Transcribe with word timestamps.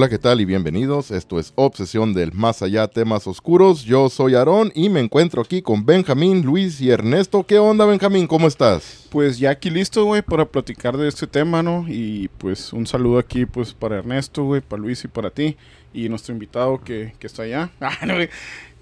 Hola, 0.00 0.08
¿qué 0.08 0.18
tal? 0.18 0.40
Y 0.40 0.46
bienvenidos. 0.46 1.10
Esto 1.10 1.38
es 1.38 1.52
Obsesión 1.56 2.14
del 2.14 2.32
Más 2.32 2.62
Allá, 2.62 2.88
temas 2.88 3.26
oscuros. 3.26 3.84
Yo 3.84 4.08
soy 4.08 4.34
Aarón 4.34 4.72
y 4.74 4.88
me 4.88 4.98
encuentro 5.00 5.42
aquí 5.42 5.60
con 5.60 5.84
Benjamín, 5.84 6.40
Luis 6.40 6.80
y 6.80 6.88
Ernesto. 6.88 7.44
¿Qué 7.44 7.58
onda, 7.58 7.84
Benjamín? 7.84 8.26
¿Cómo 8.26 8.48
estás? 8.48 9.06
Pues 9.10 9.38
ya 9.38 9.50
aquí 9.50 9.68
listo, 9.68 10.06
güey, 10.06 10.22
para 10.22 10.46
platicar 10.46 10.96
de 10.96 11.06
este 11.06 11.26
tema, 11.26 11.62
¿no? 11.62 11.84
Y 11.86 12.28
pues 12.38 12.72
un 12.72 12.86
saludo 12.86 13.18
aquí, 13.18 13.44
pues, 13.44 13.74
para 13.74 13.98
Ernesto, 13.98 14.42
güey, 14.44 14.62
para 14.62 14.80
Luis 14.80 15.04
y 15.04 15.08
para 15.08 15.28
ti. 15.28 15.58
Y 15.92 16.08
nuestro 16.08 16.32
invitado 16.32 16.80
que, 16.82 17.12
está 17.20 17.42
allá. 17.42 17.70
Ah. 17.82 17.98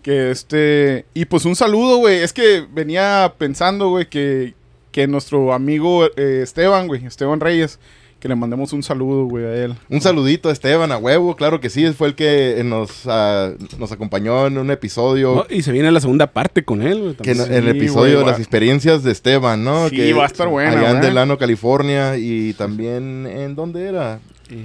Que 0.02 0.30
este... 0.30 1.05
Y 1.14 1.24
pues 1.24 1.44
un 1.46 1.56
saludo, 1.56 1.96
güey. 1.96 2.19
Es 2.19 2.33
que 2.33 2.64
venía 2.72 3.34
pensando, 3.36 3.89
güey, 3.89 4.08
que, 4.08 4.55
que 4.92 5.08
nuestro 5.08 5.52
amigo 5.52 6.06
eh, 6.16 6.42
Esteban, 6.44 6.86
güey, 6.86 7.05
Esteban 7.05 7.41
Reyes 7.41 7.80
que 8.19 8.28
le 8.28 8.34
mandemos 8.34 8.72
un 8.72 8.83
saludo, 8.83 9.27
güey, 9.27 9.44
a 9.44 9.64
él. 9.64 9.74
Un 9.88 10.00
saludito 10.00 10.48
a 10.48 10.52
Esteban, 10.52 10.91
a 10.91 10.98
huevo, 10.98 11.36
claro 11.36 11.61
que 11.61 11.70
sí, 11.70 11.86
fue 11.92 12.08
el 12.08 12.14
que 12.14 12.61
nos, 12.64 13.06
uh, 13.06 13.56
nos 13.78 13.92
acompañó 13.92 14.47
en 14.47 14.58
un 14.58 14.70
episodio. 14.70 15.34
No, 15.36 15.47
y 15.48 15.62
se 15.62 15.70
viene 15.70 15.91
la 15.92 16.00
segunda 16.00 16.28
parte 16.28 16.64
con 16.64 16.83
él, 16.83 17.00
güey. 17.00 17.14
Que 17.14 17.30
en, 17.30 17.36
sí, 17.36 17.52
el 17.52 17.69
episodio 17.69 18.20
de 18.20 18.27
las 18.27 18.39
experiencias 18.39 19.05
de 19.05 19.12
Esteban, 19.12 19.62
¿no? 19.62 19.89
Sí, 19.89 19.96
que 19.96 20.12
va 20.12 20.24
a 20.24 20.27
estar 20.27 20.48
bueno. 20.48 20.78
Allá 20.78 20.91
en. 20.91 21.00
Delano, 21.00 21.39
California, 21.39 22.16
y 22.16 22.55
también, 22.55 23.27
¿en 23.27 23.55
dónde 23.55 23.86
era? 23.86 24.20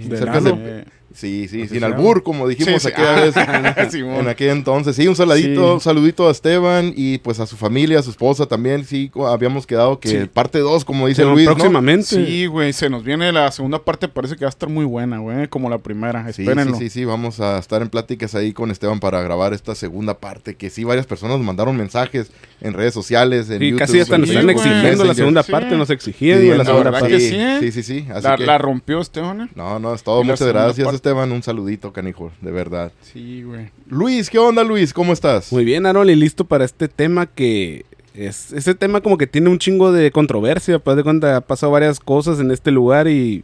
Cerca 0.09 0.41
de... 0.41 0.85
Sí, 1.13 1.47
sí, 1.47 1.67
sin 1.67 1.83
albur, 1.83 2.23
como 2.23 2.47
dijimos 2.47 2.81
Sí, 2.81 2.87
sí. 2.89 2.93
aquella 2.93 3.13
vez, 3.21 3.35
en 3.37 3.45
aquel 4.27 4.49
entonces. 4.49 4.95
Sí, 4.95 5.07
un 5.07 5.15
saludito, 5.15 5.67
Sí. 5.67 5.73
un 5.75 5.79
saludito 5.79 6.27
a 6.27 6.31
Esteban 6.31 6.93
y 6.95 7.19
pues 7.19 7.39
a 7.39 7.45
su 7.45 7.55
familia, 7.55 7.99
a 7.99 8.03
su 8.03 8.09
esposa 8.09 8.45
también. 8.47 8.83
Sí, 8.85 9.11
habíamos 9.27 9.67
quedado 9.67 9.99
que 9.99 10.09
Sí. 10.09 10.17
parte 10.31 10.59
2, 10.59 10.83
como 10.85 11.07
dice 11.07 11.21
Pero 11.21 11.33
Luis, 11.33 11.45
¿no? 11.47 11.53
próximamente. 11.55 12.05
Sí, 12.25 12.45
güey, 12.47 12.73
se 12.73 12.89
nos 12.89 13.03
viene 13.03 13.31
la 13.31 13.51
segunda 13.51 13.79
parte, 13.79 14.07
parece 14.07 14.35
que 14.35 14.45
va 14.45 14.47
a 14.47 14.49
estar 14.49 14.69
muy 14.69 14.85
buena, 14.85 15.19
güey, 15.19 15.47
como 15.47 15.69
la 15.69 15.77
primera, 15.77 16.23
Sí, 16.33 16.41
espérenlo. 16.41 16.75
sí, 16.77 16.85
sí, 16.85 16.89
sí, 16.89 17.05
vamos 17.05 17.39
a 17.39 17.57
estar 17.59 17.81
en 17.81 17.89
pláticas 17.89 18.33
ahí 18.35 18.51
con 18.53 18.71
Esteban 18.71 18.99
para 18.99 19.21
grabar 19.21 19.53
esta 19.53 19.75
segunda 19.75 20.15
parte, 20.19 20.55
que 20.55 20.69
sí, 20.69 20.83
varias 20.83 21.05
personas 21.05 21.37
nos 21.37 21.45
mandaron 21.45 21.77
mensajes 21.77 22.31
en 22.61 22.73
redes 22.73 22.93
sociales, 22.93 23.49
en 23.49 23.59
Sí, 23.59 23.65
YouTube. 23.69 23.79
casi 23.79 23.99
hasta 23.99 24.17
nos 24.17 24.29
Sí, 24.29 24.35
están 24.35 24.49
exigiendo 24.49 25.03
la 25.05 25.13
segunda 25.13 25.43
Sí. 25.43 25.51
parte, 25.51 25.75
nos 25.77 25.89
exigían 25.89 26.39
la 26.57 26.65
segunda 26.65 26.73
¿verdad 26.91 26.99
parte. 27.01 27.17
que 27.17 27.19
sí? 27.19 27.37
Sí, 27.59 27.71
sí, 27.71 27.83
sí. 27.83 28.07
Así 28.11 28.23
La, 28.27 28.37
que- 28.37 28.45
la 28.45 28.57
rompió 28.57 28.99
Esteban, 29.01 29.41
¿eh? 29.41 29.47
No, 29.55 29.79
no, 29.79 29.93
es 29.93 30.03
todo. 30.03 30.23
Muchas 30.23 30.47
gracias. 30.47 30.87
Esteban. 31.03 31.33
Un 31.33 31.43
saludito, 31.43 31.91
canijo, 31.91 32.31
de 32.39 32.51
verdad. 32.51 32.93
Sí, 33.01 33.43
güey. 33.43 33.71
Luis, 33.89 34.29
¿qué 34.29 34.39
onda, 34.39 34.63
Luis? 34.63 34.93
¿Cómo 34.93 35.11
estás? 35.11 35.51
Muy 35.51 35.65
bien, 35.65 35.85
Aaron, 35.85 36.09
y 36.09 36.15
listo 36.15 36.45
para 36.45 36.63
este 36.63 36.87
tema 36.87 37.25
que 37.25 37.85
es 38.13 38.53
ese 38.53 38.73
tema 38.73 39.01
como 39.01 39.17
que 39.17 39.27
tiene 39.27 39.49
un 39.49 39.59
chingo 39.59 39.91
de 39.91 40.11
controversia, 40.11 40.79
pues 40.79 40.95
de 40.95 41.03
cuenta 41.03 41.35
ha 41.35 41.41
pasado 41.41 41.73
varias 41.73 41.99
cosas 41.99 42.39
en 42.39 42.51
este 42.51 42.71
lugar 42.71 43.09
y 43.09 43.43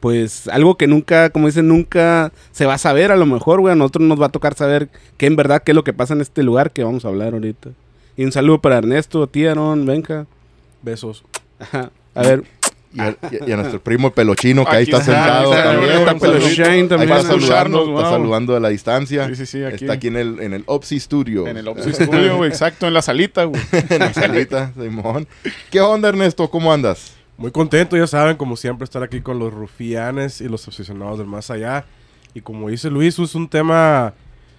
pues 0.00 0.48
algo 0.48 0.76
que 0.76 0.86
nunca, 0.86 1.30
como 1.30 1.46
dicen, 1.46 1.66
nunca 1.66 2.30
se 2.50 2.66
va 2.66 2.74
a 2.74 2.78
saber 2.78 3.10
a 3.10 3.16
lo 3.16 3.24
mejor, 3.24 3.60
güey, 3.60 3.72
a 3.72 3.76
nosotros 3.76 4.06
nos 4.06 4.20
va 4.20 4.26
a 4.26 4.30
tocar 4.30 4.54
saber 4.54 4.90
qué 5.16 5.24
en 5.24 5.36
verdad 5.36 5.62
qué 5.62 5.72
es 5.72 5.76
lo 5.76 5.84
que 5.84 5.94
pasa 5.94 6.12
en 6.12 6.20
este 6.20 6.42
lugar 6.42 6.72
que 6.72 6.84
vamos 6.84 7.06
a 7.06 7.08
hablar 7.08 7.32
ahorita. 7.32 7.70
Y 8.18 8.24
un 8.24 8.32
saludo 8.32 8.60
para 8.60 8.76
Ernesto, 8.76 9.22
a 9.22 9.28
ti, 9.28 9.46
Aaron, 9.46 9.86
venga. 9.86 10.26
Besos. 10.82 11.24
Ajá. 11.58 11.90
A 12.14 12.22
ver, 12.22 12.44
Y 12.94 13.00
a, 13.00 13.16
y 13.46 13.52
a 13.52 13.56
nuestro 13.56 13.82
primo 13.82 14.10
Pelochino, 14.12 14.64
que 14.64 14.76
ahí 14.76 14.84
está 14.84 14.98
está, 14.98 15.12
sentado 15.12 15.52
está, 15.52 15.64
también. 15.64 15.92
está 15.92 16.70
Ahí 16.70 16.88
también. 16.88 17.02
está 17.02 17.04
Va 17.10 17.16
a 17.16 17.20
escucharnos, 17.20 17.80
saludando, 17.80 17.98
está 18.00 18.10
saludando 18.10 18.56
a 18.56 18.60
la 18.60 18.68
distancia. 18.70 19.28
Sí, 19.28 19.34
sí, 19.36 19.46
sí, 19.46 19.62
aquí. 19.64 19.84
Está 19.84 19.92
aquí 19.94 20.06
en 20.06 20.16
el, 20.16 20.40
en 20.40 20.54
el 20.54 20.62
Opsi 20.66 20.98
Studio. 20.98 21.46
En 21.46 21.58
el 21.58 21.68
Opsi 21.68 21.92
Studio, 21.92 22.38
güey, 22.38 22.48
exacto, 22.48 22.86
en 22.86 22.94
la 22.94 23.02
salita, 23.02 23.44
güey. 23.44 23.60
en 23.90 23.98
la 23.98 24.12
salita, 24.14 24.72
Simón. 24.74 25.28
¿Qué 25.70 25.80
onda, 25.82 26.08
Ernesto? 26.08 26.48
¿Cómo 26.50 26.72
andas? 26.72 27.14
Muy 27.36 27.50
contento, 27.52 27.96
ya 27.96 28.06
saben, 28.06 28.36
como 28.36 28.56
siempre, 28.56 28.84
estar 28.84 29.02
aquí 29.02 29.20
con 29.20 29.38
los 29.38 29.52
rufianes 29.52 30.40
y 30.40 30.48
los 30.48 30.66
obsesionados 30.66 31.18
del 31.18 31.26
más 31.28 31.50
allá. 31.50 31.84
Y 32.34 32.40
como 32.40 32.68
dice 32.70 32.90
Luis, 32.90 33.18
es 33.18 33.34
un 33.34 33.48
tema, 33.48 34.14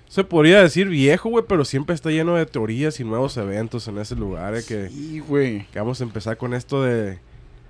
se 0.08 0.24
podría 0.24 0.62
decir 0.62 0.88
viejo, 0.88 1.30
güey, 1.30 1.44
pero 1.48 1.66
siempre 1.66 1.94
está 1.96 2.10
lleno 2.10 2.36
de 2.36 2.46
teorías 2.46 3.00
y 3.00 3.04
nuevos 3.04 3.36
eventos 3.38 3.88
en 3.88 3.98
ese 3.98 4.16
lugar. 4.16 4.56
eh, 4.56 4.64
que, 4.68 4.90
Sí, 4.90 5.20
güey. 5.20 5.66
que 5.72 5.80
vamos 5.80 6.00
a 6.00 6.04
empezar 6.04 6.38
con 6.38 6.54
esto 6.54 6.84
de... 6.84 7.20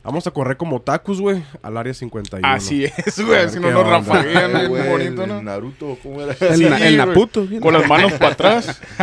Vamos 0.03 0.25
a 0.25 0.31
correr 0.31 0.55
como 0.57 0.79
tacos, 0.81 1.19
güey, 1.19 1.43
al 1.61 1.75
área 1.77 1.93
51. 1.93 2.47
Así 2.47 2.85
es, 2.85 3.19
güey, 3.23 3.51
qué 3.51 3.59
no 3.59 3.71
nos 3.71 3.87
rafaguean, 3.87 4.51
Eh, 4.51 4.53
bien 4.55 4.67
güey, 4.69 4.87
bonito, 4.89 5.23
el 5.23 5.29
¿no? 5.29 5.41
Naruto, 5.41 5.97
¿cómo 6.01 6.21
era? 6.21 6.35
el, 6.39 6.57
Sí, 6.57 6.63
na- 6.65 6.77
el. 6.87 6.97
Naputo. 6.97 7.45
Con 7.61 7.73
las 7.73 7.87
manos 7.87 8.13
para 8.13 8.31
atrás. 8.33 8.81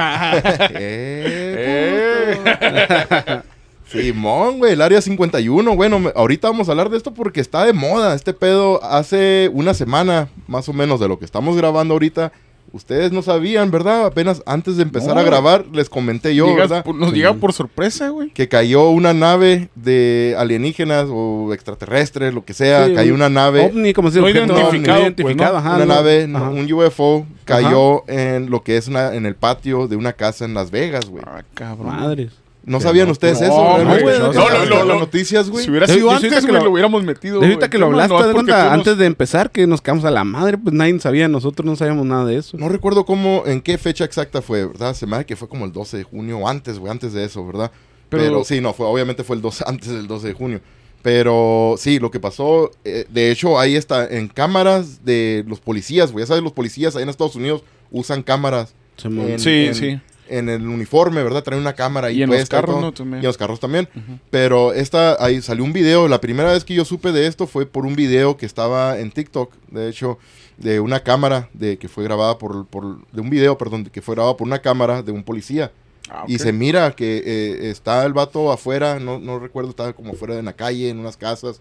Eh, 0.75 2.39
Eh. 2.39 3.41
Simón, 3.89 4.59
güey, 4.59 4.73
el 4.73 4.83
área 4.83 5.01
51. 5.01 5.77
Bueno, 5.77 5.99
me- 6.01 6.13
ahorita 6.17 6.49
vamos 6.49 6.69
a 6.69 6.73
hablar 6.73 6.91
de 6.91 6.97
esto 6.97 7.15
porque 7.15 7.41
está 7.41 7.65
de 7.65 7.73
moda. 7.73 8.15
Este 8.15 8.33
pedo 8.35 8.83
hace 8.83 9.49
una 9.53 9.75
semana, 9.75 10.29
más 10.49 10.69
o 10.69 10.73
menos, 10.73 10.99
de 10.99 11.07
lo 11.09 11.19
que 11.19 11.25
estamos 11.25 11.57
grabando 11.57 11.95
ahorita. 11.95 12.33
Ustedes 12.77 13.11
no 13.11 13.23
sabían, 13.23 13.71
¿verdad? 13.71 14.07
Apenas 14.07 14.43
antes 14.47 14.77
de 14.77 14.83
empezar 14.85 15.15
No. 15.15 15.21
a 15.21 15.25
grabar, 15.25 15.65
les 15.73 15.89
comenté 15.89 16.35
yo, 16.35 16.47
Llegas 16.47 16.69
¿verdad? 16.69 16.85
por- 16.85 16.95
nos 16.95 17.13
llega 17.13 17.33
por 17.35 17.53
sorpresa, 17.53 18.11
güey. 18.11 18.31
Que 18.31 18.49
cayó 18.49 18.91
una 18.91 19.13
nave 19.15 19.69
de 19.75 20.37
alienígenas 20.39 21.07
o 21.11 21.53
extraterrestres, 21.53 22.33
lo 22.35 22.45
que 22.45 22.55
sea. 22.55 22.87
Sí, 22.87 22.95
cayó 22.95 23.11
un 23.15 23.17
una 23.17 23.31
nave. 23.31 23.65
ovni, 23.67 23.93
como 23.95 24.11
se 24.11 24.21
No 24.21 24.29
identificado, 24.29 24.69
no 24.69 24.69
pues, 24.71 25.03
identificado, 25.03 25.53
¿no? 25.55 25.59
ajá, 25.59 25.77
una 25.77 25.87
no. 25.87 25.95
nave, 25.95 26.27
no, 26.29 26.39
Ajá. 26.39 26.51
un 26.51 26.73
UFO, 26.73 27.27
cayó 27.47 28.05
en 28.09 28.51
lo 28.51 28.63
que 28.63 28.77
es 28.77 28.89
una, 28.89 29.15
en 29.15 29.25
el 29.27 29.35
patio 29.35 29.89
de 29.89 29.97
una 29.97 30.13
casa 30.13 30.45
en 30.45 30.53
Las 30.55 30.71
Vegas, 30.71 31.07
güey. 31.09 31.25
Ah, 31.27 31.43
cabrón. 31.55 31.87
Madres. 31.97 32.33
¿No 32.67 32.81
sabían 32.81 33.09
ustedes 33.09 33.41
eso? 33.41 33.79
no, 33.79 33.85
güey, 34.01 34.19
¿No, 34.19 34.33
no, 34.33 34.49
las 34.51 34.87
no. 34.87 34.99
noticias, 34.99 35.49
güey? 35.49 35.65
Si 35.65 35.71
hubiera 35.71 35.87
sido 35.87 36.11
antes, 36.11 36.45
güey, 36.47 36.63
lo- 36.63 36.71
hubiéramos 36.73 37.05
metido. 37.05 37.41
Ahorita 37.41 37.71
que 37.71 37.79
lo 37.79 37.89
No, 37.91 37.99
hablaste, 38.01 38.53
antes 38.53 38.99
de 38.99 39.07
empezar, 39.07 39.51
que 39.53 39.67
nos 39.69 39.81
quedamos 39.81 40.05
a 40.05 40.11
la 40.11 40.25
madre, 40.25 40.59
pues 40.59 40.75
nadie 40.75 40.99
sabía, 41.01 41.29
nosotros 41.29 41.65
no 41.65 41.77
sabíamos 41.77 42.05
nada 42.07 42.25
de 42.25 42.37
eso. 42.37 42.59
No 42.59 42.69
recuerdo 42.69 43.07
cómo, 43.07 43.45
en 43.47 43.61
qué 43.63 43.79
fecha 43.79 44.05
exacta 44.05 44.43
fue, 44.43 44.67
¿verdad? 44.67 44.95
Se 44.95 45.07
me 45.07 45.15
hace 45.17 45.27
que 45.27 45.37
fue 45.37 45.49
como 45.49 45.65
el 45.65 45.73
12 45.73 45.97
de 45.99 46.03
junio 46.03 46.39
o 46.39 46.49
antes, 46.49 46.79
güey, 46.79 46.91
antes 46.91 47.13
de 47.13 47.25
eso, 47.25 47.47
¿verdad? 47.47 47.71
Pero, 48.09 48.23
Pero- 48.25 48.45
sí, 48.45 48.61
no, 48.61 48.73
fue, 48.73 48.85
obviamente 48.87 49.23
fue 49.25 49.37
el 49.37 49.43
12, 49.43 49.65
antes 49.67 49.89
del 49.89 50.07
12 50.09 50.27
de 50.29 50.35
junio. 50.35 50.61
Pero 51.03 51.77
sí, 51.79 52.01
lo 52.01 52.11
que 52.11 52.19
pasó, 52.19 52.73
eh, 52.85 53.07
de 53.09 53.31
hecho, 53.31 53.61
ahí 53.61 53.77
está, 53.77 54.09
en 54.09 54.27
cámaras 54.27 55.05
de 55.05 55.45
los 55.47 55.61
policías, 55.61 56.11
güey. 56.11 56.25
Ya 56.25 56.27
sabes, 56.27 56.43
los 56.43 56.53
policías 56.53 56.97
ahí 56.97 57.05
en 57.05 57.09
Estados 57.11 57.37
Unidos 57.37 57.63
usan 57.93 58.25
cámaras 58.25 58.75
en, 59.05 59.39
Sí, 59.39 59.67
en- 59.67 59.75
sí. 59.77 60.01
En 60.29 60.49
el 60.49 60.67
uniforme, 60.67 61.23
¿verdad? 61.23 61.43
Traen 61.43 61.61
una 61.61 61.75
cámara 61.75 62.09
ahí 62.09 62.19
Y 62.19 62.23
en 62.23 62.31
los 62.31 62.49
carros. 62.49 62.81
¿no? 62.81 62.93
También. 62.93 63.23
Y 63.23 63.25
en 63.25 63.27
los 63.27 63.37
carros 63.37 63.61
también. 63.61 63.89
Pero 64.31 64.73
esta, 64.73 65.23
ahí 65.25 65.41
salió 65.43 65.65
un 65.65 65.73
video. 65.73 66.09
La 66.09 66.21
primera 66.21 66.53
vez 66.53 66.65
que 66.65 66.75
yo 66.75 66.85
supe 66.85 67.13
de 67.13 67.27
esto 67.27 67.47
fue 67.47 67.67
por 67.67 67.87
un 67.87 67.97
video 67.97 68.37
que 68.37 68.47
estaba 68.47 68.99
en 68.99 69.11
TikTok. 69.11 69.53
De 69.71 69.89
hecho, 69.89 70.19
de 70.57 70.81
una 70.81 71.01
cámara 71.01 71.49
de 71.53 71.77
que 71.79 71.89
fue 71.89 72.05
grabada 72.05 72.39
por, 72.39 72.67
por 72.67 73.07
de 73.13 73.21
un 73.21 73.31
video, 73.31 73.59
perdón, 73.59 73.85
que 73.85 74.03
fue 74.03 74.15
grabado 74.15 74.37
por 74.37 74.47
una 74.47 74.61
cámara 74.61 75.03
de 75.03 75.13
un 75.13 75.23
policía. 75.23 75.73
Ah, 76.09 76.25
Y 76.29 76.39
se 76.39 76.53
mira 76.53 76.93
que 76.93 77.23
eh, 77.27 77.71
está 77.71 78.05
el 78.05 78.13
vato 78.13 78.53
afuera, 78.53 79.01
no, 79.01 79.19
no 79.19 79.39
recuerdo, 79.39 79.71
estaba 79.71 79.93
como 79.93 80.13
afuera 80.13 80.39
en 80.39 80.45
la 80.45 80.53
calle, 80.53 80.89
en 80.89 80.99
unas 80.99 81.17
casas. 81.17 81.61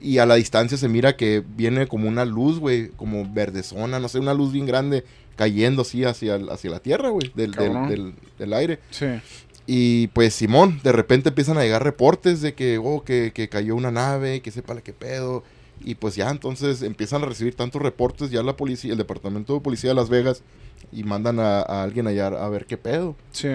Y 0.00 0.18
a 0.18 0.26
la 0.26 0.36
distancia 0.36 0.78
se 0.78 0.88
mira 0.88 1.16
que 1.16 1.44
viene 1.56 1.86
como 1.86 2.08
una 2.08 2.24
luz, 2.24 2.58
güey, 2.58 2.88
como 2.90 3.30
verdezona, 3.30 3.98
no 3.98 4.08
sé, 4.08 4.18
una 4.18 4.32
luz 4.32 4.52
bien 4.52 4.64
grande 4.64 5.04
cayendo 5.36 5.82
así 5.82 6.04
hacia, 6.04 6.36
hacia 6.50 6.70
la 6.70 6.80
tierra, 6.80 7.08
güey, 7.10 7.30
del, 7.34 7.52
del, 7.52 7.72
del- 7.88 8.14
del 8.38 8.52
aire. 8.52 8.78
Sí. 8.90 9.06
Y 9.66 10.08
pues 10.08 10.34
Simón, 10.34 10.80
de 10.82 10.92
repente 10.92 11.28
empiezan 11.28 11.56
a 11.58 11.62
llegar 11.62 11.84
reportes 11.84 12.40
de 12.40 12.54
que, 12.54 12.78
oh, 12.78 13.04
que, 13.04 13.32
que 13.32 13.48
cayó 13.48 13.76
una 13.76 13.90
nave, 13.90 14.40
que 14.40 14.50
sepa 14.50 14.74
la 14.74 14.80
que 14.80 14.92
pedo. 14.92 15.44
Y 15.82 15.94
pues 15.94 16.14
ya 16.16 16.28
entonces 16.28 16.82
empiezan 16.82 17.22
a 17.22 17.26
recibir 17.26 17.54
tantos 17.54 17.80
reportes 17.80 18.30
ya 18.30 18.42
la 18.42 18.56
policía, 18.56 18.92
el 18.92 18.98
departamento 18.98 19.54
de 19.54 19.60
policía 19.60 19.90
de 19.90 19.94
Las 19.94 20.08
Vegas, 20.10 20.42
y 20.92 21.04
mandan 21.04 21.38
a, 21.38 21.60
a 21.60 21.82
alguien 21.82 22.06
allá 22.06 22.26
a 22.28 22.48
ver 22.48 22.66
qué 22.66 22.76
pedo, 22.76 23.14
Sí. 23.32 23.48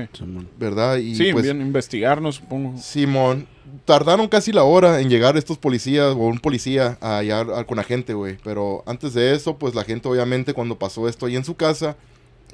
¿verdad? 0.58 0.98
Y 0.98 1.16
Sí, 1.16 1.32
pues 1.34 1.44
bien, 1.44 1.62
investigarnos, 1.62 2.36
supongo. 2.36 2.78
Simón, 2.78 3.48
tardaron 3.84 4.28
casi 4.28 4.52
la 4.52 4.64
hora 4.64 5.02
en 5.02 5.10
llegar 5.10 5.36
estos 5.38 5.58
policías 5.58 6.14
o 6.14 6.18
un 6.18 6.40
policía 6.40 6.98
a 7.02 7.18
hallar 7.18 7.48
a- 7.52 7.64
con 7.66 7.78
la 7.78 7.84
gente, 7.84 8.14
güey. 8.14 8.38
Pero 8.44 8.84
antes 8.86 9.14
de 9.14 9.34
eso, 9.34 9.58
pues 9.58 9.76
la 9.76 9.84
gente 9.84 10.08
obviamente 10.08 10.54
cuando 10.54 10.78
pasó 10.80 11.08
esto 11.10 11.26
ahí 11.26 11.36
en 11.36 11.44
su 11.44 11.56
casa, 11.56 11.98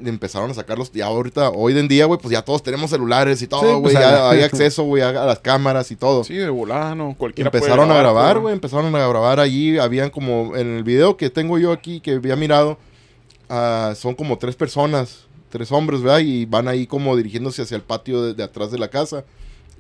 le 0.02 0.10
empezaron 0.10 0.50
a 0.50 0.54
sacarlos. 0.56 0.92
Ya 0.94 1.06
ahorita, 1.06 1.52
hoy 1.52 1.78
en 1.78 1.88
día, 1.88 2.06
güey, 2.06 2.20
pues 2.20 2.32
ya 2.32 2.42
todos 2.42 2.64
tenemos 2.64 2.90
celulares 2.90 3.40
y 3.44 3.48
todo, 3.48 3.62
Sí, 3.62 3.68
güey. 3.68 3.82
pues, 3.82 3.94
ya 3.94 4.32
hay 4.32 4.42
acceso, 4.42 4.84
güey, 4.84 5.04
a, 5.04 5.10
a 5.10 5.26
las 5.28 5.38
cámaras 5.40 5.92
y 5.92 5.96
todo. 5.96 6.24
Sí, 6.24 6.34
de 6.34 6.50
volada, 6.50 6.96
¿no? 6.96 7.14
Cualquiera 7.16 7.52
puede 7.52 7.64
empezaron 7.66 7.92
a 7.92 7.98
grabar, 8.00 8.40
güey, 8.40 8.54
empezaron 8.56 8.96
a 8.96 9.08
grabar 9.08 9.40
allí. 9.40 9.78
Habían 9.78 10.10
como, 10.10 10.56
en 10.56 10.76
el 10.78 10.84
video 10.84 11.18
que 11.18 11.30
tengo 11.30 11.60
yo 11.60 11.72
aquí, 11.72 12.00
que 12.00 12.14
había 12.14 12.36
mirado, 12.36 12.80
son 13.96 14.16
como 14.16 14.38
tres 14.38 14.56
personas, 14.56 15.26
tres 15.50 15.72
hombres, 15.72 16.02
¿verdad? 16.02 16.20
Y 16.20 16.46
van 16.46 16.68
ahí 16.68 16.88
como 16.88 17.16
dirigiéndose 17.18 17.62
hacia 17.64 17.76
el 17.76 17.84
patio 17.84 18.22
de, 18.24 18.34
de 18.34 18.44
atrás 18.44 18.72
de 18.72 18.78
la 18.80 18.90
casa. 18.90 19.24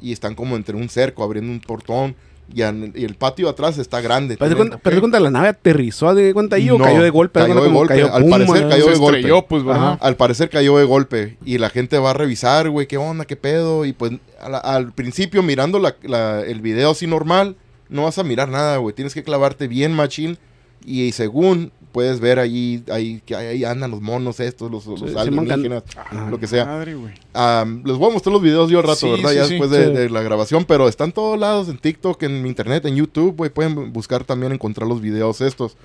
Y 0.01 0.11
están 0.11 0.33
como 0.35 0.55
entre 0.55 0.75
un 0.75 0.89
cerco, 0.89 1.23
abriendo 1.23 1.51
un 1.51 1.59
portón. 1.59 2.15
Y, 2.53 2.63
an- 2.63 2.91
y 2.95 3.05
el 3.05 3.15
patio 3.15 3.47
atrás 3.47 3.77
está 3.77 4.01
grande. 4.01 4.35
Pero 4.37 4.57
cuenta, 4.57 4.77
pero 4.77 4.95
de 4.95 4.99
cuenta, 4.99 5.19
la 5.21 5.29
nave 5.31 5.47
aterrizó 5.49 6.13
de 6.13 6.33
cuenta 6.33 6.57
ahí 6.57 6.69
o 6.69 6.77
No, 6.77 6.83
cayó 6.83 7.01
de 7.01 7.09
golpe. 7.09 7.39
cayó 7.39 7.53
Algo 7.53 7.63
de 7.63 7.67
como 7.69 7.79
golpe. 7.79 7.93
cayó, 7.93 8.13
Al 8.13 8.21
pum, 8.23 8.31
parecer 8.31 8.67
cayó 8.67 8.87
de 8.87 8.95
golpe. 8.97 9.19
estrelló, 9.19 9.41
pues. 9.45 9.63
Al 10.01 10.15
parecer 10.17 10.49
cayó 10.49 10.77
de 10.77 10.83
golpe 10.83 11.37
y 11.45 11.59
la 11.59 11.69
gente 11.69 11.97
va 11.99 12.09
a 12.09 12.13
revisar, 12.13 12.69
güey, 12.69 12.87
qué 12.87 12.97
onda, 12.97 13.23
qué 13.25 13.37
pedo. 13.37 13.85
Y 13.85 13.93
pues 13.93 14.13
al 14.41 14.91
principio 14.91 15.43
mirando 15.43 15.79
la- 15.79 15.95
la- 16.03 16.41
el 16.41 16.59
video 16.61 16.91
así 16.91 17.07
normal, 17.07 17.55
no 17.87 18.03
vas 18.03 18.17
a 18.17 18.23
mirar 18.23 18.49
nada, 18.49 18.77
güey. 18.77 18.93
Tienes 18.95 19.13
que 19.13 19.23
clavarte 19.23 19.67
bien 19.67 19.93
machín 19.93 20.37
Y 20.83 21.11
según 21.11 21.71
puedes 21.91 22.19
ver 22.19 22.39
ahí, 22.39 22.83
ahí 22.91 23.21
que 23.25 23.35
ahí 23.35 23.63
andan 23.63 23.91
los 23.91 24.01
monos 24.01 24.39
estos, 24.39 24.71
los, 24.71 24.85
los 24.85 24.99
Sí, 24.99 25.15
alienígenas, 25.17 25.83
Ajá. 25.95 26.29
lo 26.29 26.39
que 26.39 26.47
sea. 26.47 26.65
Madre, 26.65 26.95
güey. 26.95 27.13
Am, 27.33 27.83
les 27.85 27.97
voy 27.97 28.09
a 28.09 28.13
mostrar 28.13 28.33
los 28.33 28.41
videos 28.41 28.69
yo 28.71 28.77
al 28.79 28.83
rato, 28.83 28.95
Sí, 28.95 29.09
¿verdad? 29.11 29.29
sí, 29.31 29.35
ya 29.35 29.43
sí. 29.45 29.49
después 29.51 29.69
de, 29.71 29.85
Sí. 29.87 29.91
de 29.93 30.09
la 30.09 30.21
grabación, 30.21 30.65
pero 30.65 30.87
están 30.87 31.11
todos 31.11 31.39
lados, 31.39 31.69
en 31.69 31.77
TikTok, 31.77 32.21
en 32.23 32.45
internet, 32.45 32.85
en 32.85 32.95
YouTube, 32.95 33.35
güey. 33.37 33.49
Pueden 33.49 33.91
buscar 33.93 34.23
también, 34.23 34.51
encontrar 34.51 34.87
los 34.87 35.01
videos 35.01 35.41
estos. 35.41 35.75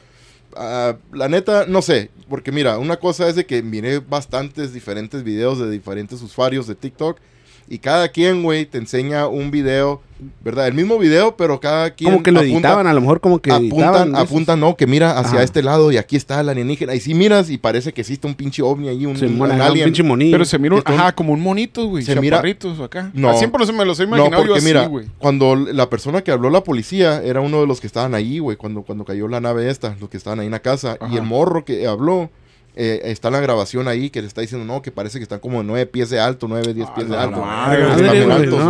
Ah, 0.56 0.96
la 1.12 1.28
neta, 1.28 1.66
no 1.66 1.82
sé, 1.82 2.10
porque 2.30 2.50
mira, 2.52 2.78
una 2.78 2.96
cosa 2.96 3.28
es 3.28 3.36
de 3.36 3.44
que 3.44 3.62
miré 3.62 3.98
bastantes 3.98 4.72
diferentes 4.72 5.22
videos 5.22 5.58
de 5.58 5.68
diferentes 5.70 6.22
usuarios 6.22 6.66
de 6.66 6.74
TikTok 6.74 7.18
y 7.68 7.78
cada 7.78 8.08
quien, 8.08 8.42
güey, 8.42 8.64
te 8.66 8.78
enseña 8.78 9.26
un 9.26 9.50
video, 9.50 10.00
¿verdad? 10.44 10.68
El 10.68 10.74
mismo 10.74 10.98
video, 10.98 11.36
pero 11.36 11.58
cada 11.60 11.90
quien 11.90 12.10
Como 12.12 12.22
que 12.22 12.30
lo 12.30 12.40
apunta- 12.40 12.54
editaban, 12.54 12.86
a 12.86 12.92
lo 12.94 13.00
mejor 13.00 13.20
como 13.20 13.40
que 13.40 13.50
apuntan, 13.50 14.12
¿no? 14.12 14.18
apuntan, 14.18 14.60
no, 14.60 14.76
que 14.76 14.86
mira 14.86 15.18
hacia 15.18 15.34
Ajá. 15.34 15.42
este 15.42 15.62
lado 15.62 15.90
y 15.90 15.96
aquí 15.96 16.14
está 16.16 16.40
el 16.40 16.48
alienígena. 16.48 16.94
Y 16.94 17.00
si 17.00 17.12
miras 17.14 17.50
y 17.50 17.58
parece 17.58 17.92
que 17.92 18.00
existe 18.02 18.26
un 18.26 18.34
pinche 18.34 18.62
ovni 18.62 18.88
ahí, 18.88 19.04
un, 19.04 19.16
Se 19.16 19.26
un 19.26 19.42
alien. 19.42 19.84
pinche 19.86 20.02
monillo. 20.04 20.32
Pero 20.32 20.44
se 20.44 20.58
mira, 20.58 20.76
un- 20.76 20.82
ajá, 20.84 21.12
como 21.14 21.32
un 21.32 21.40
monito, 21.40 21.86
güey. 21.88 22.04
Se 22.04 22.14
Se 22.14 22.20
mira- 22.20 22.40
acá. 22.84 23.10
No. 23.14 23.30
Ah, 23.30 23.34
siempre 23.34 23.64
me 23.72 23.84
los 23.84 23.98
he 23.98 24.06
No, 24.06 24.16
imaginado 24.16 24.42
yo 24.42 24.46
porque 24.48 24.58
así, 24.58 24.66
mira, 24.66 24.86
güey. 24.86 25.06
cuando 25.18 25.56
la 25.56 25.90
persona 25.90 26.22
que 26.22 26.30
habló 26.30 26.50
la 26.50 26.62
policía 26.62 27.20
era 27.22 27.40
uno 27.40 27.60
de 27.60 27.66
los 27.66 27.80
que 27.80 27.86
estaban 27.88 28.14
ahí, 28.14 28.38
güey, 28.38 28.56
cuando, 28.56 28.82
cuando 28.82 29.04
cayó 29.04 29.26
la 29.28 29.40
nave 29.40 29.68
esta, 29.70 29.96
los 30.00 30.08
que 30.08 30.16
estaban 30.16 30.38
ahí 30.40 30.46
en 30.46 30.52
la 30.52 30.60
casa. 30.60 30.96
Ajá. 31.00 31.12
Y 31.12 31.16
el 31.16 31.22
morro 31.24 31.64
que 31.64 31.86
habló, 31.86 32.30
eh, 32.76 33.00
está 33.04 33.30
la 33.30 33.40
grabación 33.40 33.88
ahí, 33.88 34.10
que 34.10 34.20
le 34.20 34.28
está 34.28 34.42
diciendo, 34.42 34.64
no, 34.66 34.82
que 34.82 34.92
parece 34.92 35.18
que 35.18 35.22
están 35.22 35.40
como 35.40 35.62
nueve 35.62 35.86
pies 35.86 36.10
de 36.10 36.20
alto, 36.20 36.46
nueve, 36.48 36.74
diez 36.74 36.86
Ah, 36.90 36.94
pies 36.94 37.08
de 37.08 37.16
alto. 37.16 37.42
Están 37.94 38.12
bien 38.12 38.30
altos, 38.30 38.60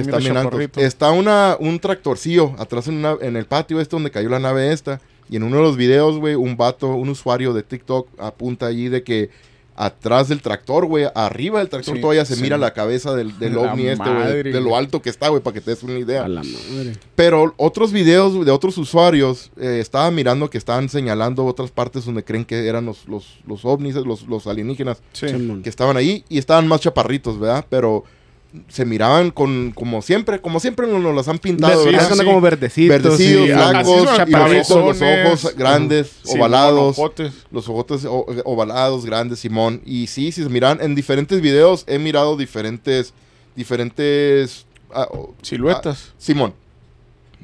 Están 0.00 0.20
bien 0.20 0.36
altos. 0.36 0.50
Está 0.82 1.10
una, 1.12 1.56
un 1.58 1.78
tractorcillo 1.80 2.54
atrás 2.58 2.88
en, 2.88 2.94
una- 2.96 3.16
en 3.20 3.36
el 3.36 3.46
patio 3.46 3.80
este 3.80 3.96
donde 3.96 4.10
cayó 4.10 4.28
la 4.28 4.38
nave 4.38 4.72
esta. 4.72 5.00
Y 5.30 5.36
en 5.36 5.44
uno 5.44 5.56
de 5.56 5.62
los 5.62 5.76
videos, 5.76 6.18
güey, 6.18 6.34
un 6.34 6.56
vato, 6.56 6.88
un 6.88 7.08
usuario 7.08 7.54
de 7.54 7.62
TikTok 7.62 8.08
apunta 8.20 8.66
allí 8.66 8.88
de 8.88 9.02
que 9.02 9.30
atrás 9.76 10.28
del 10.28 10.42
tractor, 10.42 10.86
güey, 10.86 11.06
arriba 11.14 11.58
del 11.58 11.68
tractor 11.68 11.94
Sí, 11.96 12.00
todavía 12.00 12.24
se 12.24 12.36
sí. 12.36 12.42
mira 12.42 12.58
la 12.58 12.72
cabeza 12.72 13.14
del, 13.14 13.38
del 13.38 13.54
La 13.56 13.72
ovni 13.72 13.86
este, 13.86 14.10
güey, 14.10 14.42
de 14.42 14.60
lo 14.60 14.76
alto 14.76 15.00
que 15.02 15.10
está, 15.10 15.28
güey, 15.28 15.42
para 15.42 15.54
que 15.54 15.60
te 15.60 15.70
des 15.70 15.82
una 15.82 15.98
idea. 15.98 16.24
A 16.24 16.28
la 16.28 16.42
madre. 16.42 16.92
Pero 17.14 17.54
otros 17.56 17.92
videos 17.92 18.44
de 18.44 18.50
otros 18.50 18.76
usuarios 18.78 19.50
eh, 19.56 19.78
estaba 19.80 20.10
mirando 20.10 20.50
que 20.50 20.58
estaban 20.58 20.88
señalando 20.88 21.44
otras 21.44 21.70
partes 21.70 22.04
donde 22.04 22.24
creen 22.24 22.44
que 22.44 22.66
eran 22.66 22.84
los, 22.86 23.08
los, 23.08 23.38
los 23.46 23.64
ovnis, 23.64 23.94
los, 23.94 24.26
los 24.28 24.46
alienígenas 24.46 25.02
Sí. 25.12 25.26
Que 25.62 25.68
estaban 25.68 25.96
ahí 25.96 26.24
y 26.28 26.38
estaban 26.38 26.66
más 26.66 26.80
chaparritos, 26.80 27.38
¿verdad? 27.38 27.66
Pero 27.68 28.04
se 28.68 28.84
miraban 28.84 29.30
con, 29.30 29.72
como 29.74 30.02
siempre, 30.02 30.40
como 30.40 30.60
siempre 30.60 30.86
nos, 30.86 31.00
nos 31.02 31.14
las 31.14 31.26
han 31.28 31.38
pintado, 31.38 31.84
Sí, 31.84 31.96
sí. 31.98 32.24
como 32.24 32.40
verdecitos. 32.40 33.02
Verdecidos, 33.02 33.46
sí, 33.46 33.52
blancos, 33.52 34.68
los 34.68 35.00
ojos 35.02 35.56
grandes, 35.56 36.12
Sí, 36.22 36.36
ovalados, 36.36 36.98
los 37.50 37.68
ojotes 37.68 38.04
o- 38.04 38.26
ovalados, 38.44 39.06
grandes, 39.06 39.38
Simón. 39.38 39.80
Y 39.86 40.06
sí, 40.08 40.32
si 40.32 40.42
se 40.42 40.48
miran 40.50 40.78
en 40.82 40.94
diferentes 40.94 41.40
videos, 41.40 41.84
he 41.86 41.98
mirado 41.98 42.36
diferentes, 42.36 43.14
diferentes... 43.56 44.66
ah, 44.92 45.08
oh, 45.10 45.34
Siluetas. 45.42 46.08
ah, 46.10 46.14
Simón, 46.18 46.52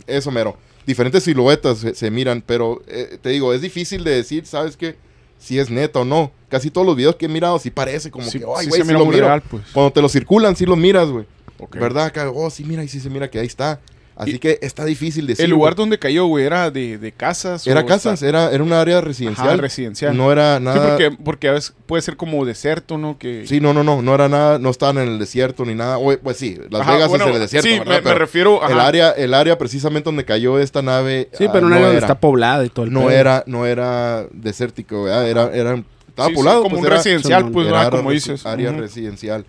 eso 0.07 0.31
mero. 0.31 0.57
Diferentes 0.87 1.23
siluetas 1.25 1.79
se, 1.79 1.95
se 1.95 2.11
miran, 2.11 2.43
pero 2.45 2.83
eh, 2.87 3.19
te 3.21 3.31
digo, 3.31 3.53
es 3.53 3.61
difícil 3.63 4.05
de 4.05 4.11
decir, 4.13 4.47
¿sabes 4.47 4.77
qué? 4.77 4.97
Si 5.39 5.59
es 5.59 5.71
neta 5.71 6.01
o 6.01 6.05
no. 6.05 6.33
Casi 6.49 6.71
todos 6.71 6.87
los 6.87 6.97
videos 6.97 7.17
que 7.17 7.27
he 7.27 7.29
mirado 7.29 7.59
sí 7.59 7.71
parece 7.71 8.11
como 8.11 8.25
Sí, 8.29 8.39
que, 8.41 8.45
ay, 8.57 8.65
sí 8.65 8.69
güey, 8.71 8.81
sí 8.83 8.87
mira 8.87 8.99
lo 8.99 9.07
miro. 9.07 9.27
real, 9.27 9.43
pues. 9.43 9.63
Cuando 9.73 9.93
te 9.93 10.01
lo 10.03 10.09
circulan, 10.09 10.57
sí 10.57 10.67
lo 10.67 10.77
miras, 10.77 11.09
güey. 11.09 11.27
¿Verdad? 11.73 12.07
Acá, 12.07 12.31
oh, 12.31 12.51
sí, 12.51 12.65
mira, 12.65 12.85
y 12.85 12.89
sí 12.89 13.01
se 13.01 13.11
mira 13.11 13.29
que 13.31 13.39
ahí 13.39 13.47
está. 13.47 13.81
Así 14.21 14.33
Y- 14.33 14.39
que 14.41 14.59
está 14.63 14.85
difícil 14.85 15.29
decir. 15.29 15.45
El 15.45 15.53
lugar 15.53 15.77
donde 15.77 15.97
cayó, 15.97 16.27
güey, 16.27 16.45
era 16.45 16.73
de, 16.73 16.99
de 16.99 17.13
casas. 17.13 17.65
Era 17.69 17.83
o 17.83 17.87
casas, 17.87 18.15
está- 18.15 18.29
era, 18.29 18.51
era 18.53 18.65
un 18.65 18.73
área 18.73 18.97
Ajá, 18.99 19.07
residencial. 19.07 19.59
residencial. 19.61 20.17
No 20.17 20.33
era 20.33 20.59
Sí, 20.59 20.65
nada. 20.65 20.89
porque, 20.89 21.11
porque 21.25 21.49
a 21.49 21.53
veces 21.53 21.73
puede 21.87 22.03
ser 22.03 22.17
como 22.17 22.45
deserto, 22.45 22.99
¿no? 22.99 23.17
Que... 23.17 23.47
Sí, 23.47 23.61
no, 23.61 23.73
no, 23.73 23.85
no, 23.85 24.03
no 24.03 24.13
era 24.15 24.29
nada, 24.29 24.59
no 24.59 24.71
estaban 24.71 24.99
en 24.99 25.07
el 25.07 25.19
desierto 25.21 25.65
ni 25.65 25.77
nada. 25.77 25.99
O, 25.99 26.19
pues 26.19 26.37
sí, 26.37 26.59
Las 26.69 26.81
Ajá, 26.83 26.95
Vegas 26.95 27.09
bueno, 27.11 27.25
es 27.27 27.29
en 27.31 27.35
el 27.37 27.41
desierto, 27.43 27.69
Sí, 27.69 27.79
¿verdad? 27.79 28.03
me, 28.03 28.15
refiero 28.15 28.57
el 28.67 28.73
ajá. 28.77 28.87
área, 28.89 29.11
el 29.13 29.35
área 29.35 29.57
precisamente 29.57 30.07
donde 30.07 30.25
cayó 30.25 30.59
esta 30.59 30.83
nave. 30.83 31.29
Sí, 31.35 31.45
ah, 31.47 31.51
pero 31.53 31.67
un 31.67 31.71
no 31.71 31.77
área 31.77 31.87
donde 31.87 31.99
era, 31.99 32.07
está 32.09 32.19
poblada 32.21 32.65
y 32.65 32.71
todo 32.71 32.87
el 32.87 32.93
no 32.93 33.01
pedo. 33.03 33.11
era, 33.13 33.45
no 33.47 33.67
era 33.67 34.27
desértico, 34.33 35.05
¿verdad? 35.05 35.29
Era, 35.29 35.43
era, 35.55 35.75
estaba 36.09 36.27
Sí, 36.29 36.35
sí, 36.35 36.35
poblado. 36.35 36.63
como 36.63 36.71
pues 36.71 36.81
un 36.81 36.87
era- 36.89 36.97
residencial, 36.97 37.51
pues, 37.53 37.69
era 37.69 37.85
¿verdad? 37.85 37.99
Como 37.99 38.11
dices. 38.11 38.45
Área 38.45 38.73
residencial. 38.73 39.45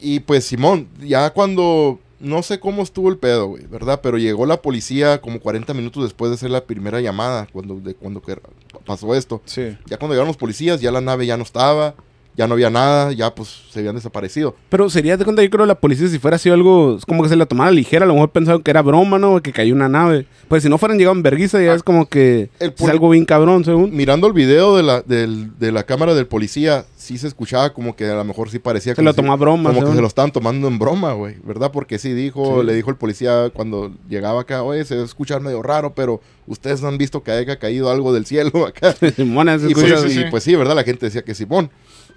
Y 0.00 0.20
pues 0.20 0.44
Simón, 0.46 0.88
ya 1.00 1.28
cuando, 1.30 2.00
no 2.20 2.42
sé 2.42 2.58
cómo 2.60 2.82
estuvo 2.82 3.08
el 3.08 3.18
pedo, 3.18 3.46
güey, 3.46 3.66
¿verdad? 3.66 4.00
Pero 4.02 4.18
llegó 4.18 4.46
la 4.46 4.62
policía 4.62 5.20
como 5.20 5.40
40 5.40 5.72
minutos 5.74 6.02
después 6.02 6.30
de 6.30 6.34
hacer 6.36 6.50
la 6.50 6.64
primera 6.64 7.00
llamada, 7.00 7.46
cuando, 7.52 7.76
de, 7.80 7.94
cuando 7.94 8.20
que 8.22 8.38
pasó 8.84 9.14
esto. 9.14 9.40
Sí. 9.44 9.76
Ya 9.86 9.98
cuando 9.98 10.14
llegaron 10.14 10.28
los 10.28 10.36
policías, 10.36 10.80
ya 10.80 10.90
la 10.90 11.00
nave 11.00 11.26
ya 11.26 11.36
no 11.36 11.42
estaba, 11.42 11.94
ya 12.38 12.46
no 12.46 12.54
había 12.54 12.70
nada, 12.70 13.12
ya 13.12 13.34
pues 13.34 13.48
se 13.70 13.80
habían 13.80 13.96
desaparecido. 13.96 14.54
Pero 14.70 14.88
sería 14.88 15.16
de 15.16 15.24
cuenta, 15.24 15.42
yo 15.42 15.50
creo, 15.50 15.66
la 15.66 15.74
policía, 15.74 16.08
si 16.08 16.18
fuera 16.20 16.38
sido 16.38 16.54
algo, 16.54 16.96
es 16.96 17.04
como 17.04 17.22
que 17.24 17.28
se 17.28 17.36
la 17.36 17.44
tomara 17.46 17.70
ligera, 17.72 18.04
a 18.04 18.08
lo 18.08 18.14
mejor 18.14 18.30
pensaron 18.30 18.62
que 18.62 18.70
era 18.70 18.80
broma, 18.80 19.18
¿no? 19.18 19.42
Que 19.42 19.52
cayó 19.52 19.74
una 19.74 19.88
nave. 19.88 20.26
Pues 20.46 20.62
si 20.62 20.68
no 20.68 20.78
fueran 20.78 20.96
llegado 20.98 21.16
en 21.16 21.22
vergüenza, 21.22 21.60
ya 21.60 21.74
es 21.74 21.82
como 21.82 22.08
que 22.08 22.48
El 22.60 22.72
es 22.78 22.88
algo 22.88 23.10
bien 23.10 23.24
cabrón, 23.24 23.64
según. 23.64 23.94
Mirando 23.94 24.26
el 24.28 24.32
video 24.32 24.76
de 24.76 24.82
la, 24.84 25.02
del- 25.02 25.58
de 25.58 25.72
la 25.72 25.82
cámara 25.82 26.14
del 26.14 26.26
policía, 26.28 26.84
sí 26.96 27.18
se 27.18 27.26
escuchaba 27.26 27.74
como 27.74 27.96
que 27.96 28.06
a 28.06 28.14
lo 28.14 28.24
mejor 28.24 28.48
sí 28.50 28.58
parecía 28.60 28.94
Se 28.94 29.02
lo 29.02 29.12
si- 29.12 29.20
broma, 29.20 29.72
Como 29.74 29.84
que 29.90 29.96
se 29.96 30.00
lo 30.00 30.06
estaban 30.06 30.30
tomando 30.30 30.68
en 30.68 30.78
broma, 30.78 31.12
güey, 31.14 31.36
¿verdad? 31.42 31.72
Porque 31.72 31.98
sí 31.98 32.12
dijo, 32.12 32.60
Sí. 32.60 32.66
le 32.66 32.74
dijo 32.74 32.90
el 32.90 32.96
policía 32.96 33.50
cuando 33.52 33.92
llegaba 34.08 34.42
acá, 34.42 34.62
oye, 34.62 34.84
se 34.84 34.94
va 34.94 35.02
a 35.02 35.04
escuchar 35.04 35.40
medio 35.40 35.60
raro, 35.62 35.92
pero 35.94 36.20
ustedes 36.46 36.80
no 36.82 36.88
han 36.88 36.98
visto 36.98 37.22
que 37.22 37.32
haya 37.32 37.58
caído 37.58 37.90
algo 37.90 38.12
del 38.12 38.26
cielo 38.26 38.50
acá. 38.66 38.94
Simón, 39.16 39.48
y, 39.48 39.58
pues, 39.58 39.64
escucha- 39.64 39.98
sí, 40.02 40.10
sí. 40.10 40.20
y, 40.20 40.30
pues 40.30 40.44
sí, 40.44 40.54
¿verdad? 40.54 40.76
La 40.76 40.84
gente 40.84 41.06
decía 41.06 41.22
que 41.22 41.34
Simón. 41.34 41.70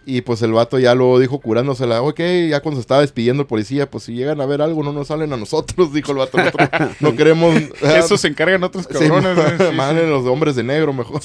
Y 0.03 0.21
pues 0.21 0.41
el 0.41 0.51
vato 0.51 0.79
ya 0.79 0.95
lo 0.95 1.19
dijo 1.19 1.39
curándosela. 1.39 2.01
Ok, 2.01 2.19
ya 2.49 2.59
cuando 2.61 2.77
se 2.77 2.81
estaba 2.81 3.01
despidiendo 3.01 3.41
el 3.43 3.47
policía, 3.47 3.89
pues 3.89 4.05
si 4.05 4.13
llegan 4.13 4.41
a 4.41 4.45
ver 4.47 4.61
algo, 4.63 4.81
no 4.83 4.91
nos 4.91 5.07
salen 5.09 5.31
a 5.31 5.37
nosotros, 5.37 5.93
dijo 5.93 6.11
el 6.11 6.17
vato. 6.17 6.37
Nosotros 6.39 6.69
no 6.99 7.15
queremos... 7.15 7.55
Eso 7.81 8.17
se 8.17 8.27
encargan 8.29 8.63
otros 8.63 8.87
Sí, 8.89 8.93
cabrones. 9.07 9.37
sí, 9.59 9.65
sí. 9.69 9.75
manden 9.75 10.09
los 10.09 10.25
hombres 10.25 10.55
de 10.55 10.63
negro 10.63 10.91
mejor. 10.91 11.21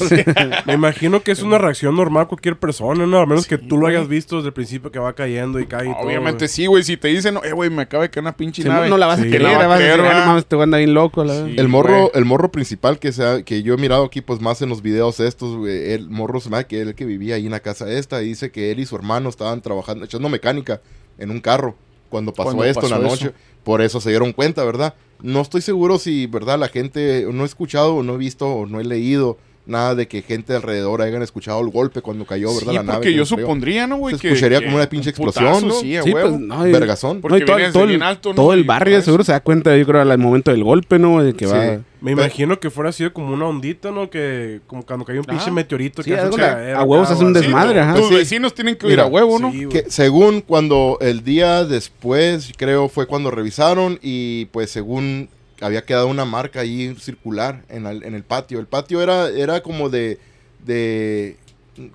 Me 0.67 0.75
imagino 0.75 1.23
que 1.23 1.33
es 1.33 1.43
una 1.43 1.57
reacción 1.57 1.97
normal 1.97 2.29
cualquier 2.29 2.59
persona, 2.59 3.07
¿no? 3.07 3.19
A 3.19 3.25
menos 3.27 3.47
que 3.47 3.57
tú 3.57 3.79
lo 3.79 3.87
hayas 3.87 4.09
visto 4.09 4.37
desde 4.37 4.49
el 4.49 4.53
principio 4.55 4.91
que 4.91 4.99
va 4.99 5.15
cayendo 5.15 5.59
y 5.59 5.67
cae 5.67 5.89
y 5.89 5.93
todo. 5.93 6.03
Obviamente 6.03 6.47
sí, 6.49 6.67
güey. 6.67 6.83
Si 6.83 6.99
te 6.99 7.09
dicen, 7.09 7.39
eh, 7.45 7.53
güey, 7.53 7.71
me 7.71 7.83
acaba 7.83 8.03
de 8.03 8.11
caer 8.11 8.25
una 8.25 8.37
pinche 8.37 8.63
nave. 8.65 8.89
no 8.91 8.99
la 8.99 9.07
vas 9.07 9.21
Sí, 9.21 9.29
a 9.29 9.31
querer, 9.31 9.43
la 9.53 9.67
vas 9.69 9.81
a 9.81 9.83
decir, 9.83 9.97
querer, 9.97 10.13
"Ah, 10.13 10.21
no 10.21 10.27
mames, 10.27 10.43
este 10.43 10.57
güey 10.57 10.65
anda 10.65 10.79
bien 10.79 10.93
loco, 10.93 11.25
la 11.25 11.33
verdad". 11.33 11.49
Sí. 11.49 11.55
El 11.59 11.69
morro, 11.69 11.97
güey. 11.99 12.11
el 12.15 12.25
morro 12.27 12.51
principal 12.53 12.99
que, 12.99 13.13
se 13.13 13.25
ha- 13.25 13.43
que 13.43 13.63
yo 13.63 13.73
he 13.73 13.77
mirado 13.79 14.05
aquí, 14.05 14.21
pues 14.21 14.41
más 14.43 14.61
en 14.61 14.69
los 14.69 14.83
videos 14.83 15.19
estos, 15.21 15.57
güey, 15.57 15.93
el 15.93 16.11
morro 16.11 16.41
se 16.41 16.51
me 16.51 16.57
que 16.67 16.81
él 16.83 16.95
que 16.95 17.05
vivía 17.05 17.37
ahí 17.37 17.45
en 17.47 17.53
la 17.53 17.61
casa 17.61 17.91
esta, 17.91 18.23
y 18.23 18.27
dice 18.29 18.51
que 18.51 18.66
él 18.71 18.81
y 18.81 18.87
su 18.87 18.97
hermano 18.97 19.29
estaban 19.29 19.61
trabajando, 19.63 20.05
echando 20.05 20.29
mecánica 20.29 20.81
en 21.19 21.31
un 21.31 21.41
carro 21.41 21.77
cuando 22.09 22.33
pasó 22.33 22.49
Cuando 22.49 22.65
esto 22.65 22.85
en 22.87 22.91
la 22.91 22.99
noche. 22.99 23.27
eso. 23.27 23.35
Por 23.65 23.83
eso 23.83 24.01
se 24.01 24.11
dieron 24.11 24.33
cuenta, 24.33 24.65
¿verdad? 24.65 24.95
No 25.21 25.41
estoy 25.41 25.61
seguro 25.61 25.99
si, 25.99 26.27
¿verdad? 26.27 26.59
La 26.59 26.69
gente, 26.69 27.27
no 27.33 27.43
he 27.43 27.47
escuchado, 27.47 27.97
o 27.97 28.03
no 28.03 28.15
he 28.15 28.19
visto, 28.19 28.49
o 28.49 28.67
no 28.67 28.81
he 28.81 28.85
leído 28.85 29.39
nada 29.67 29.95
de 29.95 30.07
que 30.09 30.23
gente 30.23 30.55
alrededor 30.55 31.03
hayan 31.03 31.23
escuchado 31.23 31.61
el 31.61 31.69
golpe 31.71 32.01
cuando 32.01 32.25
cayó, 32.25 32.49
¿verdad? 32.55 32.71
Sí, 32.71 32.77
la 32.77 32.83
nave. 32.83 32.99
porque 32.99 33.09
que 33.11 33.15
yo 33.17 33.27
supondría, 33.27 33.87
¿no, 33.87 33.97
güey? 33.97 34.15
Se 34.15 34.21
que- 34.21 34.29
escucharía 34.29 34.61
que 34.61 34.65
como 34.67 34.77
una 34.77 34.89
pinche 34.89 35.11
un 35.11 35.17
putazo, 35.17 35.41
explosión, 35.51 35.69
¿no? 35.69 36.03
Sí, 36.05 36.11
pues, 36.13 36.41
no, 36.41 36.69
y- 36.69 36.73
Vergazón. 36.73 37.21
Porque 37.21 37.41
No, 37.41 37.47
todo, 37.73 37.85
el, 37.85 38.03
alto, 38.03 38.29
¿no? 38.31 38.35
todo 38.37 38.53
el 38.53 38.65
barrio 38.65 38.95
para 38.95 39.05
seguro 39.05 39.25
se 39.25 39.33
da 39.33 39.41
cuenta, 39.41 39.77
yo 39.77 39.85
creo, 39.87 40.01
al 40.01 40.19
momento 40.19 40.51
del 40.51 40.63
golpe, 40.65 40.99
¿no? 40.99 41.23
De 41.23 41.35
que 41.35 41.47
Sí. 41.47 41.53
va... 41.53 41.79
Me 42.01 42.13
imagino 42.13 42.61
que 42.61 42.71
fuera 42.71 42.93
sido 42.93 43.13
como 43.13 43.33
una 43.33 43.47
ondita, 43.47 43.91
¿no? 43.91 44.11
Que 44.11 44.61
como 44.69 44.85
cuando 44.87 45.05
cayó 45.05 45.21
un 45.21 45.27
pinche 45.27 45.51
meteorito 45.51 46.03
Sí, 46.03 46.11
que 46.11 46.17
hace 46.17 46.73
a 46.73 46.83
huevos 46.85 47.11
hace 47.11 47.25
un 47.25 47.33
desmadre, 47.33 47.81
ajá. 47.81 47.95
Tus 47.95 48.11
vecinos 48.11 48.55
tienen 48.55 48.77
que 48.77 48.87
ir 48.93 49.01
a 49.01 49.07
huevo, 49.07 49.39
¿no? 49.41 49.51
Sí, 49.51 49.65
güey. 49.65 49.69
Que 49.83 49.91
según 49.91 50.41
cuando 50.43 50.99
el 51.01 51.25
día 51.25 51.65
después, 51.65 52.53
creo 52.57 52.89
fue 52.89 53.07
cuando 53.07 53.31
revisaron 53.33 53.99
y 54.03 54.45
pues 54.47 54.71
según 54.71 55.29
había 55.61 55.85
quedado 55.85 56.09
una 56.09 56.25
marca 56.25 56.61
ahí 56.61 56.95
circular 57.01 57.63
en 57.69 57.87
el, 57.87 58.03
en 58.05 58.15
el 58.15 58.23
patio. 58.25 58.59
El 58.61 58.67
patio 58.67 59.03
era, 59.03 59.29
era 59.29 59.63
como 59.63 59.89
de, 59.89 60.19
de 60.65 61.37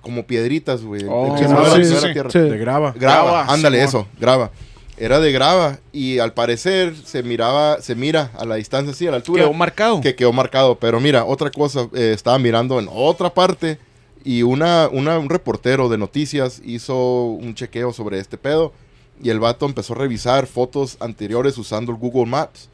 como 0.00 0.24
piedritas, 0.26 0.82
güey. 0.82 1.04
Oh, 1.08 1.36
El 1.36 1.84
Sí, 1.84 1.94
sí, 1.94 1.96
sí. 2.30 2.38
De 2.38 2.58
grava. 2.58 2.92
Grava, 2.92 3.22
Grava, 3.24 3.44
ándale 3.52 3.78
Simón. 3.78 3.88
eso, 3.88 4.08
grava. 4.20 4.50
Era 4.98 5.18
de 5.20 5.32
grava 5.32 5.78
y 5.92 6.18
al 6.18 6.32
parecer 6.34 6.94
se 7.04 7.22
miraba, 7.22 7.80
se 7.80 7.94
mira 7.94 8.30
a 8.38 8.44
la 8.44 8.56
distancia, 8.56 8.92
sí, 8.94 9.06
a 9.06 9.10
la 9.10 9.16
altura 9.16 9.42
Quedó 9.44 9.52
marcado. 9.52 10.00
que 10.00 10.14
quedó 10.14 10.32
marcado. 10.32 10.76
Pero 10.78 11.00
mira, 11.00 11.24
otra 11.24 11.50
cosa, 11.50 11.88
eh, 11.94 12.12
estaba 12.14 12.38
mirando 12.38 12.78
en 12.78 12.88
otra 12.92 13.32
parte 13.32 13.78
y 14.24 14.42
una, 14.42 14.88
una- 14.92 15.18
un 15.18 15.28
reportero 15.30 15.88
de 15.88 15.98
noticias 15.98 16.60
hizo 16.64 17.24
un 17.24 17.54
chequeo 17.54 17.92
sobre 17.92 18.18
este 18.20 18.36
pedo 18.38 18.72
y 19.20 19.30
el 19.30 19.40
vato 19.40 19.66
empezó 19.66 19.94
a 19.94 19.96
revisar 19.96 20.46
fotos 20.46 20.96
anteriores 21.00 21.56
usando 21.58 21.90
el 21.90 21.98
Google 21.98 22.26
Maps 22.30 22.68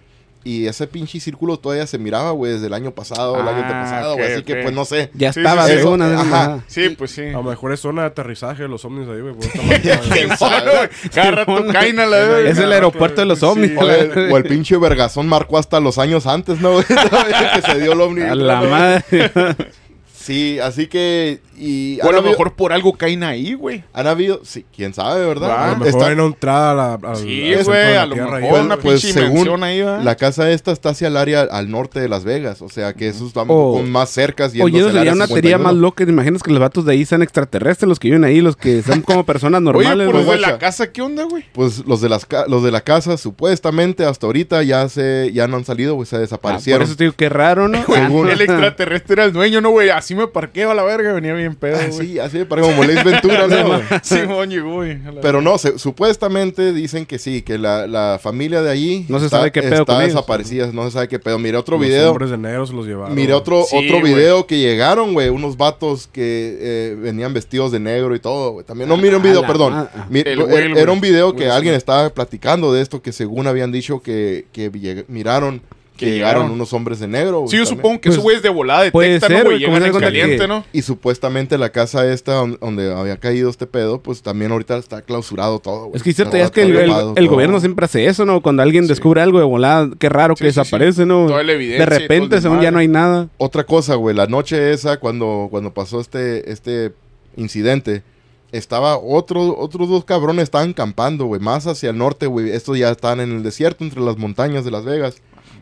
Y 0.45 0.67
ese 0.67 0.87
pinche 0.87 1.21
círculo 1.21 1.59
todavía 1.59 1.87
se 1.87 1.99
miraba, 1.99 2.31
güey, 2.31 2.53
desde 2.53 2.69
el 2.69 2.75
año 2.75 2.93
pasado, 2.93 3.41
el 3.41 3.47
año 3.49 3.63
Ah, 3.65 3.83
pasado, 3.83 4.15
güey. 4.17 4.33
Así 4.33 4.43
que, 4.45 4.57
pues, 4.57 4.73
no 4.75 4.85
sé. 4.85 5.11
Ya 5.15 5.33
Sí, 5.33 5.41
estaba 5.41 5.67
sí, 5.67 5.73
de 5.75 5.83
sí. 5.83 5.89
vez. 5.89 6.01
Ajá. 6.19 6.65
Sí, 6.69 6.89
pues 6.91 7.11
sí. 7.11 7.27
A 7.27 7.33
lo 7.33 7.43
mejor 7.43 7.73
es 7.73 7.81
zona 7.81 8.03
de 8.03 8.09
aterrizaje 8.09 8.63
de 8.63 8.69
los 8.69 8.85
ovnis 8.85 9.09
ahí, 9.09 9.21
güey. 9.21 9.35
por 9.35 9.45
esta 9.45 9.63
madre. 9.63 10.01
¿Quién 10.13 10.37
sabe? 10.39 10.91
Cada 11.15 11.31
rato 11.33 11.67
caen 11.73 11.99
a 12.01 12.07
la 12.07 12.19
vez. 12.19 12.53
Es 12.53 12.59
el 12.59 12.73
aeropuerto 12.73 13.21
de 13.21 13.27
los 13.27 13.43
ovnis. 13.43 13.73
O 13.77 13.91
el, 13.91 14.33
o 14.33 14.37
el 14.37 14.45
pinche 14.45 14.77
vergazón 14.79 15.27
marcó 15.29 15.59
hasta 15.59 15.81
los 15.81 15.99
años 15.99 16.27
antes, 16.27 16.61
¿no? 16.61 16.73
güey? 16.73 16.85
Que 17.55 17.63
se 17.63 17.81
dio 17.81 17.93
el 17.93 18.01
ovni. 18.01 18.23
A 18.23 18.35
la 18.35 18.61
madre. 18.63 19.05
Sí, 20.29 20.59
así 20.61 20.87
que... 20.87 21.41
Y 21.57 21.99
O 22.03 22.09
a 22.09 22.13
lo 22.13 22.19
habido- 22.19 22.31
mejor 22.33 22.53
por 22.55 22.73
algo 22.73 22.93
caen 22.93 23.25
ahí, 23.25 23.55
güey. 23.55 23.83
Han 23.93 24.07
habido... 24.07 24.41
Sí, 24.45 24.65
quién 24.77 24.95
sabe, 24.95 25.27
¿verdad? 25.27 25.51
Ah, 25.51 25.65
A 25.65 25.71
lo 25.73 25.77
mejor 25.79 25.89
Está- 25.89 26.07
hay 26.07 26.13
una 26.13 26.25
entrada 26.27 26.71
a 26.71 26.75
la, 26.75 27.11
al- 27.11 27.17
Sí, 27.17 27.53
güey, 27.65 27.79
de 27.79 27.95
la 27.95 28.03
a 28.03 28.07
lo 28.07 28.15
mejor 28.17 28.35
ahí, 28.35 28.49
Pues- 28.51 28.63
una 28.63 28.77
pues, 28.77 29.03
pinche 29.03 29.21
según 29.21 29.65
ahí, 29.65 29.81
¿verdad? 29.81 30.03
La 30.03 30.15
casa 30.17 30.51
esta 30.51 30.71
está 30.71 30.91
hacia 30.91 31.09
el 31.09 31.17
área 31.17 31.41
al 31.43 31.71
norte 31.71 31.99
de 31.99 32.09
Las 32.09 32.25
Vegas, 32.25 32.63
o 32.63 32.69
sea 32.69 32.93
que 32.93 33.09
eso 33.09 33.27
está 33.27 33.43
un 33.43 33.51
O- 33.51 33.73
poco 33.73 33.83
más 33.85 34.11
cerca. 34.11 34.49
Oye, 34.63 34.79
eso 34.79 34.93
sería 34.93 35.13
una 35.15 35.27
teoría 35.27 35.59
más 35.59 35.75
loca. 35.75 36.05
¿Te 36.05 36.11
imaginas 36.13 36.43
que 36.43 36.51
los 36.53 36.61
vatos 36.61 36.85
de 36.85 36.93
ahí 36.93 37.05
sean 37.05 37.23
extraterrestres, 37.23 37.89
los 37.89 37.99
que 37.99 38.09
viven 38.09 38.23
ahí, 38.25 38.41
los 38.41 38.55
que 38.57 38.83
son 38.83 39.01
como 39.01 39.25
personas 39.25 39.59
Oye, 39.61 39.65
normales? 39.65 40.07
güey? 40.07 40.13
los 40.19 40.27
de 40.27 40.37
guacha. 40.39 40.53
la 40.53 40.59
casa, 40.59 40.93
¿qué 40.93 41.03
onda, 41.03 41.25
güey? 41.25 41.45
Pues 41.53 41.85
los 41.87 42.01
de 42.03 42.09
las 42.11 42.27
los 42.49 42.63
de 42.63 42.71
la 42.71 42.83
casa 42.83 43.17
supuestamente 43.17 44.05
hasta 44.05 44.27
ahorita 44.27 44.63
ya 44.63 44.89
se 44.89 45.31
ya 45.33 45.49
no 45.49 45.57
han 45.57 45.65
salido, 45.65 45.95
güey, 45.95 46.07
se 46.07 46.17
Ah, 46.17 46.21
desaparecieron. 46.21 46.81
por 46.83 46.87
eso 46.89 46.97
te 46.97 47.05
digo, 47.05 47.15
qué 47.17 47.29
raro, 47.29 47.67
¿no? 47.69 47.79
Según- 47.87 48.29
El 48.29 48.41
extraterrestre 48.43 49.15
era 49.15 49.25
el 49.25 49.33
dueño, 49.33 49.61
¿no, 49.61 49.71
güey? 49.71 49.89
Así 49.91 50.15
me 50.19 50.27
parqueo 50.27 50.71
a 50.71 50.75
la 50.75 50.83
verga, 50.83 51.13
venía 51.13 51.33
bien 51.35 51.55
pedo, 51.55 51.77
Ah, 51.81 51.87
güey. 51.91 52.07
sí, 52.09 52.19
así 52.19 52.45
para 52.45 52.63
como 52.63 52.85
Lace 52.85 53.03
Ventura, 53.05 53.47
¿no? 53.49 53.67
güey? 53.69 53.81
Simón 54.03 54.51
llegó, 54.51 54.75
güey. 54.75 54.99
Pero 55.23 55.41
no, 55.41 55.57
se- 55.59 55.79
supuestamente 55.79 56.73
dicen 56.73 57.07
que 57.07 57.19
sí, 57.19 57.43
que 57.43 57.57
la, 57.59 57.87
la 57.87 58.19
familia 58.23 58.61
de 58.63 58.71
allí 58.71 59.07
No 59.09 59.19
se 59.19 59.27
está, 59.27 59.39
sabe 59.39 59.53
qué 59.53 59.63
pedo 59.63 59.81
está 59.83 59.99
desaparecida, 60.01 60.71
no 60.73 60.85
se 60.85 60.91
sabe 60.91 61.09
qué 61.09 61.19
pedo. 61.19 61.39
Miré 61.39 61.57
otro 61.57 61.79
Los 61.79 61.87
video, 61.87 62.11
hombres 62.11 62.31
de 62.31 62.39
negro 62.39 62.67
se 62.67 62.73
los 62.75 62.87
llevaron. 62.87 63.15
miré 63.15 63.33
otro 63.33 63.65
Sí, 63.65 63.77
otro 63.77 64.03
video 64.03 64.47
que 64.47 64.59
llegaron, 64.59 65.13
güey, 65.15 65.29
unos 65.29 65.57
vatos 65.57 66.07
que 66.07 66.59
eh, 66.61 66.97
venían 67.01 67.33
vestidos 67.33 67.73
de 67.73 67.81
negro 67.81 68.15
y 68.15 68.21
todo, 68.21 68.53
güey. 68.53 68.67
También 68.67 68.89
no 68.89 68.97
miré 68.97 69.17
un 69.17 69.23
A 69.23 69.25
video, 69.25 69.47
perdón. 69.47 69.89
El 70.13 70.77
era- 70.77 70.93
un 70.93 71.01
video 71.01 71.35
que 71.37 71.49
alguien 71.51 71.75
estaba 71.75 72.09
platicando 72.11 72.73
de 72.73 72.83
esto 72.83 73.01
que 73.03 73.13
según 73.13 73.47
habían 73.47 73.71
dicho 73.73 74.01
que, 74.03 74.47
que 74.53 74.71
lleg- 74.73 75.05
miraron 75.09 75.63
que, 75.99 76.07
Que 76.07 76.13
llegaron 76.13 76.35
llegaron. 76.43 76.53
unos 76.53 76.73
hombres 76.73 77.01
de 77.01 77.09
negro. 77.09 77.41
güey, 77.41 77.51
Sí, 77.51 77.57
yo 77.59 77.65
también. 77.65 77.77
supongo 77.77 78.01
que 78.01 78.09
Pues, 78.09 78.15
esos 78.15 78.23
güeyes 78.23 78.43
de 78.43 78.49
volada 78.49 78.91
puede 78.91 79.09
detectan, 79.11 79.31
ser, 79.31 79.45
¿no, 79.45 79.51
güey? 79.51 79.59
Llegan 79.59 79.85
en 79.85 79.93
caliente, 79.93 80.39
que- 80.39 80.49
¿no? 80.49 80.65
Y 80.73 80.83
supuestamente 80.83 81.59
la 81.59 81.71
casa 81.71 82.11
esta 82.11 82.33
don- 82.35 82.57
donde 82.61 82.91
había 82.95 83.17
caído 83.19 83.51
este 83.51 83.67
pedo, 83.67 84.01
pues 84.01 84.23
también 84.23 84.53
ahorita 84.53 84.79
está 84.79 85.03
clausurado 85.03 85.59
todo, 85.59 85.87
güey. 85.87 85.97
Es 85.97 86.03
que 86.03 86.13
cierto, 86.13 86.37
es 86.37 86.51
que 86.51 86.63
el, 86.63 87.29
gobierno 87.29 87.61
siempre 87.61 87.85
hace 87.85 88.07
eso, 88.07 88.25
¿no? 88.25 88.41
Cuando 88.41 88.63
alguien 88.63 88.87
descubre 88.87 89.21
algo 89.21 89.39
de 89.39 89.45
volada, 89.45 89.91
qué 89.99 90.09
raro 90.09 90.35
Sí, 90.37 90.45
que 90.45 90.51
sí, 90.51 90.55
sí. 90.55 90.61
desaparece, 90.61 91.05
¿no? 91.05 91.27
Toda 91.27 91.43
la 91.43 91.53
evidencia 91.53 91.85
de 91.85 91.99
repente, 91.99 92.41
según 92.41 92.61
ya 92.61 92.71
no 92.71 92.79
hay 92.79 92.89
nada. 92.89 93.29
Otra 93.37 93.65
cosa, 93.65 93.97
güey, 93.97 94.15
la 94.15 94.27
noche 94.27 94.73
esa 94.73 94.99
cuando, 94.99 95.49
cuando 95.51 95.75
pasó 95.75 96.01
este, 96.01 96.51
este 96.53 96.93
incidente, 97.37 98.03
estaba 98.51 98.97
otro, 98.99 99.59
otros 99.59 99.89
dos 99.89 100.05
cabrones 100.05 100.45
estaban 100.45 100.73
campando, 100.73 101.27
güey, 101.27 101.41
más 101.41 101.67
hacia 101.67 101.91
el 101.91 101.99
norte, 101.99 102.27
güey. 102.27 102.51
Estos 102.51 102.79
ya 102.79 102.91
están 102.91 103.21
en 103.21 103.31
el 103.37 103.43
desierto, 103.43 103.85
entre 103.85 104.01
las 104.01 104.17
montañas 104.17 104.65
de 104.65 104.71
Las 104.71 104.85
Vegas. 104.85 105.21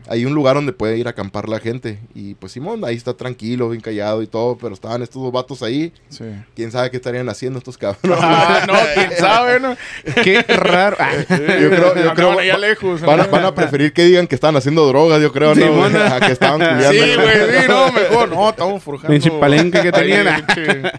Hay 0.09 0.25
un 0.25 0.33
lugar 0.33 0.55
donde 0.55 0.71
puede 0.73 0.97
ir 0.97 1.07
a 1.07 1.11
acampar 1.11 1.49
la 1.49 1.59
gente. 1.59 1.99
Y 2.15 2.33
pues 2.35 2.51
Simón, 2.51 2.83
ahí 2.85 2.95
está 2.95 3.13
tranquilo, 3.15 3.69
bien 3.69 3.81
callado 3.81 4.21
y 4.21 4.27
todo, 4.27 4.57
pero 4.57 4.73
estaban 4.73 5.01
estos 5.01 5.21
dos 5.21 5.31
vatos 5.31 5.63
ahí. 5.63 5.91
Sí. 6.09 6.25
¿Quién 6.55 6.71
sabe 6.71 6.89
qué 6.91 6.97
estarían 6.97 7.27
haciendo 7.29 7.59
estos 7.59 7.77
cabrones? 7.77 8.17
Ah, 8.21 8.63
no, 8.67 8.73
quién 8.93 9.11
sabe, 9.19 9.59
¿no? 9.59 9.75
Qué 10.23 10.41
raro. 10.43 10.97
Ah, 10.99 11.11
Yo 11.17 11.25
creo, 11.27 11.55
yo 11.69 11.69
creo 11.69 12.09
Andaban 12.11 12.39
allá 12.39 12.53
va- 12.53 12.59
lejos. 12.59 13.01
van, 13.01 13.19
a, 13.21 13.23
van 13.27 13.45
a 13.45 13.55
preferir 13.55 13.93
que 13.93 14.03
digan 14.03 14.27
que 14.27 14.35
estaban 14.35 14.55
haciendo 14.55 14.87
drogas, 14.87 15.21
yo 15.21 15.31
creo, 15.31 15.53
¿no? 15.55 15.83
A 16.07 16.19
que 16.19 16.31
estaban 16.31 16.59
culiando. 16.59 16.91
Sí, 16.91 17.15
güey, 17.15 17.61
sí, 17.61 17.65
no, 17.67 17.91
mejor. 17.91 18.29
No, 18.29 18.49
estamos 18.49 18.83
forjando. 18.83 19.09
Pinche 19.13 19.31
palenque 19.31 19.81
que 19.81 19.91
tenían. 19.91 20.27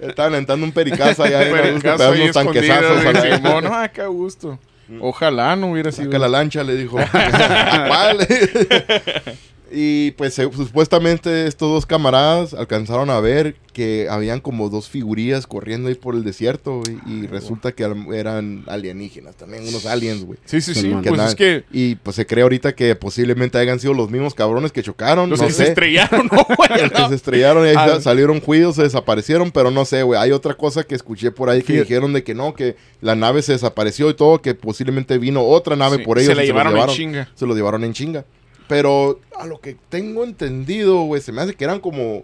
Estaban 0.01 0.33
aventando 0.35 0.65
un 0.67 0.73
pericazo 0.73 1.23
allá, 1.25 1.41
ahí, 1.41 1.53
pericazo 1.53 2.05
a 2.05 2.15
gusto, 2.15 2.15
pegando 2.15 2.15
ahí 2.15 2.23
unos 2.23 2.35
tanquezazos. 2.35 3.05
a 3.07 3.21
güey, 3.21 3.37
Simón. 3.37 3.65
Ah, 3.73 3.91
qué 3.93 4.07
gusto. 4.07 4.59
Ojalá 5.01 5.57
no 5.57 5.73
hubiera 5.73 5.93
sido. 5.93 6.07
Saca 6.07 6.19
la 6.19 6.29
lancha, 6.29 6.65
le 6.65 6.75
dijo. 6.75 6.97
¿Cuál? 7.89 8.27
y 9.73 10.13
pues 10.13 10.35
se- 10.35 10.51
supuestamente 10.53 11.47
estos 11.47 11.71
dos 11.71 11.87
camaradas 11.87 12.55
alcanzaron 12.55 13.11
a 13.11 13.21
ver 13.21 13.57
que 13.73 14.09
habían 14.11 14.41
como 14.41 14.69
dos 14.71 14.89
figurillas 14.89 15.47
corriendo 15.47 15.89
ahí 15.89 15.95
por 15.95 16.15
el 16.17 16.25
desierto, 16.25 16.81
güey, 16.85 16.99
y 17.07 17.27
resulta 17.29 17.71
que 17.73 17.85
eran 18.13 18.65
alienígenas, 18.67 19.37
también 19.37 19.69
unos 19.69 19.87
aliens, 19.87 20.25
güey. 20.25 20.39
Sí, 20.47 20.61
sí, 20.61 20.75
sí. 20.75 20.93
Que 21.03 21.11
Pues 21.11 21.21
es 21.23 21.35
que 21.37 21.65
Y 21.71 21.95
pues 21.97 22.17
se 22.17 22.27
cree 22.27 22.43
ahorita 22.43 22.75
que 22.75 22.97
posiblemente 22.97 23.57
hayan 23.59 23.79
sido 23.79 23.95
los 23.95 24.11
mismos 24.11 24.35
cabrones 24.35 24.73
que 24.73 24.83
chocaron, 24.83 25.31
los 25.31 25.41
no 25.41 25.47
que 25.47 25.53
se 25.53 25.65
sé. 25.65 25.69
estrellaron, 25.71 26.29
¿no, 26.33 26.45
güey? 26.57 26.69
que 26.91 27.09
se 27.09 27.15
estrellaron 27.15 27.65
y 27.67 27.69
ahí 27.71 27.77
Ah. 27.79 27.87
sa- 27.89 28.01
salieron 28.01 28.41
juidos, 28.41 28.77
se 28.77 28.83
desaparecieron, 28.83 29.51
pero 29.53 29.71
no 29.71 29.85
sé, 29.85 30.03
güey. 30.03 30.19
Hay 30.21 30.33
otra 30.33 30.55
cosa 30.55 30.83
que 30.83 30.95
escuché 30.97 31.31
por 31.31 31.49
ahí 31.49 31.63
que 31.63 31.81
dijeron 31.81 32.13
de 32.13 32.25
que 32.25 32.35
no, 32.35 32.55
que 32.55 32.75
la 33.01 33.15
nave 33.15 33.43
se 33.43 33.53
desapareció 33.53 34.11
y 34.11 34.15
todo, 34.15 34.43
que 34.43 34.55
posiblemente 34.57 35.19
vino 35.19 35.45
otra 35.45 35.77
nave 35.77 35.99
Sí, 35.99 36.03
por 36.03 36.19
ellos. 36.19 36.29
se 36.31 36.35
la 36.35 36.43
llevaron 36.45 36.77
en 36.77 36.87
los 36.87 36.97
chinga. 36.97 37.29
Se 37.37 37.47
lo 37.47 37.55
llevaron 37.55 37.85
en 37.85 37.93
chinga. 37.93 38.25
Pero 38.69 39.19
a 39.37 39.47
lo 39.47 39.61
que 39.61 39.77
tengo 39.89 40.25
entendido, 40.25 41.03
güey, 41.03 41.23
se 41.23 41.33
me 41.33 41.41
hace 41.41 41.55
que 41.55 41.65
eran 41.65 41.81
como 41.81 42.23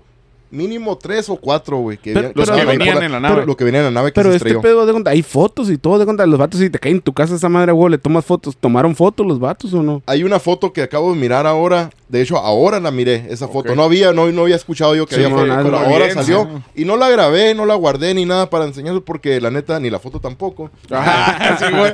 mínimo 0.54 0.96
tres 0.96 1.28
o 1.28 1.36
cuatro, 1.36 1.78
güey. 1.78 1.98
Que 1.98 2.12
Pero- 2.14 2.32
Los 2.34 2.48
pero- 2.48 2.58
que 2.60 2.64
venían 2.64 3.02
en 3.02 3.12
la 3.12 3.20
nave. 3.20 3.44
Lo 3.46 3.56
que 3.56 3.64
venían 3.64 3.84
en 3.86 3.94
la 3.94 4.00
nave 4.00 4.10
que 4.12 4.14
Pero 4.20 4.30
se 4.30 4.36
este 4.36 4.54
pedo 4.60 4.86
de 4.86 4.92
cuenta, 4.92 5.10
hay 5.10 5.22
fotos 5.22 5.70
y 5.70 5.76
todo 5.78 5.98
de 5.98 6.04
cuenta, 6.04 6.24
los 6.26 6.38
vatos 6.38 6.60
si 6.60 6.70
te 6.70 6.78
caen 6.78 6.96
en 6.96 7.02
tu 7.02 7.12
casa 7.12 7.34
esa 7.34 7.48
madre, 7.48 7.72
güey, 7.72 7.90
le 7.90 7.98
tomas 7.98 8.24
fotos, 8.24 8.56
¿tomaron 8.56 8.94
fotos 8.96 9.26
los 9.26 9.38
vatos 9.40 9.74
o 9.74 9.82
no? 9.82 10.02
Hay 10.06 10.22
una 10.24 10.38
foto 10.40 10.72
que 10.72 10.82
acabo 10.82 11.12
de 11.12 11.18
mirar 11.18 11.46
ahora. 11.46 11.90
De 12.08 12.22
hecho, 12.22 12.36
ahora 12.38 12.78
la 12.78 12.92
miré, 12.92 13.26
esa 13.30 13.48
foto. 13.48 13.74
No 13.74 13.82
había, 13.82 14.12
no, 14.12 14.30
no 14.30 14.42
había 14.42 14.54
escuchado 14.54 14.94
yo 14.94 15.04
que 15.06 15.16
Sí, 15.16 15.24
había 15.24 15.34
foto, 15.36 15.62
pero 15.64 15.78
ahora 15.78 16.10
salió. 16.14 16.44
¿no? 16.44 16.62
Y 16.76 16.84
no 16.84 16.96
la 16.96 17.08
grabé, 17.10 17.54
no 17.54 17.66
la 17.66 17.74
guardé 17.74 18.14
ni 18.14 18.24
nada 18.24 18.48
para 18.50 18.66
enseñarles 18.66 19.02
porque 19.04 19.40
la 19.40 19.50
neta, 19.50 19.80
ni 19.80 19.90
la 19.90 19.98
foto 19.98 20.20
tampoco. 20.20 20.70
Ajá, 20.90 21.58
sí, 21.58 21.64
güey. 21.76 21.92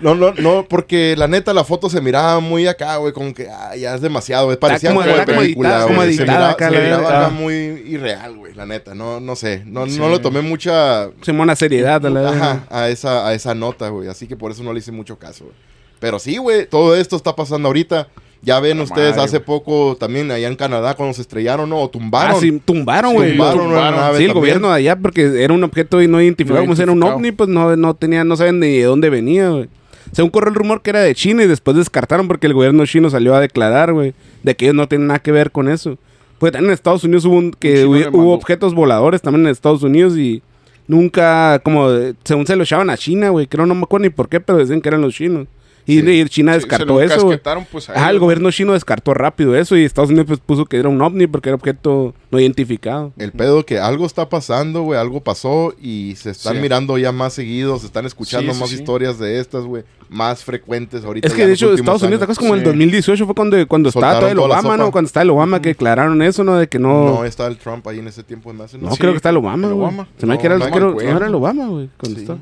No, 0.00 0.16
no, 0.16 0.32
no, 0.34 0.66
porque 0.68 1.14
la 1.16 1.28
neta 1.28 1.52
la 1.54 1.62
foto 1.62 1.88
se 1.88 2.00
miraba 2.00 2.40
muy 2.40 2.66
acá, 2.66 2.96
güey, 2.96 3.12
como 3.12 3.32
que 3.34 3.48
ah, 3.48 3.76
ya 3.76 3.94
es 3.94 4.00
demasiado, 4.00 4.46
güey. 4.46 4.56
Parecía 4.56 4.90
como- 4.90 5.02
como 5.02 5.14
de 5.16 5.24
película, 5.26 5.68
editada, 5.68 5.84
güey. 5.84 5.94
como 5.96 6.02
Se 6.02 6.08
editada 6.08 6.32
miraba, 6.38 6.50
acá, 6.52 6.68
se 6.68 6.74
la 6.74 6.80
miraba 6.80 7.02
neta. 7.02 7.18
acá 7.20 7.28
muy 7.30 7.54
irreal, 7.92 8.36
güey, 8.36 8.54
la 8.54 8.66
neta. 8.66 8.94
No, 8.94 9.20
no 9.20 9.36
sé, 9.36 9.62
no, 9.66 9.86
Sí. 9.86 9.98
no 9.98 10.08
le 10.08 10.18
tomé 10.18 10.40
mucha 10.42 11.10
Simona 11.22 11.54
seriedad, 11.56 12.04
a 12.04 12.10
la 12.10 12.28
ajá, 12.30 12.66
a 12.70 12.88
esa, 12.88 13.26
a 13.26 13.34
esa 13.34 13.54
nota, 13.54 13.88
güey. 13.88 14.08
Así 14.08 14.26
que 14.26 14.36
por 14.36 14.50
eso 14.52 14.62
no 14.62 14.72
le 14.72 14.78
hice 14.80 14.92
mucho 14.92 15.18
caso, 15.18 15.44
güey. 15.44 15.56
Pero 16.00 16.18
sí, 16.18 16.36
güey, 16.38 16.66
todo 16.66 16.96
esto 16.96 17.16
está 17.16 17.36
pasando 17.36 17.68
ahorita. 17.68 18.08
Ya 18.44 18.58
ven 18.58 18.78
La 18.78 18.82
ustedes 18.82 19.10
madre, 19.10 19.22
hace 19.22 19.38
poco 19.38 19.96
también 20.00 20.28
allá 20.32 20.48
en 20.48 20.56
Canadá 20.56 20.94
cuando 20.94 21.14
se 21.14 21.22
estrellaron, 21.22 21.70
¿no? 21.70 21.78
O 21.80 21.88
tumbaron. 21.88 22.34
Ah, 22.36 22.40
sí, 22.40 22.60
tumbaron, 22.64 23.14
güey. 23.14 23.30
tumbaron 23.30 23.60
una 23.60 23.68
tumbaron. 23.68 24.00
nave 24.00 24.18
Sí, 24.18 24.24
el 24.24 24.30
también. 24.30 24.34
gobierno 24.40 24.68
de 24.70 24.74
allá, 24.74 24.96
porque 24.96 25.44
era 25.44 25.54
un 25.54 25.62
objeto 25.62 25.98
no 26.08 26.20
identificado, 26.20 26.58
No 26.62 26.64
como 26.66 26.74
si 26.74 26.82
era 26.82 26.90
un 26.90 26.98
identificado. 26.98 27.16
ovni, 27.18 27.30
pues 27.30 27.48
no, 27.48 27.76
no 27.76 27.94
tenía, 27.94 28.24
no 28.24 28.36
saben 28.36 28.58
ni 28.58 28.78
de 28.78 28.82
dónde 28.82 29.10
venía, 29.10 29.48
güey. 29.50 29.68
Según 30.10 30.30
corrió 30.32 30.48
el 30.48 30.56
rumor 30.56 30.82
que 30.82 30.90
era 30.90 31.00
de 31.02 31.14
China 31.14 31.44
y 31.44 31.46
después 31.46 31.76
descartaron 31.76 32.26
porque 32.26 32.48
el 32.48 32.54
gobierno 32.54 32.84
chino 32.84 33.08
salió 33.10 33.36
a 33.36 33.40
declarar, 33.40 33.92
güey, 33.92 34.12
de 34.42 34.56
que 34.56 34.64
ellos 34.64 34.74
no 34.74 34.88
tienen 34.88 35.06
nada 35.06 35.20
que 35.20 35.30
ver 35.30 35.52
con 35.52 35.68
eso. 35.68 35.96
Pues 36.42 36.50
también 36.50 36.70
en 36.70 36.74
Estados 36.74 37.04
Unidos 37.04 37.24
hubo 37.24 37.36
un- 37.36 37.52
que 37.52 37.86
hubo, 37.86 38.32
objetos 38.32 38.74
voladores 38.74 39.22
también 39.22 39.46
en 39.46 39.52
Estados 39.52 39.84
Unidos 39.84 40.18
y 40.18 40.42
nunca, 40.88 41.60
como, 41.60 41.86
según 42.24 42.48
se 42.48 42.56
lo 42.56 42.64
echaban 42.64 42.90
a 42.90 42.96
China, 42.96 43.28
güey, 43.28 43.46
creo, 43.46 43.64
no 43.64 43.76
me 43.76 43.84
acuerdo 43.84 44.02
ni 44.06 44.10
por 44.10 44.28
qué, 44.28 44.40
pero 44.40 44.58
decían 44.58 44.80
que 44.80 44.88
eran 44.88 45.02
los 45.02 45.14
chinos. 45.14 45.46
Y, 45.86 46.00
Sí. 46.00 46.10
y 46.10 46.24
China 46.26 46.52
Sí, 46.52 46.58
descartó 46.60 46.84
se 46.84 46.92
lo 46.92 47.00
eso, 47.00 47.40
pues, 47.70 47.88
a 47.90 47.92
Ajá, 47.94 48.10
el 48.10 48.18
gobierno 48.20 48.50
chino 48.50 48.72
descartó 48.72 49.14
rápido 49.14 49.56
eso 49.56 49.76
y 49.76 49.84
Estados 49.84 50.10
Unidos 50.10 50.26
pues, 50.28 50.40
puso 50.40 50.64
que 50.66 50.76
era 50.76 50.88
un 50.88 51.00
ovni 51.02 51.26
porque 51.26 51.48
era 51.48 51.56
objeto 51.56 52.14
no 52.30 52.38
identificado. 52.40 53.12
El 53.18 53.32
pedo 53.32 53.64
que 53.66 53.78
algo 53.78 54.06
está 54.06 54.28
pasando, 54.28 54.82
güey, 54.82 54.98
algo 54.98 55.20
pasó 55.22 55.74
y 55.80 56.14
se 56.16 56.30
están 56.30 56.54
Sí. 56.56 56.60
mirando 56.62 56.98
ya 56.98 57.10
más 57.12 57.32
seguidos, 57.34 57.80
se 57.80 57.86
están 57.86 58.06
escuchando 58.06 58.52
Sí, 58.52 58.54
sí, 58.56 58.60
más 58.60 58.70
sí. 58.70 58.76
historias 58.76 59.18
de 59.18 59.40
estas, 59.40 59.64
güey, 59.64 59.82
más 60.08 60.44
frecuentes 60.44 61.04
ahorita. 61.04 61.26
Es 61.26 61.34
que 61.34 61.42
en 61.42 61.48
de 61.48 61.54
hecho 61.54 61.72
Estados 61.74 62.02
Unidos, 62.02 62.20
¿te 62.20 62.24
años. 62.26 62.36
acuerdas 62.36 62.38
como 62.38 62.54
en 62.54 62.60
el 62.60 62.64
Sí. 62.64 62.70
2018 62.70 63.26
fue 63.26 63.34
cuando, 63.34 63.68
cuando 63.68 63.88
estaba 63.88 64.20
todo 64.20 64.28
el 64.30 64.38
Obama. 64.38 64.76
¿no? 64.76 64.90
Cuando 64.92 65.06
estaba 65.06 65.22
el 65.24 65.30
Obama 65.30 65.60
que 65.60 65.70
declararon 65.70 66.22
eso, 66.22 66.44
¿no? 66.44 66.56
De 66.56 66.68
que 66.68 66.78
no... 66.78 67.04
No, 67.04 67.14
No, 67.14 67.24
estaba 67.24 67.48
el 67.48 67.56
Trump 67.58 67.86
ahí 67.88 67.98
en 67.98 68.08
ese 68.08 68.22
tiempo 68.22 68.52
más. 68.52 68.70
creo 68.72 68.90
Sí, 68.92 68.98
que 68.98 69.16
está 69.16 69.30
el 69.30 69.36
Obama, 69.38 69.66
el 69.68 69.74
güey. 69.74 69.86
Obama. 69.86 70.08
Se 70.18 70.26
me 70.26 70.34
No, 70.34 70.40
que 70.40 70.46
era, 70.46 70.58
no 70.58 70.70
creo- 70.70 70.92
no 70.92 71.00
era 71.00 71.26
el 71.26 71.34
Obama, 71.34 71.66
güey. 71.66 71.88
cuando 71.98 72.16
Sí. 72.18 72.22
estaba. 72.22 72.38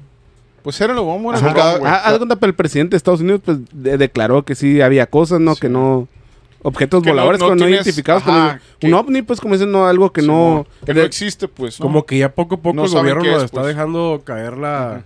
Pues 0.63 0.81
era 0.81 0.93
lo 0.95 1.07
vamos. 1.07 1.43
Ah, 1.43 2.03
haz 2.05 2.13
de 2.13 2.19
cuenta, 2.19 2.37
pero 2.37 2.51
el 2.51 2.57
presidente 2.57 2.91
de 2.93 2.97
Estados 2.99 3.21
Unidos 3.21 3.41
pues 3.45 3.59
de- 3.73 3.97
declaró 3.99 4.45
que 4.45 4.55
sí 4.55 4.81
había 4.81 5.07
cosas, 5.07 5.41
¿no? 5.41 5.55
Sí. 5.55 5.61
Que 5.63 5.69
no... 5.69 6.09
Objetos 6.63 7.03
Que 7.03 7.09
voladores 7.11 7.41
no 7.41 7.49
no 7.51 7.57
tienes- 7.57 7.77
identificados. 7.77 8.23
ajá, 8.27 8.61
un 8.83 8.93
ovni, 8.93 9.23
pues 9.23 9.41
como 9.41 9.55
dicen, 9.55 9.73
no, 9.73 9.87
algo 9.87 10.13
que 10.13 10.21
no... 10.21 10.67
Que 10.85 10.93
no 10.93 11.01
existe, 11.01 11.49
pues. 11.49 11.81
¿no? 11.81 11.85
Como 11.87 12.05
que 12.05 12.19
ya 12.19 12.35
poco 12.35 12.57
a 12.57 12.59
poco 12.59 12.75
No 12.77 12.85
el 12.85 12.91
gobierno 12.91 13.25
es, 13.39 13.45
está 13.45 13.63
pues. 13.63 13.75
dejando 13.75 14.21
caer 14.25 14.59
la, 14.59 15.03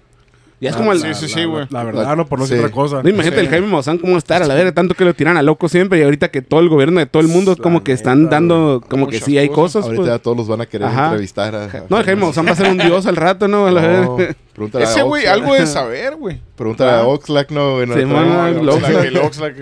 Ya 0.60 0.70
es 0.70 0.76
La- 0.76 0.78
como 0.80 0.92
el... 0.92 1.00
Sí, 1.00 1.06
la- 1.08 1.14
sí, 1.14 1.28
sí, 1.28 1.44
güey. 1.44 1.66
La 1.70 1.84
verdad, 1.84 2.16
no 2.16 2.26
por 2.26 2.38
no 2.38 2.46
Sí. 2.46 2.54
otra 2.54 2.70
cosa. 2.70 3.02
No, 3.02 3.08
imagínate 3.08 3.40
Sí. 3.40 3.46
el 3.46 3.50
Jaime 3.50 3.66
Maussan 3.66 3.98
cómo 3.98 4.16
estar 4.16 4.42
a 4.42 4.46
la 4.46 4.54
verga, 4.54 4.72
tanto 4.72 4.94
que 4.94 5.04
lo 5.04 5.12
tiran 5.14 5.36
a 5.36 5.42
loco 5.42 5.68
siempre 5.68 5.98
y 5.98 6.02
ahorita 6.02 6.30
que 6.30 6.42
todo 6.42 6.60
el 6.60 6.68
gobierno 6.68 7.00
de 7.00 7.06
todo 7.06 7.20
el 7.22 7.28
mundo 7.28 7.52
es 7.52 7.58
como 7.58 7.82
que 7.84 7.92
están 7.92 8.24
neta, 8.24 8.36
dando, 8.36 8.82
como 8.88 9.08
que 9.08 9.20
sí 9.20 9.36
hay 9.36 9.48
cosas. 9.48 9.84
Ahorita 9.84 10.02
pues. 10.02 10.12
ya 10.12 10.18
todos 10.20 10.36
los 10.36 10.48
van 10.48 10.60
a 10.62 10.66
querer 10.66 10.88
Ajá. 10.88 11.06
entrevistar. 11.06 11.54
a- 11.54 11.84
No, 11.90 11.98
el 11.98 12.04
Jaime 12.04 12.20
Maussan 12.22 12.46
va 12.46 12.50
a 12.52 12.56
ser 12.56 12.68
un 12.70 12.78
dios 12.78 13.06
al 13.06 13.16
rato, 13.16 13.48
¿no? 13.48 13.66
A 13.66 13.70
la 13.72 13.82
No, 13.82 14.16
verga. 14.16 14.36
pregúntale 14.54 14.84
Ese 14.84 15.02
güey, 15.02 15.26
algo 15.26 15.54
de 15.54 15.66
saber, 15.66 16.16
güey. 16.16 16.40
Pregúntale 16.56 16.92
a 16.92 17.04
Oxlack, 17.06 17.50
no, 17.50 17.72
güey. 17.74 17.90
Oxlack, 17.90 19.04
el 19.04 19.16
Oxlack. 19.18 19.58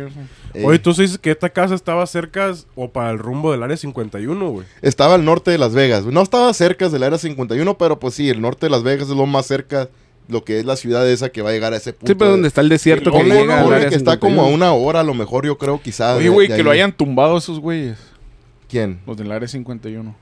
eh, 0.55 0.65
Oye, 0.65 0.79
tú 0.79 0.91
dices 0.93 1.17
que 1.19 1.31
esta 1.31 1.49
casa 1.49 1.75
estaba 1.75 2.07
cerca 2.07 2.53
o 2.75 2.91
para 2.91 3.11
el 3.11 3.19
rumbo 3.19 3.53
del 3.53 3.63
área 3.63 3.77
51, 3.77 4.51
güey. 4.51 4.67
Estaba 4.83 5.15
al 5.15 5.25
norte 5.25 5.51
de 5.51 5.57
Las 5.59 5.73
Vegas. 5.75 6.05
No 6.05 6.21
estaba 6.21 6.53
cerca 6.53 6.89
del 6.91 7.03
área 7.03 7.17
51, 7.19 7.79
pero 7.79 7.99
pues 7.99 8.15
sí, 8.15 8.29
el 8.29 8.41
norte 8.43 8.67
de 8.67 8.71
Las 8.71 8.83
Vegas 8.83 9.09
es 9.09 9.17
lo 9.17 9.25
más 9.25 9.47
cerca, 9.47 9.89
lo 10.33 10.45
que 10.45 10.59
es 10.59 10.65
la 10.65 10.77
ciudad 10.77 11.09
esa 11.09 11.29
que 11.31 11.43
va 11.43 11.51
a 11.51 11.53
llegar 11.53 11.73
a 11.73 11.77
ese 11.77 11.93
punto. 11.93 12.07
Sí, 12.13 12.15
pero 12.19 12.33
donde 12.33 12.49
está 12.49 12.61
el 12.61 12.69
desierto 12.69 13.13
que 13.13 13.23
llega 13.23 13.61
área 13.61 13.89
que 13.89 13.95
está 13.95 14.13
51. 14.13 14.19
como 14.21 14.43
a 14.43 14.47
una 14.47 14.73
hora, 14.73 15.01
a 15.01 15.05
lo 15.05 15.15
mejor, 15.15 15.47
yo 15.47 15.59
creo, 15.59 15.81
quizás. 15.81 16.19
Oye, 16.19 16.29
güey, 16.31 16.49
que 16.49 16.63
lo 16.63 16.71
hayan 16.71 16.93
tumbado 16.93 17.37
esos 17.39 17.61
güeyes. 17.61 17.99
¿Quién? 18.69 19.01
Los 19.07 19.17
del 19.17 19.31
área 19.31 19.47
51. 19.47 20.17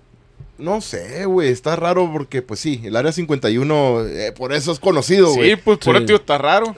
No 0.59 0.83
sé, 0.83 1.25
güey, 1.25 1.49
está 1.49 1.75
raro 1.75 2.11
porque, 2.13 2.43
pues 2.43 2.61
sí, 2.61 2.83
el 2.85 2.95
área 2.95 3.13
51, 3.13 4.05
eh, 4.07 4.33
por 4.37 4.53
eso 4.53 4.73
es 4.73 4.79
conocido, 4.79 5.33
güey. 5.33 5.53
Sí, 5.53 5.57
pues 5.65 5.79
por 5.79 5.95
Sí. 5.95 5.99
eso 5.99 6.07
tío, 6.07 6.17
está 6.17 6.37
raro. 6.37 6.75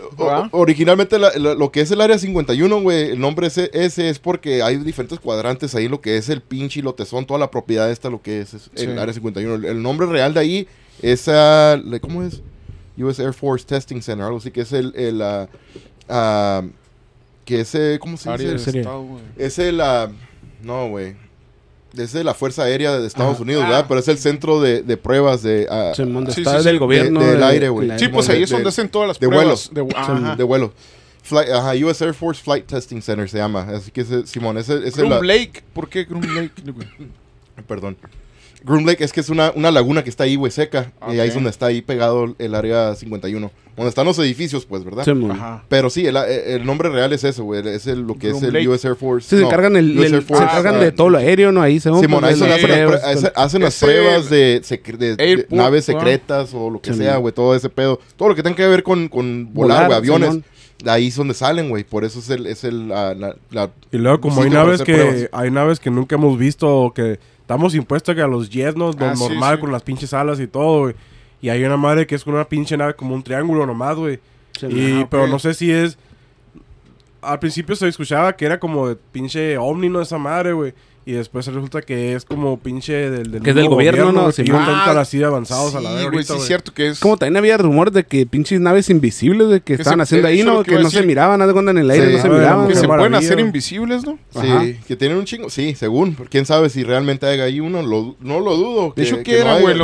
Originalmente 0.52 1.18
la- 1.18 1.32
la- 1.36 1.54
lo 1.54 1.72
que 1.72 1.80
es 1.80 1.90
el 1.90 2.00
área 2.00 2.16
51, 2.18 2.80
güey, 2.80 3.10
el 3.10 3.18
nombre 3.20 3.48
ese, 3.48 3.70
ese 3.72 4.08
es 4.08 4.20
porque 4.20 4.62
hay 4.62 4.76
diferentes 4.76 5.18
cuadrantes 5.18 5.74
ahí, 5.74 5.88
lo 5.88 6.00
que 6.00 6.16
es 6.16 6.28
el 6.28 6.42
pinche 6.42 6.78
y 6.78 6.82
lotezón, 6.84 7.26
toda 7.26 7.40
la 7.40 7.50
propiedad 7.50 7.90
esta, 7.90 8.08
lo 8.08 8.22
que 8.22 8.40
es, 8.42 8.54
es 8.54 8.70
el 8.76 8.96
área 8.98 9.12
51. 9.14 9.54
El, 9.56 9.64
el 9.64 9.82
nombre 9.82 10.06
real 10.06 10.32
de 10.34 10.40
ahí 10.40 10.68
es, 11.00 11.26
le- 11.26 11.98
¿cómo 12.00 12.22
es? 12.22 12.40
US 12.98 13.18
Air 13.18 13.32
Force 13.32 13.64
Testing 13.66 14.00
Center, 14.02 14.24
algo 14.26 14.38
así 14.38 14.50
que 14.50 14.62
es 14.62 14.72
el, 14.72 14.94
el 14.96 15.20
ah, 15.22 15.48
ah, 16.08 16.62
que 17.44 17.60
ese, 17.60 17.98
¿cómo 18.00 18.16
se 18.16 18.30
dice? 18.36 18.82
güey. 18.82 19.22
Es 19.36 19.58
el, 19.58 19.80
ah, 19.80 20.10
no, 20.62 20.88
güey. 20.88 21.16
Es 21.96 22.12
de 22.12 22.24
la 22.24 22.32
Fuerza 22.32 22.62
Aérea 22.62 22.98
de 22.98 23.06
Estados. 23.06 23.38
Unidos, 23.40 23.64
Ah. 23.66 23.68
¿verdad? 23.68 23.84
Pero 23.88 24.00
es 24.00 24.08
el 24.08 24.16
centro 24.16 24.60
de, 24.62 24.82
de 24.82 24.96
pruebas 24.96 25.42
de, 25.42 25.66
Sí, 25.94 26.02
donde 26.04 26.32
Sí, 26.32 26.40
está 26.40 26.58
sí, 26.58 26.64
del 26.64 26.76
sí. 26.76 26.78
gobierno. 26.78 27.20
De- 27.20 27.26
del 27.26 27.40
de- 27.40 27.44
aire, 27.44 27.68
güey. 27.68 27.98
Sí, 27.98 28.08
pues 28.08 28.28
ahí 28.30 28.42
es 28.42 28.48
de- 28.50 28.56
donde 28.56 28.68
hacen 28.70 28.88
todas 28.88 29.08
las 29.08 29.18
de 29.20 29.28
pruebas. 29.28 29.70
vuelo. 29.72 29.88
De, 29.88 29.96
ajá. 29.96 30.36
de 30.36 30.44
vuelo. 30.44 30.72
Flight, 31.22 31.50
ajá, 31.50 31.72
US 31.86 32.00
Air 32.02 32.14
Force 32.14 32.42
Flight 32.42 32.66
Testing 32.66 33.00
Center 33.02 33.28
se 33.28 33.36
llama. 33.38 33.62
Así 33.74 33.90
que 33.90 34.00
ese, 34.00 34.26
Simón, 34.26 34.56
ese, 34.58 34.78
ese 34.78 34.88
es 34.88 34.96
Groom 34.96 35.10
la, 35.10 35.20
Lake. 35.20 35.62
¿Por 35.74 35.88
qué 35.88 36.04
Groom 36.04 36.22
Lake? 36.34 36.50
perdón. 37.68 37.96
Groom 38.64 38.84
Lake 38.86 39.02
es 39.04 39.12
que 39.12 39.20
es 39.20 39.28
una, 39.28 39.52
una 39.54 39.70
laguna 39.70 40.04
que 40.04 40.10
está 40.10 40.24
ahí, 40.24 40.36
güey, 40.36 40.50
seca. 40.52 40.92
Y 41.08 41.12
ahí 41.12 41.20
Ok. 41.20 41.26
es 41.26 41.34
donde 41.34 41.50
está 41.50 41.66
ahí 41.66 41.82
pegado 41.82 42.34
el 42.38 42.54
área 42.54 42.94
51. 42.94 43.50
Donde 43.76 43.88
están 43.88 44.04
los 44.04 44.18
edificios, 44.18 44.66
pues, 44.66 44.84
¿verdad? 44.84 45.04
Sí. 45.04 45.12
Ajá. 45.30 45.64
Pero 45.68 45.88
sí, 45.88 46.06
el, 46.06 46.16
el 46.16 46.64
nombre 46.66 46.90
real 46.90 47.12
es 47.14 47.24
eso, 47.24 47.44
güey. 47.44 47.66
Es 47.66 47.86
el- 47.86 48.00
lo 48.02 48.18
que 48.18 48.30
es 48.30 48.42
el 48.42 48.52
Lake. 48.52 48.68
US 48.68 48.84
Air 48.84 48.96
Force. 48.96 49.28
Sí, 49.30 49.38
se 49.38 49.44
encargan, 49.46 49.76
el, 49.76 49.92
el- 49.98 50.14
Air 50.14 50.22
se 50.22 50.32
encargan 50.34 50.74
ah, 50.74 50.78
de 50.78 50.92
todo 50.92 51.08
lo 51.08 51.18
aéreo, 51.18 51.52
¿no? 51.52 51.62
Ahí 51.62 51.80
se 51.80 51.88
van 51.88 52.00
Simón, 52.00 52.22
ahí 52.24 52.34
hacen, 52.34 52.50
las 52.50 52.60
pruebas, 52.60 53.02
hace- 53.04 53.32
hacen 53.34 53.62
las 53.62 53.80
pruebas 53.80 54.28
de, 54.28 54.60
secre- 54.62 54.98
de- 54.98 55.16
de 55.16 55.24
Airport, 55.24 55.50
naves 55.52 55.84
secretas 55.86 56.52
o 56.52 56.68
lo 56.68 56.80
que 56.82 56.92
Sí, 56.92 56.98
sea, 56.98 57.16
güey. 57.16 57.32
Todo 57.32 57.54
ese 57.54 57.70
pedo. 57.70 57.98
Todo 58.16 58.28
lo 58.28 58.34
que 58.34 58.42
tenga 58.42 58.56
que 58.56 58.66
ver 58.68 58.82
con, 58.82 59.08
con 59.08 59.52
volar, 59.54 59.86
güey, 59.86 59.96
aviones. 59.98 60.28
Simón. 60.28 60.44
De 60.84 60.90
ahí 60.90 61.06
es 61.06 61.16
donde 61.16 61.32
salen, 61.32 61.68
güey. 61.70 61.84
Por 61.84 62.04
eso 62.04 62.18
es 62.18 62.28
el, 62.28 62.44
es 62.46 62.64
el, 62.64 62.88
la, 62.88 63.14
la- 63.14 63.36
la- 63.50 63.70
Y 63.92 63.98
luego 63.98 64.20
como 64.20 64.42
hay 64.42 64.50
naves 64.50 64.82
que 64.82 64.92
pruebas. 64.94 65.28
hay 65.32 65.50
naves 65.50 65.78
que 65.80 65.90
nunca 65.90 66.16
hemos 66.16 66.36
visto 66.36 66.68
o 66.76 66.92
que 66.92 67.20
estamos 67.42 67.74
impuestos 67.74 68.12
a 68.12 68.16
que 68.16 68.22
a 68.22 68.26
los 68.26 68.48
jets 68.48 68.76
no, 68.76 68.90
Ah, 68.98 69.14
sí, 69.14 69.22
normal 69.22 69.56
sí. 69.56 69.60
con 69.60 69.70
las 69.72 69.82
pinches 69.82 70.14
alas 70.14 70.40
y 70.40 70.46
todo, 70.46 70.80
güey. 70.80 70.94
Y 71.42 71.48
hay 71.50 71.62
una 71.64 71.76
madre 71.76 72.06
que 72.06 72.14
es 72.14 72.24
con 72.24 72.34
una 72.34 72.48
pinche 72.48 72.76
nave 72.76 72.94
como 72.94 73.14
un 73.14 73.22
triángulo 73.22 73.66
nomás, 73.66 73.96
güey. 73.96 74.18
Y 74.68 75.04
pero 75.06 75.26
no 75.26 75.38
sé 75.38 75.54
si 75.54 75.70
es 75.70 75.98
al 77.20 77.38
principio 77.38 77.76
se 77.76 77.86
escuchaba 77.88 78.34
que 78.36 78.44
era 78.44 78.58
como 78.58 78.88
de 78.88 78.96
pinche 78.96 79.56
ovni, 79.56 79.88
no 79.88 80.00
esa 80.00 80.18
madre, 80.18 80.52
güey. 80.52 80.74
Y 81.04 81.12
después 81.12 81.46
resulta 81.46 81.82
que 81.82 82.14
es 82.14 82.24
como 82.24 82.58
pinche 82.58 82.92
del, 83.10 83.30
del 83.32 83.42
Que 83.42 83.50
es 83.50 83.56
del 83.56 83.64
mismo 83.64 83.74
gobierno, 83.76 84.12
¿no? 84.12 84.22
güey, 84.22 84.32
que 84.34 84.52
Ah, 84.52 84.94
así 85.00 85.18
de 85.18 85.24
avanzados 85.24 85.74
a 85.74 85.80
la 85.80 85.88
Sí, 85.90 85.94
vez 85.96 86.04
ahorita, 86.04 86.34
sí 86.34 86.40
es 86.40 86.46
cierto 86.46 86.72
que 86.72 86.88
es... 86.88 87.00
Como 87.00 87.16
también 87.16 87.36
había 87.38 87.56
rumores 87.58 87.92
de 87.92 88.04
que 88.04 88.24
pinches 88.24 88.60
naves 88.60 88.88
invisibles 88.88 89.48
de 89.48 89.60
que 89.60 89.74
Que 89.76 89.82
estaban 89.82 89.98
se- 89.98 90.02
haciendo 90.04 90.28
ahí, 90.28 90.42
¿no? 90.44 90.62
que 90.62 90.78
no 90.78 90.88
se 90.90 91.02
miraban, 91.02 91.40
cuenta 91.52 91.72
en 91.72 91.78
el 91.78 91.90
aire 91.90 92.06
Sí. 92.06 92.12
no 92.16 92.22
se 92.22 92.28
Ah, 92.28 92.30
miraban. 92.30 92.68
que 92.68 92.74
se 92.76 92.86
pueden 92.86 93.14
hacer 93.16 93.40
invisibles, 93.40 94.04
¿no? 94.04 94.18
Sí, 94.30 94.38
Ajá. 94.48 94.64
que 94.86 94.96
tienen 94.96 95.18
un 95.18 95.24
chingo. 95.24 95.50
Sí, 95.50 95.74
según. 95.74 96.14
Quién 96.30 96.46
sabe 96.46 96.68
si 96.70 96.84
realmente 96.84 97.26
haya 97.26 97.44
ahí 97.44 97.58
uno. 97.60 97.82
lo- 97.82 98.14
no 98.20 98.38
lo 98.38 98.56
dudo. 98.56 98.92
De 98.94 99.02
hecho, 99.02 99.16
que 99.18 99.22
¿qué 99.24 99.40
era, 99.40 99.58
güey? 99.58 99.74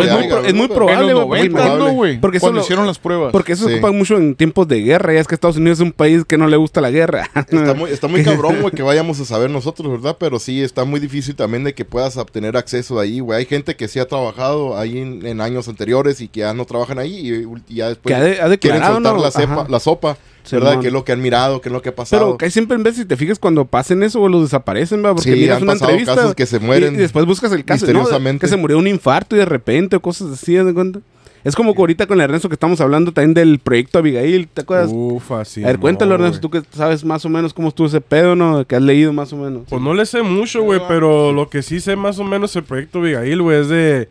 es 0.46 0.54
muy 0.54 0.68
probable, 0.68 1.14
güey, 1.14 1.26
porque- 1.26 1.48
90, 1.48 1.58
¿no, 1.58 1.74
probable. 1.74 1.94
güey? 1.94 2.20
Cuando 2.38 2.60
hicieron 2.60 2.86
las 2.86 2.98
pruebas. 3.00 3.32
Porque 3.32 3.52
eso 3.54 3.64
Sí. 3.64 3.70
se 3.72 3.78
ocupa 3.78 3.90
mucho 3.92 4.16
en 4.16 4.36
tiempos 4.36 4.68
de 4.68 4.80
guerra. 4.82 5.14
Ya 5.14 5.20
es 5.20 5.26
que 5.26 5.34
Estados 5.34 5.56
Unidos 5.56 5.78
es 5.78 5.82
un 5.84 5.92
país 5.92 6.24
que 6.24 6.38
no 6.38 6.46
le 6.46 6.56
gusta 6.56 6.80
la 6.80 6.90
guerra. 6.90 7.28
Está 7.34 7.74
muy, 7.74 7.90
está 7.90 8.06
muy 8.06 8.22
cabrón, 8.46 8.60
güey, 8.60 8.72
que 8.72 8.82
vayamos 8.82 9.18
a 9.20 9.24
saber 9.24 9.50
nosotros, 9.50 9.90
¿verdad? 9.90 10.16
Pero 10.20 10.38
sí, 10.38 10.62
está 10.62 10.84
muy 10.84 11.00
difícil 11.00 11.07
también 11.34 11.64
de 11.64 11.74
que 11.74 11.84
puedas 11.84 12.16
obtener 12.16 12.56
acceso 12.56 12.98
ahí, 13.00 13.20
güey. 13.20 13.38
Hay 13.40 13.46
gente 13.46 13.76
que 13.76 13.88
sí 13.88 13.98
ha 13.98 14.06
trabajado 14.06 14.76
ahí 14.78 14.98
en, 14.98 15.24
en 15.26 15.40
años 15.40 15.68
anteriores 15.68 16.20
y 16.20 16.28
que 16.28 16.40
ya 16.40 16.54
no 16.54 16.64
trabajan 16.64 16.98
ahí 16.98 17.14
y, 17.28 17.72
y 17.72 17.76
ya 17.76 17.88
después 17.88 18.14
ha 18.14 18.20
de- 18.20 18.40
ha 18.40 18.56
quieren 18.56 18.82
soltar 18.84 19.14
¿no? 19.14 19.22
la, 19.22 19.30
cepa- 19.30 19.68
la 19.68 19.80
sopa, 19.80 20.16
¿verdad? 20.50 20.70
Simón. 20.70 20.80
Que 20.80 20.86
es 20.88 20.92
lo 20.92 21.04
que 21.04 21.12
han 21.12 21.20
mirado, 21.22 21.60
que 21.60 21.68
es 21.68 21.72
lo 21.72 21.82
que 21.82 21.90
ha 21.90 21.94
pasado. 21.94 22.24
Pero 22.24 22.38
que 22.38 22.50
siempre 22.50 22.76
en 22.76 22.82
vez 22.82 22.96
si 22.96 23.04
te 23.04 23.16
fijas 23.16 23.38
cuando 23.38 23.64
pasen 23.64 24.02
eso, 24.02 24.18
güey, 24.20 24.32
los 24.32 24.42
desaparecen, 24.42 25.04
¿va? 25.04 25.14
Porque 25.14 25.32
Sí, 25.34 25.38
miras 25.40 25.58
han 25.58 25.62
una 25.64 25.72
pasado 25.74 25.90
entrevista. 25.90 26.14
casos 26.16 26.34
que 26.34 26.46
se 26.46 26.58
mueren 26.58 26.94
Y, 26.94 26.98
y 26.98 27.00
después 27.00 27.26
buscas 27.26 27.52
el 27.52 27.64
caso, 27.64 27.86
¿no? 27.92 28.04
Que 28.38 28.48
se 28.48 28.56
murió 28.56 28.76
de 28.76 28.82
un 28.82 28.88
infarto 28.88 29.36
y 29.36 29.38
de 29.40 29.44
repente 29.44 29.96
o 29.96 30.00
cosas 30.00 30.32
así, 30.32 30.56
¿haz 30.56 30.66
de 30.66 30.74
cuenta? 30.74 31.00
Es 31.48 31.56
como 31.56 31.72
que 31.72 31.80
ahorita 31.80 32.06
con 32.06 32.20
Ernesto 32.20 32.50
que 32.50 32.56
estamos 32.56 32.78
hablando 32.82 33.10
también 33.10 33.32
del 33.32 33.58
proyecto 33.58 33.98
Abigail, 33.98 34.48
¿te 34.48 34.60
acuerdas? 34.60 34.90
Ufa, 34.92 35.46
sí. 35.46 35.64
a 35.64 35.68
ver, 35.68 35.78
cuéntalo, 35.78 36.14
Ernesto, 36.14 36.40
tú 36.40 36.50
que 36.50 36.60
sabes 36.72 37.02
más 37.06 37.24
o 37.24 37.30
menos 37.30 37.54
cómo 37.54 37.68
estuvo 37.68 37.86
ese 37.86 38.02
pedo, 38.02 38.36
¿no? 38.36 38.66
Que 38.66 38.76
has 38.76 38.82
leído 38.82 39.14
más 39.14 39.32
o 39.32 39.38
menos. 39.38 39.62
Pues 39.66 39.80
no 39.80 39.94
le 39.94 40.04
sé 40.04 40.22
mucho, 40.22 40.62
güey, 40.62 40.78
pero 40.86 41.32
lo 41.32 41.48
que 41.48 41.62
sí 41.62 41.80
sé 41.80 41.96
más 41.96 42.18
o 42.18 42.24
menos 42.24 42.54
el 42.54 42.64
proyecto 42.64 42.98
Abigail, 42.98 43.40
güey, 43.40 43.60
es 43.62 43.68
de... 43.70 44.10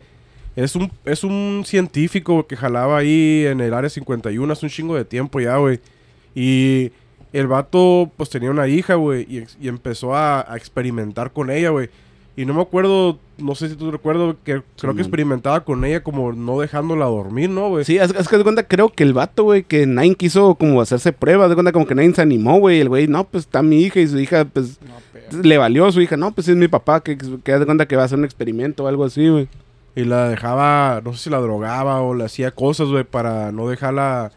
Es 0.56 0.74
un, 0.74 0.90
es 1.04 1.22
un 1.22 1.62
científico 1.64 2.44
que 2.48 2.56
jalaba 2.56 2.98
ahí 2.98 3.44
en 3.46 3.60
el 3.60 3.72
área 3.72 3.88
51 3.88 4.52
hace 4.52 4.66
un 4.66 4.70
chingo 4.70 4.96
de 4.96 5.04
tiempo 5.04 5.38
ya, 5.38 5.58
güey. 5.58 5.78
Y 6.34 6.90
el 7.32 7.46
vato, 7.46 8.10
pues 8.16 8.30
tenía 8.30 8.50
una 8.50 8.66
hija, 8.66 8.96
güey, 8.96 9.46
y, 9.60 9.68
empezó 9.68 10.16
a, 10.16 10.44
a 10.52 10.56
experimentar 10.56 11.30
con 11.30 11.52
ella, 11.52 11.70
güey. 11.70 11.88
Y 12.40 12.46
no 12.46 12.54
me 12.54 12.62
acuerdo, 12.62 13.18
no 13.38 13.56
sé 13.56 13.68
si 13.68 13.74
tú 13.74 13.90
recuerdas, 13.90 14.36
que 14.44 14.62
creo 14.80 14.94
que 14.94 15.00
experimentaba 15.02 15.64
con 15.64 15.84
ella 15.84 16.04
como 16.04 16.32
no 16.32 16.60
dejándola 16.60 17.06
dormir, 17.06 17.50
¿no, 17.50 17.68
güey? 17.68 17.84
Sí, 17.84 17.98
es, 17.98 18.14
es 18.14 18.28
que 18.28 18.36
de 18.38 18.44
cuenta, 18.44 18.62
creo 18.62 18.90
que 18.90 19.02
el 19.02 19.12
vato, 19.12 19.42
güey, 19.42 19.64
que 19.64 19.86
Nine 19.88 20.14
quiso 20.14 20.54
como 20.54 20.80
hacerse 20.80 21.12
pruebas, 21.12 21.48
de 21.48 21.56
cuenta 21.56 21.72
como 21.72 21.84
que 21.86 21.96
Nine 21.96 22.14
se 22.14 22.22
animó, 22.22 22.60
güey, 22.60 22.80
el 22.80 22.88
güey, 22.88 23.08
no, 23.08 23.24
pues 23.24 23.44
está 23.44 23.60
mi 23.60 23.80
hija 23.82 23.98
y 23.98 24.06
su 24.06 24.20
hija, 24.20 24.44
pues, 24.44 24.78
No, 24.80 24.94
pero- 25.12 25.42
le 25.42 25.58
valió 25.58 25.84
a 25.86 25.90
su 25.90 26.00
hija, 26.00 26.16
no, 26.16 26.30
pues 26.30 26.46
es 26.46 26.54
mi 26.54 26.68
papá, 26.68 27.00
que, 27.02 27.18
que 27.18 27.52
haz 27.52 27.58
de 27.58 27.66
cuenta 27.66 27.86
que 27.88 27.96
va 27.96 28.02
a 28.02 28.04
hacer 28.04 28.18
un 28.20 28.24
experimento 28.24 28.84
o 28.84 28.86
algo 28.86 29.04
así, 29.04 29.28
güey. 29.28 29.48
Y 29.96 30.04
la 30.04 30.28
dejaba, 30.28 31.00
no 31.04 31.12
sé 31.14 31.24
si 31.24 31.30
la 31.30 31.38
drogaba 31.40 32.02
o 32.02 32.14
le 32.14 32.24
hacía 32.24 32.52
cosas, 32.52 32.86
güey, 32.86 33.02
para 33.02 33.50
no 33.50 33.68
dejarla 33.68 34.30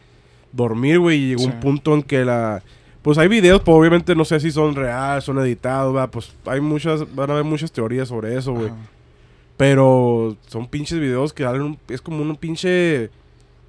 dormir, 0.54 0.98
güey. 0.98 1.20
Y 1.20 1.28
llegó 1.30 1.42
Sí. 1.44 1.48
un 1.54 1.60
punto 1.60 1.94
en 1.94 2.02
que 2.02 2.26
la... 2.26 2.64
Pues 3.02 3.18
hay 3.18 3.28
videos, 3.28 3.62
pues 3.62 3.76
obviamente 3.76 4.16
no 4.16 4.26
sé 4.26 4.40
si 4.40 4.52
son 4.52 4.76
reales, 4.76 5.24
son 5.24 5.40
editados, 5.40 5.94
¿verdad? 5.94 6.10
Pues 6.12 6.32
hay 6.46 6.62
muchas, 6.62 7.14
van 7.16 7.30
a 7.30 7.34
haber 7.34 7.46
muchas 7.46 7.72
teorías 7.72 8.08
sobre 8.10 8.36
eso, 8.38 8.54
güey. 8.54 8.70
Pero 9.58 10.36
son 10.48 10.68
pinches 10.68 11.00
videos 11.00 11.34
que 11.34 11.44
dan 11.44 11.62
un- 11.62 11.78
es 11.88 12.02
como 12.02 12.22
un 12.22 12.36
pinche 12.36 13.10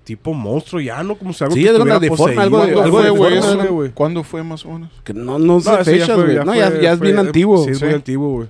tipo 0.04 0.32
monstruo 0.34 0.80
ya, 0.80 1.02
¿no? 1.02 1.16
Como 1.16 1.32
si 1.32 1.44
algo 1.44 1.54
Sí, 1.54 1.62
que 1.62 1.68
es 1.68 1.74
de 1.74 1.80
una 1.82 1.94
estuviera 1.94 2.10
deforme, 2.16 2.42
algo 2.42 2.56
de- 2.58 2.72
poseído, 2.72 2.82
¿Cuándo 2.82 3.06
algo 3.06 3.16
fue, 3.56 3.62
de 3.64 3.68
güey. 3.70 3.90
¿Cuándo 3.92 4.24
fue 4.24 4.42
más 4.42 4.64
o 4.66 4.72
menos? 4.72 4.90
Que 5.04 5.12
no, 5.14 5.38
no 5.38 5.60
sé 5.60 5.70
No, 5.70 5.84
fechas, 5.84 6.16
güey. 6.20 6.36
No, 6.44 6.54
ya, 6.54 6.70
fue- 6.70 6.82
ya 6.82 6.92
es 6.92 7.00
bien 7.00 7.16
fue- 7.16 7.26
antiguo. 7.26 7.64
Sí, 7.64 7.70
es 7.70 7.78
Sí. 7.78 7.84
muy 7.84 7.94
antiguo, 7.94 8.28
güey. 8.30 8.48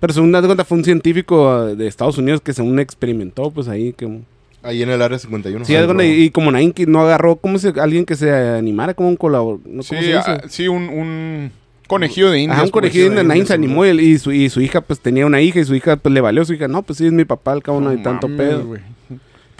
Pero 0.00 0.12
según 0.14 0.32
das 0.32 0.44
cuenta, 0.44 0.64
fue 0.64 0.78
un 0.78 0.84
científico 0.84 1.68
eh, 1.68 1.76
de 1.76 1.86
Estados 1.86 2.18
Unidos 2.18 2.40
que 2.40 2.52
según 2.52 2.78
experimentó, 2.80 3.50
pues 3.50 3.68
ahí 3.68 3.92
como... 3.92 4.22
Ahí 4.62 4.82
en 4.82 4.90
el 4.90 5.00
área 5.00 5.18
51. 5.18 5.64
Sí, 5.64 5.72
cuenta, 5.72 5.86
y, 6.04 6.24
y 6.24 6.30
como 6.30 6.50
que 6.72 6.86
no 6.86 7.00
agarró, 7.00 7.36
como 7.36 7.58
se, 7.58 7.68
alguien 7.80 8.04
que 8.04 8.14
se 8.16 8.30
animara 8.30 8.92
como 8.94 9.08
un 9.08 9.16
colaborador, 9.16 9.60
¿no? 9.66 9.82
¿cómo 9.82 9.82
Sí, 9.82 9.96
se 9.96 10.16
dice? 10.16 10.18
ah, 10.26 10.42
sí, 10.48 10.68
un, 10.68 10.88
un 10.90 11.50
conejillo 11.86 12.30
de 12.30 12.40
indias. 12.40 12.56
Ajá, 12.58 12.64
un 12.66 12.70
conejillo 12.70 13.10
de. 13.10 13.24
Nine 13.24 13.46
se 13.46 13.54
animó 13.54 13.86
y, 13.86 13.88
él- 13.88 14.00
y 14.00 14.18
su, 14.18 14.32
y 14.32 14.48
su 14.50 14.60
hija 14.60 14.80
pues 14.82 15.00
tenía 15.00 15.24
una 15.24 15.40
hija 15.40 15.60
y 15.60 15.64
su 15.64 15.74
hija 15.74 15.96
pues 15.96 16.12
le 16.12 16.20
valió 16.20 16.44
su 16.44 16.52
hija. 16.54 16.68
No, 16.68 16.82
pues 16.82 16.98
sí, 16.98 17.06
es 17.06 17.12
mi 17.12 17.24
papá, 17.24 17.52
al 17.52 17.62
cabo 17.62 17.80
no 17.80 17.88
hay 17.90 18.02
tanto 18.02 18.28
mames, 18.28 18.46
pedo. 18.48 18.76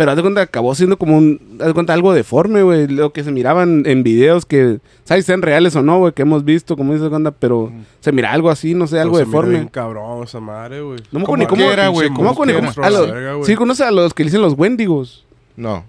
Pero 0.01 0.13
haz 0.13 0.17
de 0.17 0.23
cuenta, 0.23 0.41
acabó 0.41 0.75
siendo 0.75 0.97
como 0.97 1.19
un, 1.19 1.39
haz 1.61 1.67
de 1.67 1.75
cuenta, 1.75 1.93
algo 1.93 2.15
deforme, 2.15 2.63
güey. 2.63 2.89
Lo 2.89 3.13
que 3.13 3.23
se 3.23 3.31
miraban 3.31 3.83
en 3.85 4.03
videos 4.03 4.47
que, 4.47 4.79
¿sabes? 5.05 5.27
Sean 5.27 5.43
reales 5.43 5.77
o 5.77 5.83
no, 5.83 5.99
güey, 5.99 6.15
que 6.15 6.23
hemos 6.23 6.43
visto, 6.43 6.75
como 6.75 6.95
dice 6.95 7.11
cuenta, 7.11 7.33
pero 7.33 7.71
se 8.01 8.11
mira 8.11 8.33
algo 8.33 8.49
así, 8.49 8.73
no 8.75 8.87
sé, 8.87 8.99
algo 8.99 9.19
Pero 9.19 9.27
miró 9.27 9.41
bien 9.43 9.53
deforme. 9.53 9.71
cabrón 9.71 10.25
esa 10.25 10.41
madre, 10.41 10.81
güey. 10.81 11.01
No 11.13 11.19
me 11.21 11.27
¿Cómo 11.27 11.35
acuerdo 11.35 11.43
ni 11.43 11.47
cómo 11.61 11.71
era, 11.71 11.89
güey? 11.89 12.09
¿Cómo 12.09 12.35
¿Cómo 12.35 12.35
cómo- 12.35 12.51
era? 12.51 12.73
a 12.87 12.91
los- 12.91 13.13
Verga. 13.13 13.45
Sí, 13.45 13.55
conoce 13.57 13.85
a 13.85 13.91
los 13.91 14.15
que 14.15 14.23
le 14.25 14.29
dicen 14.29 14.41
los 14.41 14.55
Wendigos. 14.59 15.27
No. 15.55 15.85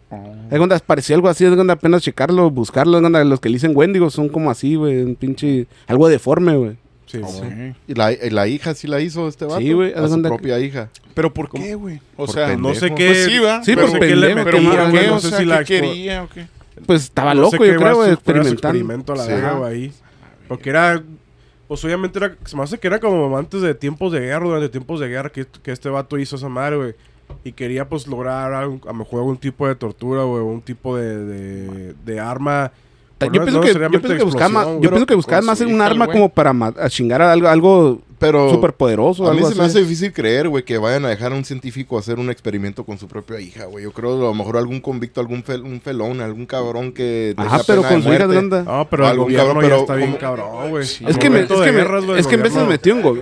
De 0.50 0.58
cuenta, 0.58 0.78
parecía 0.80 1.16
algo 1.16 1.30
así, 1.30 1.46
de 1.46 1.56
cuenta, 1.56 1.72
apenas 1.72 2.02
checarlo, 2.02 2.52
buscarlo, 2.52 2.98
de 2.98 3.04
cuenta, 3.04 3.24
los 3.24 3.40
que 3.40 3.48
le 3.48 3.54
dicen 3.54 3.72
Wendigos 3.74 4.14
son 4.14 4.28
como 4.28 4.52
así, 4.52 4.76
güey, 4.76 5.02
un 5.04 5.16
pinche, 5.16 5.68
algo 5.88 6.10
deforme, 6.10 6.58
güey. 6.58 6.76
Sí, 7.12 7.18
sí. 7.18 7.42
Ok. 7.42 7.76
¿Y 7.88 7.94
la, 7.96 8.12
y 8.14 8.30
la 8.30 8.48
hija 8.48 8.74
sí 8.74 8.88
la 8.88 9.00
hizo 9.02 9.28
este 9.28 9.46
vato? 9.46 9.60
Sí, 9.60 9.74
güey, 9.74 9.92
haz 9.94 10.04
A 10.04 10.08
su 10.10 10.22
que- 10.22 10.28
propia 10.28 10.60
hija. 10.60 10.90
¿Pero 11.14 11.34
por 11.34 11.50
qué, 11.50 11.76
güey? 11.76 12.00
O 12.16 12.28
sea, 12.28 12.48
pendejo. 12.48 12.70
No 12.70 12.80
sé 12.80 12.94
qué... 12.96 13.08
Pues 13.08 13.26
sí, 13.26 13.40
va. 13.40 13.64
Sí, 13.64 13.72
le 13.72 13.76
¿Pero 13.78 13.92
por 13.92 14.00
qué? 14.92 15.08
no 15.08 15.16
O 15.16 15.20
sé 15.20 15.30
sea, 15.30 15.38
si 15.40 15.46
la 15.46 15.64
¿qué 15.64 15.80
expo- 15.82 15.92
quería 15.92 16.24
o 16.24 16.30
qué? 16.30 16.48
pues 16.86 17.04
estaba 17.04 17.34
No 17.34 17.42
loco, 17.42 17.58
yo 17.66 17.76
creo, 17.76 18.06
experimentando. 18.06 18.50
experimento 18.54 19.14
a 19.14 19.16
la 19.18 19.26
verga, 19.26 19.52
güey, 19.54 19.74
ahí. 19.74 19.94
Porque 20.48 20.70
era... 20.70 21.04
Pues 21.68 21.84
obviamente 21.86 22.18
era... 22.20 22.36
Se 22.46 22.56
me 22.56 22.64
hace 22.64 22.78
que 22.80 22.88
era 22.88 23.00
como 23.00 23.38
antes 23.38 23.62
de 23.62 23.74
tiempos 23.76 24.12
de 24.14 24.20
guerra, 24.22 24.46
durante 24.46 24.70
tiempos 24.70 25.00
de 25.00 25.08
guerra, 25.10 25.30
que, 25.30 25.46
que 25.62 25.72
este 25.72 25.90
vato 25.90 26.18
hizo 26.18 26.36
esa 26.38 26.50
madre, 26.50 26.78
güey. 26.78 26.94
Y 27.44 27.52
quería, 27.54 27.88
pues, 27.88 28.08
lograr 28.08 28.54
algún- 28.54 28.82
a 28.84 28.88
lo 28.88 28.94
mejor 28.94 29.20
algún 29.20 29.38
tipo 29.38 29.68
de 29.68 29.76
tortura, 29.76 30.24
güey, 30.24 30.42
o 30.42 30.46
un 30.46 30.62
tipo 30.62 30.98
de, 30.98 31.18
de, 31.26 31.94
de 32.06 32.20
arma. 32.20 32.72
Yo 33.28 33.44
pienso 33.44 33.62
que, 33.62 33.68
yo 33.74 33.80
necesariamente 33.80 34.08
pienso 34.08 34.18
que 34.18 34.24
buscaba 34.24 34.50
más, 34.50 34.64
explosión, 34.64 34.82
yo 34.82 34.90
güey. 34.90 34.92
pienso 34.92 35.06
que 35.06 35.16
buscaba 35.16 35.40
con 35.40 35.46
más 35.48 35.58
su 35.58 35.68
un 35.68 35.82
arma 35.82 36.08
como 36.08 36.30
para 36.30 36.52
a 36.52 36.90
chingar 36.90 37.22
a 37.22 37.32
algo, 37.32 37.48
algo 37.48 38.02
Pero 38.22 38.50
súper 38.52 38.74
poderoso. 38.74 39.28
a 39.28 39.32
mí 39.34 39.40
algo 39.40 39.50
se 39.52 39.56
me 39.56 39.64
hace 39.66 39.80
difícil 39.80 40.14
creer, 40.14 40.48
güey, 40.48 40.64
que 40.64 40.78
vayan 40.78 41.04
a 41.06 41.10
dejar 41.10 41.34
a 41.34 41.36
un 41.36 41.44
científico 41.44 41.98
hacer 41.98 42.20
un 42.20 42.30
experimento 42.30 42.84
con 42.86 42.98
su 42.98 43.08
propia 43.08 43.40
hija, 43.42 43.66
güey. 43.66 43.84
Yo 43.84 43.92
creo 43.92 44.14
a 44.16 44.20
lo 44.30 44.34
mejor 44.34 44.58
algún 44.58 44.80
convicto, 44.80 45.20
algún 45.20 45.44
fel- 45.44 45.64
un 45.64 45.82
felón, 45.82 46.22
algún 46.22 46.46
cabrón 46.46 46.92
que 46.94 47.34
Ajá, 47.36 47.50
tenga 47.50 47.64
pero 47.68 47.84
con 47.84 48.02
su 48.04 48.14
hija 48.14 48.28
de 48.28 48.38
onda. 48.38 48.64
No, 48.64 48.88
pero 48.90 49.04
el 49.04 49.10
Algún 49.12 49.26
gobierno 49.26 49.46
cabrón, 49.48 49.64
ya 49.64 49.70
pero 49.70 49.82
está 49.82 49.96
bien 49.96 50.14
cabrón, 50.16 50.70
güey. 50.70 50.84
Es 50.84 50.98
que, 51.18 51.30
me, 51.30 51.40
es 51.42 51.48
que, 51.48 51.56
me- 51.58 51.72
guerras, 51.72 52.06
güey, 52.06 52.20
es 52.20 52.28
que 52.28 52.36
en 52.36 52.44
veces 52.44 52.68
metió 52.68 52.94
en 52.96 53.02
go- 53.02 53.18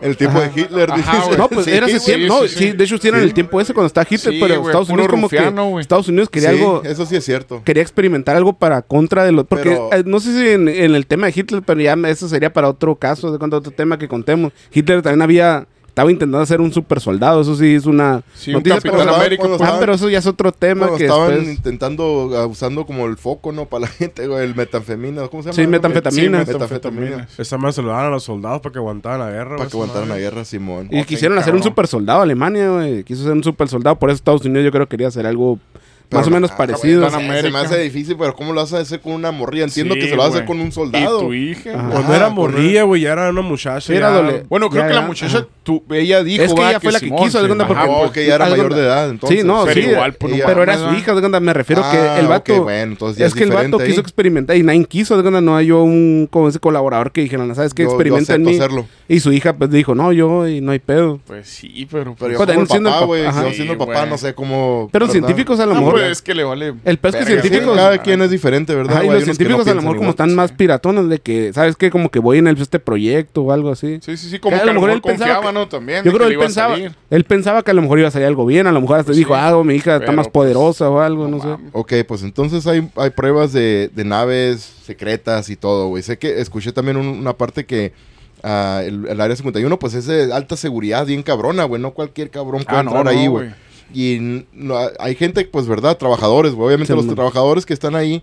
El 0.00 0.16
tiempo 0.16 0.40
de 0.40 0.50
Hitler, 0.56 0.90
Ajá, 0.90 0.96
dices. 1.12 1.26
güey. 1.26 1.38
No, 1.38 1.48
pues 1.48 1.64
Sí, 1.66 1.72
era 1.72 1.86
ese 1.86 1.98
güey. 1.98 2.16
tiempo. 2.16 2.40
No, 2.42 2.48
sí, 2.48 2.72
de 2.72 2.84
hecho 2.84 2.98
sí 2.98 3.08
era 3.08 3.18
en 3.18 3.24
el 3.24 3.34
tiempo 3.34 3.60
ese 3.60 3.74
cuando 3.74 3.86
estaba 3.88 4.06
Hitler, 4.08 4.34
pero 4.40 4.54
güey, 4.60 4.66
Estados 4.70 4.88
Unidos 4.88 5.10
como 5.10 5.28
que 5.28 5.50
güey. 5.50 5.80
Estados 5.82 6.08
Unidos 6.08 6.28
quería 6.30 6.50
algo 6.50 6.82
eso 6.84 7.04
sí 7.06 7.16
es 7.16 7.24
cierto. 7.24 7.62
quería 7.64 7.82
experimentar 7.82 8.36
algo 8.36 8.52
para 8.54 8.82
contra 8.82 9.24
de 9.24 9.32
los 9.32 9.46
porque 9.46 9.72
eh, 9.92 10.02
no 10.06 10.20
sé 10.20 10.32
si 10.32 10.48
en, 10.50 10.68
en 10.68 10.94
el 10.94 11.06
tema 11.06 11.26
de 11.26 11.32
Hitler, 11.36 11.62
pero 11.64 11.80
ya 11.80 11.94
eso 12.06 12.28
sería 12.28 12.52
para 12.52 12.68
otro 12.68 12.94
caso, 12.96 13.30
de 13.32 13.38
cuando 13.38 13.56
otro 13.58 13.72
tema 13.82 13.98
que 13.98 14.08
contemos. 14.08 14.52
Hitler 14.72 15.02
también 15.02 15.22
había 15.22 15.66
estaba 15.88 16.12
intentando 16.12 16.38
hacer 16.40 16.60
un 16.60 16.72
super 16.72 17.00
soldado, 17.00 17.40
eso 17.40 17.56
sí 17.56 17.74
es 17.74 17.84
una 17.84 18.22
Sí, 18.34 18.50
un 18.52 18.58
noticia, 18.62 18.80
pero- 18.80 19.02
América, 19.12 19.42
Ah, 19.48 19.52
estaban- 19.54 19.80
pero 19.80 19.94
eso 19.94 20.08
ya 20.08 20.18
es 20.20 20.26
otro 20.26 20.52
tema 20.52 20.88
que 20.96 21.04
estaban 21.04 21.30
después- 21.30 21.56
intentando, 21.56 22.30
ah, 22.36 22.46
usando 22.46 22.86
como 22.86 23.06
el 23.06 23.16
foco, 23.16 23.50
¿no? 23.50 23.66
Para 23.66 23.82
la 23.82 23.86
gente, 23.98 24.26
güey, 24.28 24.44
el 24.44 24.54
metanfemina, 24.54 25.26
¿cómo 25.26 25.42
se 25.42 25.48
llama? 25.48 25.56
Sí, 25.56 25.66
metanfetamina. 25.66 26.44
Sí, 26.46 26.52
Metanfetamina. 26.52 27.28
Esa 27.36 27.58
más 27.58 27.74
se 27.74 27.82
lo 27.82 27.88
daban 27.88 28.06
a 28.06 28.10
los 28.10 28.22
soldados 28.22 28.60
para 28.60 28.72
que 28.72 28.78
aguantaran 28.78 29.18
la 29.18 29.30
guerra. 29.30 29.56
Para 29.56 29.68
que 29.68 29.76
aguantaran 29.76 30.08
la 30.08 30.16
guerra, 30.18 30.44
Simón. 30.44 30.88
Y 30.92 31.00
Ok, 31.00 31.06
quisieron 31.06 31.36
hacer 31.38 31.54
un 31.56 31.62
super 31.62 31.86
soldado 31.88 32.22
Alemania, 32.22 32.70
güey. 32.70 33.02
Quiso 33.02 33.24
ser 33.24 33.32
un 33.32 33.42
super 33.42 33.68
soldado. 33.68 33.96
Por 33.96 34.10
eso 34.10 34.14
Estados 34.16 34.44
Unidos 34.44 34.64
yo 34.64 34.70
creo 34.70 34.86
que 34.86 34.90
quería 34.90 35.08
hacer 35.08 35.26
algo 35.26 35.58
más 36.10 36.22
o 36.22 36.24
Pero, 36.24 36.34
menos 36.34 36.50
parecido. 36.52 37.08
Se 37.10 37.50
me 37.50 37.58
hace 37.58 37.78
difícil, 37.78 38.16
pero 38.18 38.34
¿cómo 38.34 38.52
lo 38.52 38.60
vas 38.60 38.72
a 38.72 38.78
hacer 38.78 39.00
con 39.00 39.12
una 39.12 39.30
morrilla? 39.30 39.64
Entiendo 39.64 39.94
Sí, 39.94 40.00
que 40.00 40.08
se 40.08 40.16
lo 40.16 40.22
vas 40.22 40.32
a 40.32 40.34
hacer 40.34 40.44
con 40.46 40.60
un 40.60 40.68
Y 40.68 40.72
soldado. 40.72 41.20
tu 41.20 41.32
hija. 41.32 41.74
Ajá. 41.74 41.88
Cuando 41.90 42.14
era 42.14 42.28
morrilla, 42.30 42.82
güey, 42.82 43.02
ya 43.02 43.12
era 43.12 43.30
una 43.30 43.42
muchacha. 43.42 43.92
Era 43.94 44.10
ya- 44.10 44.16
dole- 44.16 44.44
Bueno, 44.48 44.68
creo 44.70 44.82
Ya, 44.82 44.88
que 44.88 44.94
la 44.94 45.00
muchacha, 45.02 45.46
tú, 45.62 45.84
ella 45.90 46.24
dijo, 46.24 46.42
Es 46.42 46.52
que 46.54 46.60
va, 46.60 46.70
ella 46.70 46.80
fue 46.80 46.92
la 46.92 47.00
que 47.00 47.10
quiso, 47.14 47.42
de 47.42 47.62
Ajá, 47.62 47.86
porque- 47.86 48.26
ya 48.26 48.34
era 48.34 48.46
mayor 48.48 48.74
de 48.74 48.80
edad, 48.82 49.10
entonces. 49.10 49.40
sí, 49.40 49.46
no, 49.46 49.64
Pero 49.64 49.82
sí. 49.82 49.88
igual, 49.90 50.12
por 50.14 50.30
ella- 50.30 50.38
no 50.40 50.46
pero 50.46 50.62
era 50.64 50.76
su 50.78 50.94
hija, 50.96 51.14
de 51.14 51.20
cuenta, 51.20 51.38
me 51.40 51.52
refiero 51.52 51.82
Ah, 51.84 51.90
que 51.92 52.20
el 52.20 52.26
vato. 52.26 52.62
bueno, 52.64 52.92
entonces 52.92 53.18
ya 53.18 53.26
es 53.26 53.34
que 53.34 53.44
el 53.44 53.50
vato 53.52 53.78
quiso 53.78 54.00
experimentar 54.00 54.56
y 54.56 54.62
nadie 54.62 54.84
quiso, 54.86 55.16
de 55.16 55.22
cuenta, 55.22 55.40
no 55.40 55.56
hay 55.56 55.66
yo 55.66 55.82
un 55.82 56.28
como 56.30 56.48
ese 56.48 56.58
colaborador 56.58 57.12
que 57.12 57.20
dijeron, 57.20 57.54
¿sabes 57.54 57.72
qué? 57.74 57.84
Yo- 57.84 57.90
yo 57.90 57.94
Experimenta 57.94 58.34
en 58.34 58.42
mí. 58.42 58.58
Y 59.08 59.20
su 59.20 59.32
hija 59.32 59.52
pues 59.54 59.70
dijo, 59.70 59.94
no, 59.94 60.12
yo 60.12 60.46
y 60.48 60.60
no 60.60 60.72
hay 60.72 60.78
pedo. 60.78 61.20
Pues 61.26 61.48
sí, 61.48 61.86
pero... 61.90 62.14
Pero 62.18 62.32
yo 62.32 62.36
Pues, 62.38 62.48
como 62.48 62.60
el 62.62 62.68
siendo 62.68 62.88
el 62.88 62.94
papá, 62.94 63.06
güey, 63.06 63.24
yo 63.24 63.52
siendo 63.52 63.78
papá, 63.78 64.06
no 64.06 64.18
sé 64.18 64.34
cómo... 64.34 64.88
Pero 64.92 65.06
científicos 65.08 65.60
a 65.60 65.66
lo 65.66 65.74
mejor. 65.74 65.99
Es 66.06 66.22
que 66.22 66.34
le 66.34 66.44
vale... 66.44 66.74
El 66.84 66.98
peor 66.98 67.14
es 67.16 67.20
que 67.26 67.32
científicos- 67.40 67.76
cada 67.76 67.98
quien 67.98 68.22
es 68.22 68.30
diferente, 68.30 68.74
¿verdad? 68.74 68.96
Ajá, 68.98 69.04
y 69.04 69.08
los 69.08 69.14
que 69.16 69.20
no 69.20 69.24
científicos 69.34 69.68
a 69.68 69.74
lo 69.74 69.82
mejor 69.82 69.96
como 69.98 70.10
están 70.10 70.34
más 70.34 70.52
piratones 70.52 71.08
de 71.08 71.18
que, 71.18 71.52
¿sabes 71.52 71.76
qué? 71.76 71.90
Como 71.90 72.10
que 72.10 72.18
voy 72.18 72.38
en 72.38 72.46
el, 72.46 72.60
este 72.60 72.78
proyecto 72.78 73.42
o 73.42 73.52
algo 73.52 73.70
así. 73.70 73.98
Sí, 74.02 74.16
sí, 74.16 74.30
sí, 74.30 74.38
como 74.38 74.56
Que 74.56 74.62
que 74.62 74.62
a 74.62 74.66
lo 74.66 74.74
mejor 74.74 74.90
él 74.90 75.00
pensaba 75.02 75.34
confiaba, 75.34 75.46
que- 75.48 75.58
¿no? 75.58 75.68
También. 75.68 76.04
Yo 76.04 76.12
creo 76.12 76.20
le 76.22 76.26
él 76.28 76.32
iba 76.34 76.42
a 76.42 76.46
pensaba, 76.46 76.74
salir. 76.74 76.94
él 77.10 77.24
pensaba 77.24 77.62
que 77.62 77.70
a 77.70 77.74
lo 77.74 77.82
mejor 77.82 77.98
iba 77.98 78.08
a 78.08 78.10
salir 78.10 78.26
algo 78.26 78.46
bien, 78.46 78.66
a 78.66 78.72
lo 78.72 78.80
mejor 78.80 78.96
hasta 78.98 79.06
Pues 79.08 79.16
dijo, 79.16 79.34
sí. 79.34 79.40
ah, 79.42 79.60
mi 79.64 79.74
hija 79.74 79.96
está 79.96 80.12
más 80.12 80.26
pues, 80.28 80.32
poderosa 80.32 80.88
o 80.90 81.00
algo, 81.00 81.28
no, 81.28 81.40
sé. 81.40 81.48
Ok, 81.72 81.92
pues 82.06 82.22
entonces 82.22 82.66
hay, 82.66 82.88
hay 82.96 83.10
pruebas 83.10 83.52
de, 83.52 83.90
de 83.94 84.04
naves 84.04 84.60
secretas 84.84 85.48
y 85.50 85.56
todo, 85.56 85.88
güey. 85.88 86.02
Sé 86.02 86.18
que 86.18 86.40
escuché 86.40 86.72
también 86.72 86.96
un- 86.96 87.06
una 87.08 87.32
parte 87.34 87.66
que 87.66 87.92
ah, 88.42 88.82
el, 88.84 89.06
el 89.06 89.20
Área 89.20 89.36
51, 89.36 89.78
pues 89.78 89.94
es 89.94 90.06
de 90.06 90.32
alta 90.32 90.56
seguridad, 90.56 91.04
bien 91.06 91.22
cabrona, 91.22 91.64
güey. 91.64 91.80
No 91.80 91.92
cualquier 91.92 92.30
cabrón 92.30 92.62
puede 92.64 92.78
Ah, 92.78 92.80
entrar 92.80 93.04
no, 93.04 93.10
ahí, 93.10 93.26
güey. 93.26 93.50
Y 93.94 94.44
no, 94.52 94.76
hay 94.98 95.14
gente, 95.14 95.44
pues, 95.44 95.66
¿verdad? 95.66 95.96
Trabajadores, 95.98 96.52
güey. 96.54 96.68
Obviamente 96.68 96.92
Sí, 96.92 96.96
los 96.96 97.06
man. 97.06 97.14
trabajadores 97.16 97.66
que 97.66 97.74
están 97.74 97.94
ahí, 97.96 98.22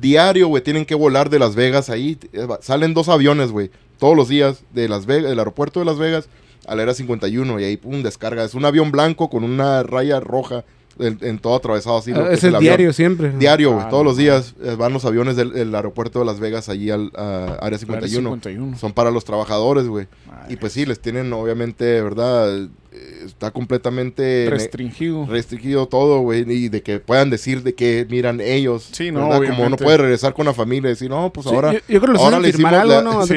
diario, 0.00 0.48
güey, 0.48 0.62
tienen 0.62 0.84
que 0.84 0.94
volar 0.94 1.30
de 1.30 1.38
Las 1.38 1.54
Vegas 1.54 1.90
ahí. 1.90 2.18
Eh, 2.32 2.46
Salen 2.60 2.94
dos 2.94 3.08
aviones, 3.08 3.50
güey, 3.52 3.70
todos 3.98 4.16
los 4.16 4.28
días 4.28 4.62
de 4.74 4.88
Las 4.88 5.06
Vegas, 5.06 5.30
del 5.30 5.38
aeropuerto 5.38 5.80
de 5.80 5.86
Las 5.86 5.98
Vegas 5.98 6.28
al 6.66 6.80
Área 6.80 6.94
51 6.94 7.60
y 7.60 7.64
ahí, 7.64 7.76
pum, 7.76 8.02
descarga. 8.02 8.44
Es 8.44 8.54
un 8.54 8.64
avión 8.64 8.90
blanco 8.90 9.30
con 9.30 9.44
una 9.44 9.82
raya 9.82 10.20
roja 10.20 10.64
en, 10.98 11.18
en 11.22 11.38
todo 11.38 11.54
atravesado 11.54 11.98
así. 11.98 12.10
lo 12.12 12.24
Ah, 12.24 12.28
que 12.28 12.34
es 12.34 12.42
el 12.44 12.48
el 12.50 12.54
avión. 12.56 12.68
diario 12.70 12.92
siempre. 12.92 13.30
Diario, 13.38 13.72
güey. 13.72 13.84
Ah, 13.86 13.88
todos 13.88 14.02
no 14.04 14.10
los 14.10 14.16
días 14.16 14.54
eh, 14.62 14.74
van 14.76 14.92
los 14.92 15.04
aviones 15.04 15.36
del, 15.36 15.52
del 15.52 15.74
aeropuerto 15.74 16.18
de 16.18 16.24
Las 16.24 16.40
Vegas 16.40 16.68
allí 16.68 16.90
al 16.90 17.12
a 17.16 17.58
Área 17.62 17.78
51. 17.78 18.28
51. 18.30 18.78
Son 18.78 18.92
para 18.92 19.10
los 19.10 19.24
trabajadores, 19.24 19.86
güey. 19.86 20.06
Y 20.48 20.56
pues 20.56 20.72
sí, 20.72 20.84
les 20.86 21.00
tienen, 21.00 21.32
obviamente, 21.32 22.00
¿verdad? 22.02 22.68
Está 23.24 23.50
completamente 23.50 24.46
Restringido. 24.48 25.26
restringido 25.26 25.86
todo, 25.86 26.20
güey. 26.20 26.44
Y 26.50 26.68
de 26.68 26.82
que 26.82 27.00
puedan 27.00 27.28
decir 27.28 27.62
de 27.62 27.74
que 27.74 28.06
miran 28.08 28.40
ellos. 28.40 28.88
Sí, 28.92 29.10
no. 29.10 29.28
Como 29.28 29.68
no 29.68 29.76
puede 29.76 29.96
regresar 29.98 30.32
con 30.32 30.46
la 30.46 30.54
familia 30.54 30.88
y 30.88 30.92
decir, 30.92 31.10
no, 31.10 31.32
pues 31.32 31.46
Sí, 31.46 31.54
ahora. 31.54 31.72
yo, 31.72 31.78
yo 31.88 32.00
creo 32.00 32.12
que 32.12 32.12
les 32.12 32.22
ahora 32.22 32.38
le 32.40 32.48
hicimos 32.50 32.72
algo, 32.72 32.92
la- 32.94 33.02
¿no? 33.02 33.26
Sí, 33.26 33.34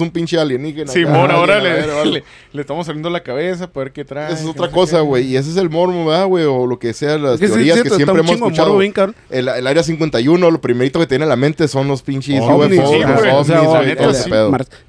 un 0.00 0.10
pinche 0.10 0.38
alienígena. 0.38 0.90
Simón, 0.90 1.26
acá, 1.26 1.34
ahora 1.34 1.60
le, 1.60 1.70
ver, 1.72 2.06
le, 2.06 2.24
le 2.52 2.60
estamos 2.60 2.86
saliendo 2.86 3.10
la 3.10 3.22
cabeza 3.22 3.70
para 3.70 3.84
ver 3.84 3.92
qué 3.92 4.04
trae. 4.04 4.32
Esa 4.32 4.42
es 4.42 4.48
otra 4.48 4.66
no 4.66 4.72
cosa, 4.72 5.00
güey. 5.00 5.26
Y 5.26 5.36
ese 5.36 5.50
es 5.50 5.56
el 5.56 5.70
mormo, 5.70 6.06
¿verdad, 6.06 6.26
güey? 6.26 6.44
O 6.44 6.66
lo 6.66 6.78
que 6.78 6.92
sea, 6.92 7.18
las 7.18 7.34
Es 7.34 7.40
que 7.40 7.46
sí, 7.48 7.52
teorías 7.54 7.82
que 7.82 7.90
siempre 7.90 8.20
hemos 8.20 8.32
escuchado. 8.32 8.76
bien. 8.78 8.92
El, 9.28 9.48
el 9.48 9.66
área 9.66 9.82
51, 9.82 10.50
lo 10.50 10.60
primerito 10.60 10.98
que 10.98 11.06
tiene 11.06 11.24
en 11.24 11.28
la 11.28 11.36
mente 11.36 11.68
son 11.68 11.88
los 11.88 12.02
pinches 12.02 12.20
sí, 12.40 12.40
sí. 14.24 14.30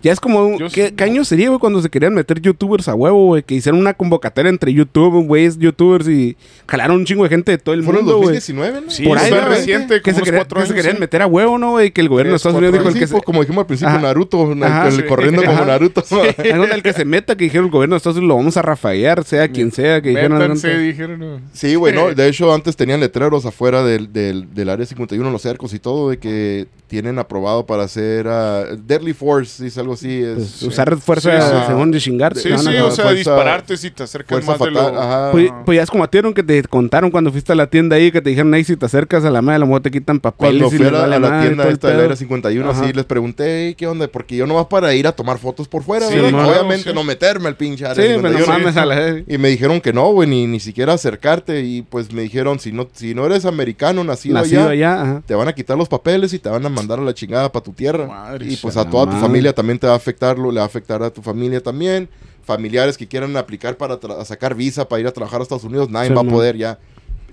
Ya 0.02 0.12
es 0.12 0.20
como, 0.20 0.46
un- 0.46 0.58
Yo 0.58 0.68
¿qué, 0.70 0.88
sí. 0.90 0.94
qué 0.96 1.04
año 1.04 1.24
sería, 1.26 1.50
güey, 1.50 1.60
cuando 1.60 1.82
se 1.82 1.90
querían 1.90 2.14
meter 2.14 2.42
youtubers 2.42 2.88
a 2.88 2.96
huevo, 2.96 3.28
güey? 3.28 3.44
Que 3.44 3.56
hicieron 3.56 3.80
una 3.80 3.91
convocatoria 3.94 4.50
entre 4.50 4.74
YouTube, 4.74 5.26
güeyes, 5.26 5.58
youtubers 5.58 6.08
y 6.08 6.36
jalaron 6.68 6.98
un 6.98 7.06
chingo 7.06 7.24
de 7.24 7.30
gente 7.30 7.52
de 7.52 7.58
todo 7.58 7.74
el 7.76 7.84
Fue 7.84 7.94
en 7.94 8.00
el 8.00 8.04
mundo, 8.06 8.18
güey. 8.18 8.36
2019, 8.36 8.82
¿no? 8.82 8.92
Sí, 8.92 9.04
Por 9.04 9.18
ahí, 9.18 9.32
reciente, 9.32 10.02
Que 10.02 10.12
como 10.14 10.26
se, 10.26 10.32
querían, 10.32 10.48
se 10.68 10.92
sí. 10.94 10.98
meter 11.00 11.22
a 11.22 11.28
huevo, 11.28 11.58
¿no, 11.58 11.72
güey? 11.72 11.92
Que 11.92 12.02
el 12.02 12.10
gobierno 12.10 12.32
de 12.32 12.38
Estados 12.38 12.58
Unidos 12.58 12.74
dijo 12.74 12.92
Sí, 12.92 12.98
el 12.98 13.00
que 13.00 13.08
se... 13.08 13.22
como 13.22 13.42
dijimos 13.42 13.62
al 13.62 13.68
principio, 13.68 13.90
Ajá. 13.94 14.02
Naruto, 14.02 14.52
Ajá, 14.64 14.88
el- 14.88 14.94
sí. 14.94 15.04
corriendo 15.04 15.44
como. 15.44 15.66
Naruto. 15.66 16.04
El 16.44 16.84
que 16.84 16.94
se 16.94 17.06
meta, 17.06 17.36
que 17.36 17.44
dijeron 17.46 17.66
el 17.66 17.72
gobierno 17.72 17.96
de 17.96 17.98
Estados 17.98 18.18
Unidos 18.18 18.30
lo 18.30 18.36
vamos 18.38 18.58
a 18.58 18.62
rafaguear, 18.62 19.24
sea 19.24 19.48
quien 19.50 19.72
sea, 19.72 20.02
que 20.02 20.10
dijeron... 20.10 20.38
Métanse, 20.40 20.78
dijeron. 20.78 21.20
no. 21.20 21.42
Sí, 21.54 21.76
güey, 21.76 21.94
no. 21.94 22.14
De 22.14 22.28
hecho, 22.28 22.54
antes 22.54 22.76
tenían 22.76 23.00
letreros 23.00 23.46
afuera 23.46 23.84
del, 23.84 24.12
del, 24.12 24.54
del 24.54 24.70
área 24.70 24.86
51, 24.86 25.30
los 25.32 25.42
cercos 25.42 25.74
y 25.74 25.80
todo, 25.80 26.10
de 26.10 26.18
que 26.18 26.68
tienen 26.88 27.20
aprobado 27.20 27.66
para 27.66 27.84
hacer 27.84 28.28
ah, 28.28 28.66
Deadly 28.86 29.14
Force, 29.14 29.64
dice 29.64 29.80
algo 29.80 29.94
así. 29.94 30.22
Es, 30.22 30.36
Pues, 30.36 30.64
usar 30.64 30.98
fuerza 30.98 31.68
según 31.68 31.92
de 31.92 32.00
chingarte. 32.00 32.40
Sí, 32.42 32.50
sí, 32.50 32.54
o 32.78 32.92
sea, 32.92 33.06
fuerza- 33.06 33.36
dispararte 33.72 33.78
si 33.78 33.92
te 33.92 34.04
acercas 34.04 34.44
fuerza 34.44 34.52
más 34.52 34.60
de 34.60 34.76
fatal. 34.76 34.94
lo... 34.94 35.02
Ajá. 35.02 35.32
Pues, 35.32 35.52
pues 35.66 35.76
ya 35.76 35.84
es 35.84 35.90
como 35.90 36.04
a 36.04 36.08
ti, 36.10 36.20
¿no? 36.22 36.34
que 36.34 36.44
te 36.44 36.62
contaron 36.64 37.12
cuando 37.12 37.32
fuiste 37.32 37.52
a 37.52 37.56
la 37.56 37.68
tienda 37.68 37.96
ahí, 37.96 38.12
que 38.12 38.22
te 38.22 38.30
dijeron 38.30 38.54
ahí 38.54 38.64
si 38.64 38.76
te 38.78 38.86
acercas 38.86 39.24
a 39.26 39.30
la 39.30 39.42
madre, 39.42 39.56
a 39.58 39.60
lo 39.60 39.66
mejor 39.68 39.82
te 39.82 39.92
quitan 39.92 40.20
papeles 40.20 40.62
Cuando 40.62 40.76
y 40.76 40.78
fui 40.78 40.88
a 40.88 40.92
la, 40.92 41.00
vale 41.02 41.16
a 41.16 41.20
la 41.20 41.30
madre 41.30 41.46
y 41.46 41.48
tienda 41.50 41.70
esta 41.70 41.88
del 41.88 41.96
pedo. 41.98 42.06
área 42.06 42.16
51, 42.16 42.70
Ajá. 42.70 42.84
así 42.84 42.94
les 42.94 43.06
pregunté, 43.06 43.68
"Ey, 43.68 43.76
¿qué 43.76 43.88
onda? 43.88 44.08
Porque 44.08 44.36
yo 44.36 44.46
nomás 44.48 44.68
para 44.68 44.94
ir 44.94 45.08
a 45.08 45.12
tomar 45.12 45.38
fotos 45.40 45.68
por 45.68 45.84
fuera, 45.84 46.08
Sí. 46.08 46.18
Obviamente 46.20 46.90
Sí. 46.90 46.96
no 46.96 47.04
meterme 47.04 47.48
al 47.48 47.56
pinche 47.56 47.86
área 47.86 47.96
Sí, 47.96 48.02
pero 48.22 48.22
no 48.34 48.38
51. 48.40 48.60
mames 48.60 48.78
a 48.78 48.86
la... 48.86 49.24
Y 49.28 49.38
me 49.38 49.50
dijeron 49.50 49.82
que 49.82 49.94
no, 49.94 50.12
güey, 50.12 50.28
ni, 50.30 50.48
ni 50.48 50.60
siquiera 50.60 50.94
acercarte. 50.94 51.62
Y 51.62 51.82
pues 51.84 52.12
me 52.12 52.22
dijeron, 52.22 52.60
si 52.60 52.72
no, 52.72 52.88
si 52.94 53.14
no 53.16 53.26
eres 53.26 53.46
americano, 53.46 54.04
nacido, 54.04 54.36
Nacido 54.36 54.62
allá, 54.70 54.94
allá, 54.96 55.02
ajá. 55.02 55.22
te 55.26 55.36
van 55.36 55.48
a 55.48 55.54
quitar 55.54 55.78
los 55.78 55.90
papeles 55.90 56.34
y 56.34 56.40
te 56.40 56.50
van 56.50 56.66
a 56.66 56.70
mandar 56.70 57.00
a 57.00 57.02
la 57.04 57.14
chingada 57.14 57.52
para 57.52 57.64
tu 57.64 57.72
tierra. 57.74 58.08
Madre 58.08 58.46
y 58.48 58.56
pues 58.58 58.74
sea 58.74 58.84
a 58.84 58.90
toda 58.90 59.06
tu 59.06 59.12
madre. 59.14 59.22
familia 59.28 59.54
también 59.54 59.80
te 59.80 59.88
va 59.88 59.94
a 59.94 59.98
afectar, 59.98 60.38
lo- 60.38 60.52
le 60.52 60.58
va 60.58 60.64
a 60.64 60.66
afectar 60.66 61.02
a 61.04 61.10
tu 61.10 61.22
familia 61.22 61.62
también. 61.62 62.10
Familiares 62.44 62.98
que 62.98 63.08
quieran 63.08 63.36
aplicar 63.38 63.78
para 63.78 64.00
sacar 64.26 64.56
visa 64.56 64.88
para 64.88 65.00
ir 65.00 65.08
a 65.08 65.12
trabajar 65.12 65.40
a 65.40 65.44
Estados 65.44 65.64
Unidos, 65.64 65.90
nadie 65.90 66.10
Sí, 66.10 66.16
va 66.16 66.22
a 66.22 66.26
poder 66.26 66.58
ya. 66.58 66.80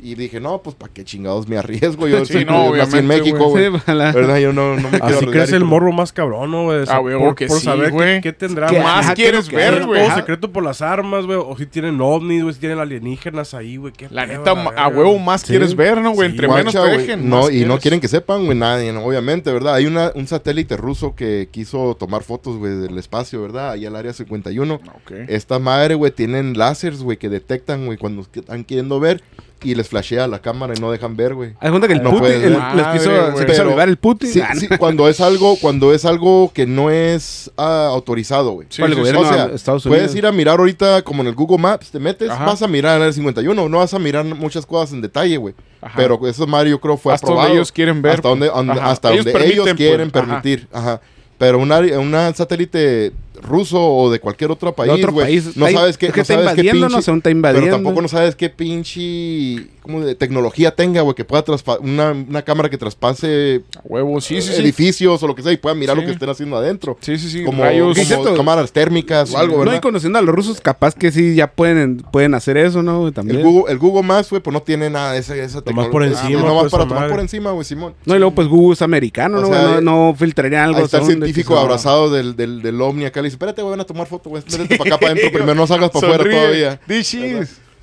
Y 0.02 0.14
dije, 0.14 0.40
no, 0.40 0.62
pues 0.62 0.76
para 0.76 0.92
qué 0.92 1.04
chingados 1.04 1.48
me 1.48 1.56
arriesgo. 1.56 2.06
Yo 2.08 2.24
Sí, 2.24 2.32
soy- 2.34 2.44
no, 2.44 2.74
nací 2.74 2.98
en 2.98 3.06
México, 3.06 3.48
güey. 3.48 3.70
Sí, 3.70 3.92
la- 3.92 4.12
¿Verdad? 4.12 4.38
Yo 4.38 4.52
no, 4.52 4.76
no 4.76 4.90
me 4.90 5.00
quiero 5.00 5.16
Así 5.18 5.26
crece 5.26 5.52
y 5.52 5.56
el 5.56 5.64
morro 5.64 5.92
más 5.92 6.12
cabrón, 6.12 6.50
¿no, 6.50 6.64
güey? 6.64 6.84
Ah, 6.88 6.98
güey, 6.98 7.18
por, 7.18 7.34
que 7.34 7.46
por 7.46 7.58
sí, 7.58 7.64
saber 7.64 7.92
qué, 7.92 8.20
qué 8.22 8.32
tendrá 8.32 8.68
¿Qué 8.68 8.80
más. 8.80 9.12
quieres 9.14 9.48
que- 9.48 9.56
ver, 9.56 9.78
que- 9.80 9.84
güey? 9.87 10.04
Todo 10.06 10.14
secreto 10.16 10.52
por 10.52 10.64
las 10.64 10.82
armas, 10.82 11.26
güey. 11.26 11.38
O 11.38 11.56
si 11.56 11.66
tienen 11.66 12.00
ovnis, 12.00 12.42
güey. 12.42 12.54
Si 12.54 12.61
tienen 12.61 12.78
alienígenas 12.78 13.54
ahí, 13.54 13.76
güey. 13.76 13.92
Qué 13.92 14.08
La 14.11 14.26
neta, 14.26 14.50
a 14.52 14.88
huevo 14.88 15.18
más 15.18 15.40
Sí. 15.42 15.48
quieres 15.48 15.74
ver, 15.74 16.00
¿no, 16.00 16.12
güey? 16.12 16.28
Sí, 16.28 16.32
Entre 16.32 16.46
Guacha, 16.46 16.64
menos 16.64 16.74
te 16.92 16.98
dejen, 16.98 17.28
No, 17.28 17.50
y 17.50 17.64
no 17.64 17.78
quieren 17.78 18.00
que 18.00 18.08
sepan, 18.08 18.44
güey, 18.46 18.56
nadie, 18.58 18.92
¿no? 18.92 19.04
obviamente, 19.04 19.52
¿verdad? 19.52 19.74
Hay 19.74 19.87
una, 19.87 20.12
un 20.14 20.26
satélite 20.26 20.76
ruso 20.76 21.14
que 21.14 21.48
quiso 21.50 21.96
tomar 21.98 22.22
fotos, 22.22 22.56
güey, 22.56 22.74
del 22.76 22.96
espacio, 22.98 23.40
¿verdad? 23.42 23.72
Ahí 23.72 23.87
al 23.87 23.96
área 23.96 24.12
51. 24.12 24.74
Ok. 24.74 25.12
Esta 25.28 25.58
madre, 25.58 25.94
güey, 25.94 26.12
tienen 26.12 26.56
láseres, 26.58 27.02
güey, 27.02 27.16
que 27.16 27.28
detectan, 27.28 27.87
güey, 27.87 27.98
cuando 27.98 28.24
que- 28.30 28.40
están 28.40 28.64
queriendo 28.64 29.00
ver. 29.00 29.22
Y 29.62 29.75
les 29.75 29.88
flashea 29.88 30.27
la 30.29 30.40
cámara 30.40 30.75
y 30.77 30.81
no 30.81 30.90
dejan 30.90 31.16
ver, 31.16 31.35
güey. 31.35 31.55
Hay 31.61 31.71
cuenta 31.71 31.88
que 31.88 31.94
el 31.94 32.03
No 32.03 32.11
Putin 32.11 32.21
puede 32.21 32.35
el- 32.47 32.55
ser. 32.55 32.75
les 32.77 32.87
quiso, 32.88 33.37
se 33.37 33.44
Pero- 33.44 33.83
el 33.83 33.97
Putin. 33.97 34.31
Sí, 34.33 34.40
Ah, 34.40 34.55
sí, 34.55 34.68
cuando 34.79 35.09
es 35.09 35.21
algo, 35.21 35.57
cuando 35.61 35.92
es 35.92 36.05
algo 36.05 36.51
que 36.55 36.66
no 36.66 36.90
es 36.90 37.51
ah, 37.57 37.88
autorizado, 37.90 38.53
güey. 38.53 38.66
Sí, 38.71 38.83
O 38.83 39.27
sea, 39.59 39.77
puedes 39.85 40.14
ir 40.14 40.27
a 40.27 40.33
mirar 40.33 40.59
ahorita 40.59 41.03
como 41.03 41.23
en 41.23 41.29
el 41.29 41.35
Google 41.35 41.59
Maps, 41.59 41.90
te 41.90 41.99
metes, 41.99 42.31
Ajá. 42.31 42.44
vas 42.47 42.62
a 42.62 42.68
mirar 42.68 43.01
el 43.03 43.12
51, 43.12 43.68
no 43.68 43.79
vas 43.79 43.94
a 43.94 43.99
mirar 43.99 44.25
muchas 44.25 44.64
cosas 44.66 44.92
en 44.94 45.01
detalle, 45.01 45.37
güey. 45.37 45.55
Ajá. 45.81 45.94
Pero 45.97 46.18
eso 46.27 46.47
Mario 46.47 46.73
yo 46.73 46.81
creo 46.81 46.97
fue 46.97 47.12
Hasta 47.14 47.27
donde 47.27 47.40
aprobado. 47.40 47.55
ellos 47.57 47.73
quieren 47.73 48.03
ver, 48.03 48.14
Hasta 48.16 48.29
donde, 48.29 48.51
pues. 48.51 48.66
donde- 48.66 48.81
hasta 48.83 49.12
Ellos 49.12 49.25
donde 49.25 49.40
ellos 49.47 49.64
permiten, 49.66 49.77
quieren 49.77 50.11
pues. 50.11 50.25
Ajá. 50.25 50.42
permitir. 50.42 50.68
Ajá. 50.73 51.01
Pero 51.38 51.59
una, 51.61 51.79
una 52.01 52.35
satélite 52.35 53.12
ruso 53.48 53.82
o 53.82 54.11
de 54.11 54.20
cualquier 54.20 54.50
otro 54.50 54.72
país, 54.74 54.92
otro 54.92 55.14
país. 55.14 55.56
no 55.56 55.66
Está- 55.66 55.80
sabes 55.80 55.98
qué, 55.98 56.06
es 56.06 56.12
que 56.12 56.18
no 56.18 56.22
está 56.22 56.34
sabes 56.34 56.46
qué 56.54 56.61
invadiendo, 56.61 56.87
pinche, 56.87 56.96
no 56.96 57.02
sé, 57.02 57.12
está 57.16 57.30
invadiendo. 57.30 57.64
pero 57.66 57.76
tampoco 57.76 58.02
no 58.02 58.08
sabes 58.08 58.37
qué 58.37 58.50
pinche 58.50 59.66
como 59.82 60.00
de 60.04 60.14
tecnología 60.14 60.74
tenga, 60.74 61.00
güey, 61.00 61.14
que 61.14 61.24
pueda 61.24 61.42
traspa- 61.44 61.78
una, 61.80 62.11
una 62.12 62.42
cámara 62.42 62.68
que 62.68 62.76
traspase 62.76 63.62
A 63.76 63.80
huevo, 63.84 64.20
sí, 64.20 64.42
sí, 64.42 64.52
sí. 64.52 64.61
edificios 64.61 65.22
o 65.22 65.26
lo 65.26 65.34
que 65.34 65.42
sea 65.42 65.50
y 65.52 65.56
pueda 65.56 65.74
mirar 65.74 65.96
Sí. 65.96 66.02
lo 66.02 66.06
que 66.06 66.12
estén 66.12 66.28
haciendo 66.28 66.56
adentro. 66.58 66.98
Sí, 67.00 67.16
sí, 67.16 67.30
sí. 67.30 67.44
Como, 67.44 67.62
Rayos. 67.62 67.94
¿Qué 67.94 68.02
es 68.02 68.12
como 68.12 68.34
cámaras 68.34 68.70
térmicas 68.70 69.32
o 69.32 69.38
algo, 69.38 69.54
No, 69.54 69.61
¿verdad? 69.61 69.76
y 69.76 69.80
conociendo 69.80 70.18
a 70.18 70.22
los 70.22 70.34
rusos, 70.34 70.61
capaz 70.61 70.94
que 70.94 71.11
sí 71.11 71.34
ya 71.34 71.46
pueden, 71.50 71.98
pueden 72.12 72.34
hacer 72.34 72.58
eso, 72.58 72.82
¿no? 72.82 73.11
También. 73.12 73.38
El 73.38 73.44
Google, 73.44 73.72
el 73.72 73.78
Google 73.78 74.02
Maps, 74.02 74.28
güey, 74.28 74.42
pues 74.42 74.52
no 74.52 74.61
tiene 74.62 74.90
nada 74.90 75.12
de 75.12 75.20
esa, 75.20 75.34
esa 75.37 75.62
Nomás 75.64 75.87
por 75.87 76.02
tecnología. 76.02 76.20
encima, 76.20 76.40
Ah, 76.40 76.46
nomás 76.46 76.62
pues, 76.64 76.72
para 76.72 76.82
esa 76.82 76.88
tomar 76.88 77.02
madre. 77.04 77.14
por 77.14 77.20
encima, 77.20 77.50
güey, 77.52 77.64
Simón. 77.64 77.94
No, 78.04 78.14
y 78.14 78.18
luego 78.18 78.34
pues 78.34 78.48
Google 78.48 78.74
es 78.74 78.82
americano, 78.82 79.38
O 79.38 79.40
¿no? 79.40 79.46
sea, 79.48 79.62
no, 79.62 79.80
no 80.11 80.14
filtrarían 80.18 80.64
algo. 80.64 80.78
Ahí 80.78 80.84
está 80.84 80.98
el 80.98 81.04
científico 81.04 81.58
abrazado 81.58 82.11
del, 82.11 82.37
del, 82.37 82.61
del 82.61 82.80
ovni 82.82 83.06
acá. 83.06 83.22
Le 83.22 83.28
dice, 83.28 83.38
espérate, 83.38 83.62
güey, 83.62 83.70
van 83.70 83.81
a 83.81 83.85
tomar 83.85 84.07
foto, 84.09 84.31
güey. 84.31 84.42
Métete 84.51 84.77
para 84.77 84.90
acá, 84.90 84.98
para 84.98 85.12
adentro. 85.12 85.31
Primero 85.33 85.55
no 85.55 85.66
salgas 85.66 85.90
para 85.90 86.07
afuera 86.12 86.31
todavía. 86.31 86.81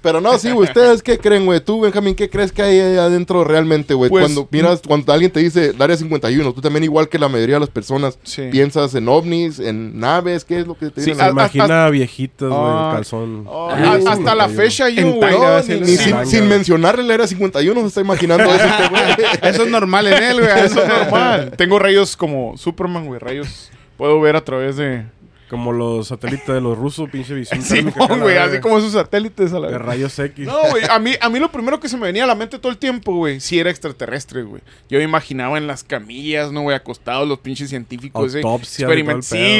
Pero 0.01 0.21
no, 0.21 0.37
sí, 0.37 0.51
güey. 0.51 0.67
¿Ustedes 0.67 1.01
qué 1.01 1.17
creen, 1.17 1.47
güey? 1.47 1.59
Tú, 1.61 1.81
Benjamín, 1.81 2.13
¿qué 2.13 2.29
crees 2.29 2.51
que 2.51 2.61
hay 2.61 2.79
ahí 2.79 2.97
adentro 2.97 3.43
realmente, 3.43 3.95
güey? 3.95 4.07
Pues, 4.11 4.21
cuando 4.23 4.47
miras, 4.51 4.81
cuando 4.85 5.11
alguien 5.11 5.31
te 5.31 5.39
dice 5.39 5.71
el 5.71 5.81
área 5.81 5.97
51, 5.97 6.53
tú 6.53 6.61
también, 6.61 6.83
igual 6.83 7.09
que 7.09 7.17
la 7.17 7.27
mayoría 7.27 7.55
de 7.55 7.61
las 7.61 7.69
personas, 7.69 8.19
Sí. 8.21 8.43
piensas 8.51 8.93
en 8.93 9.07
ovnis, 9.07 9.57
en 9.59 9.99
naves, 9.99 10.45
¿qué 10.45 10.59
es 10.59 10.67
lo 10.67 10.75
que 10.75 10.91
te 10.91 11.01
Sí, 11.01 11.07
viene 11.07 11.23
Se 11.23 11.29
imagina 11.31 11.89
viejitas, 11.89 12.49
güey, 12.49 12.61
Ah. 12.61 12.91
calzón. 12.93 13.45
Oh, 13.47 13.71
sí, 13.75 13.81
hasta 14.07 14.35
la 14.35 14.47
51. 14.47 14.49
fecha 14.49 14.89
yo, 14.89 15.11
güey. 15.13 15.31
No, 15.31 15.59
ni, 15.63 15.79
ni 15.79 15.97
sin, 15.97 16.25
sin 16.27 16.47
mencionarle 16.49 17.03
el 17.03 17.09
área 17.09 17.25
51, 17.25 17.81
se 17.81 17.87
está 17.87 18.01
imaginando 18.01 18.43
eso 18.43 18.63
este 18.63 18.87
güey. 18.89 19.03
Eso 19.41 19.63
es 19.63 19.71
normal 19.71 20.05
en 20.05 20.21
él, 20.21 20.39
güey. 20.39 20.65
Eso 20.65 20.83
es 20.83 20.87
normal. 20.87 21.51
Tengo 21.57 21.79
rayos 21.79 22.15
como 22.15 22.55
Superman, 22.57 23.07
güey. 23.07 23.19
Rayos. 23.19 23.71
Puedo 23.97 24.19
ver 24.21 24.35
a 24.35 24.43
través 24.43 24.75
de. 24.75 25.05
Como 25.49 25.71
los 25.71 26.07
satélites 26.07 26.47
de 26.47 26.59
los 26.59 26.77
rusos, 26.77 27.09
pinche 27.09 27.33
visión. 27.33 27.61
Sí, 27.63 27.81
güey. 28.19 28.37
Así 28.37 28.59
como 28.59 28.77
esos 28.79 28.93
satélites 28.93 29.53
a 29.53 29.59
la 29.59 29.69
De 29.69 29.77
rayos 29.77 30.17
X. 30.17 30.45
No, 30.47 30.57
güey, 30.71 30.83
a 30.89 30.97
mí, 30.99 31.13
a 31.21 31.29
mí 31.29 31.39
lo 31.39 31.51
primero 31.51 31.79
que 31.79 31.87
se 31.87 31.97
me 31.97 32.07
venía 32.07 32.23
a 32.23 32.27
la 32.27 32.35
mente 32.35 32.57
todo 32.59 32.71
el 32.71 32.77
tiempo, 32.77 33.13
güey, 33.15 33.39
sí 33.39 33.59
era 33.59 33.69
extraterrestre, 33.69 34.43
güey. 34.43 34.61
Yo 34.89 34.97
me 34.97 35.03
imaginaba 35.03 35.57
en 35.57 35.67
las 35.67 35.83
camillas, 35.83 36.51
¿no, 36.51 36.61
güey? 36.61 36.75
Acostados 36.75 37.27
los 37.27 37.39
pinches 37.39 37.69
científicos, 37.69 38.33
de 38.33 38.41
todo 38.41 38.59
Sí, 38.63 38.83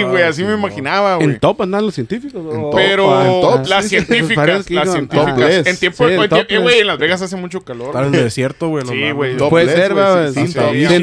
güey, 0.03 0.23
así 0.23 0.41
sí, 0.41 0.47
me 0.47 0.53
imaginaba, 0.53 1.15
güey. 1.17 1.27
En 1.29 1.39
top 1.39 1.61
andan 1.61 1.85
los 1.85 1.93
científicos. 1.95 2.41
Top, 2.43 2.73
Pero 2.75 3.21
en 3.21 3.41
top. 3.41 3.67
las 3.67 3.83
Sí, 3.85 3.89
científicas, 3.89 4.47
las 4.47 4.69
iban- 4.71 4.91
científicas. 4.91 5.67
En 5.67 5.77
tiempo, 5.77 6.07
Sí, 6.07 6.13
en 6.13 6.19
oye, 6.19 6.45
eh, 6.49 6.57
güey, 6.57 6.79
en 6.79 6.87
Las 6.87 6.97
Vegas 6.97 7.21
hace 7.21 7.35
mucho 7.35 7.61
calor. 7.63 7.87
Están 7.87 8.03
en 8.05 8.09
güey. 8.09 8.19
el 8.19 8.25
desierto, 8.25 8.69
güey. 8.69 8.85
Sí, 8.87 9.11
güey. 9.11 9.37
Puede 9.37 9.73
ser, 9.73 9.93
güey, 9.93 10.33
sin- 10.33 10.53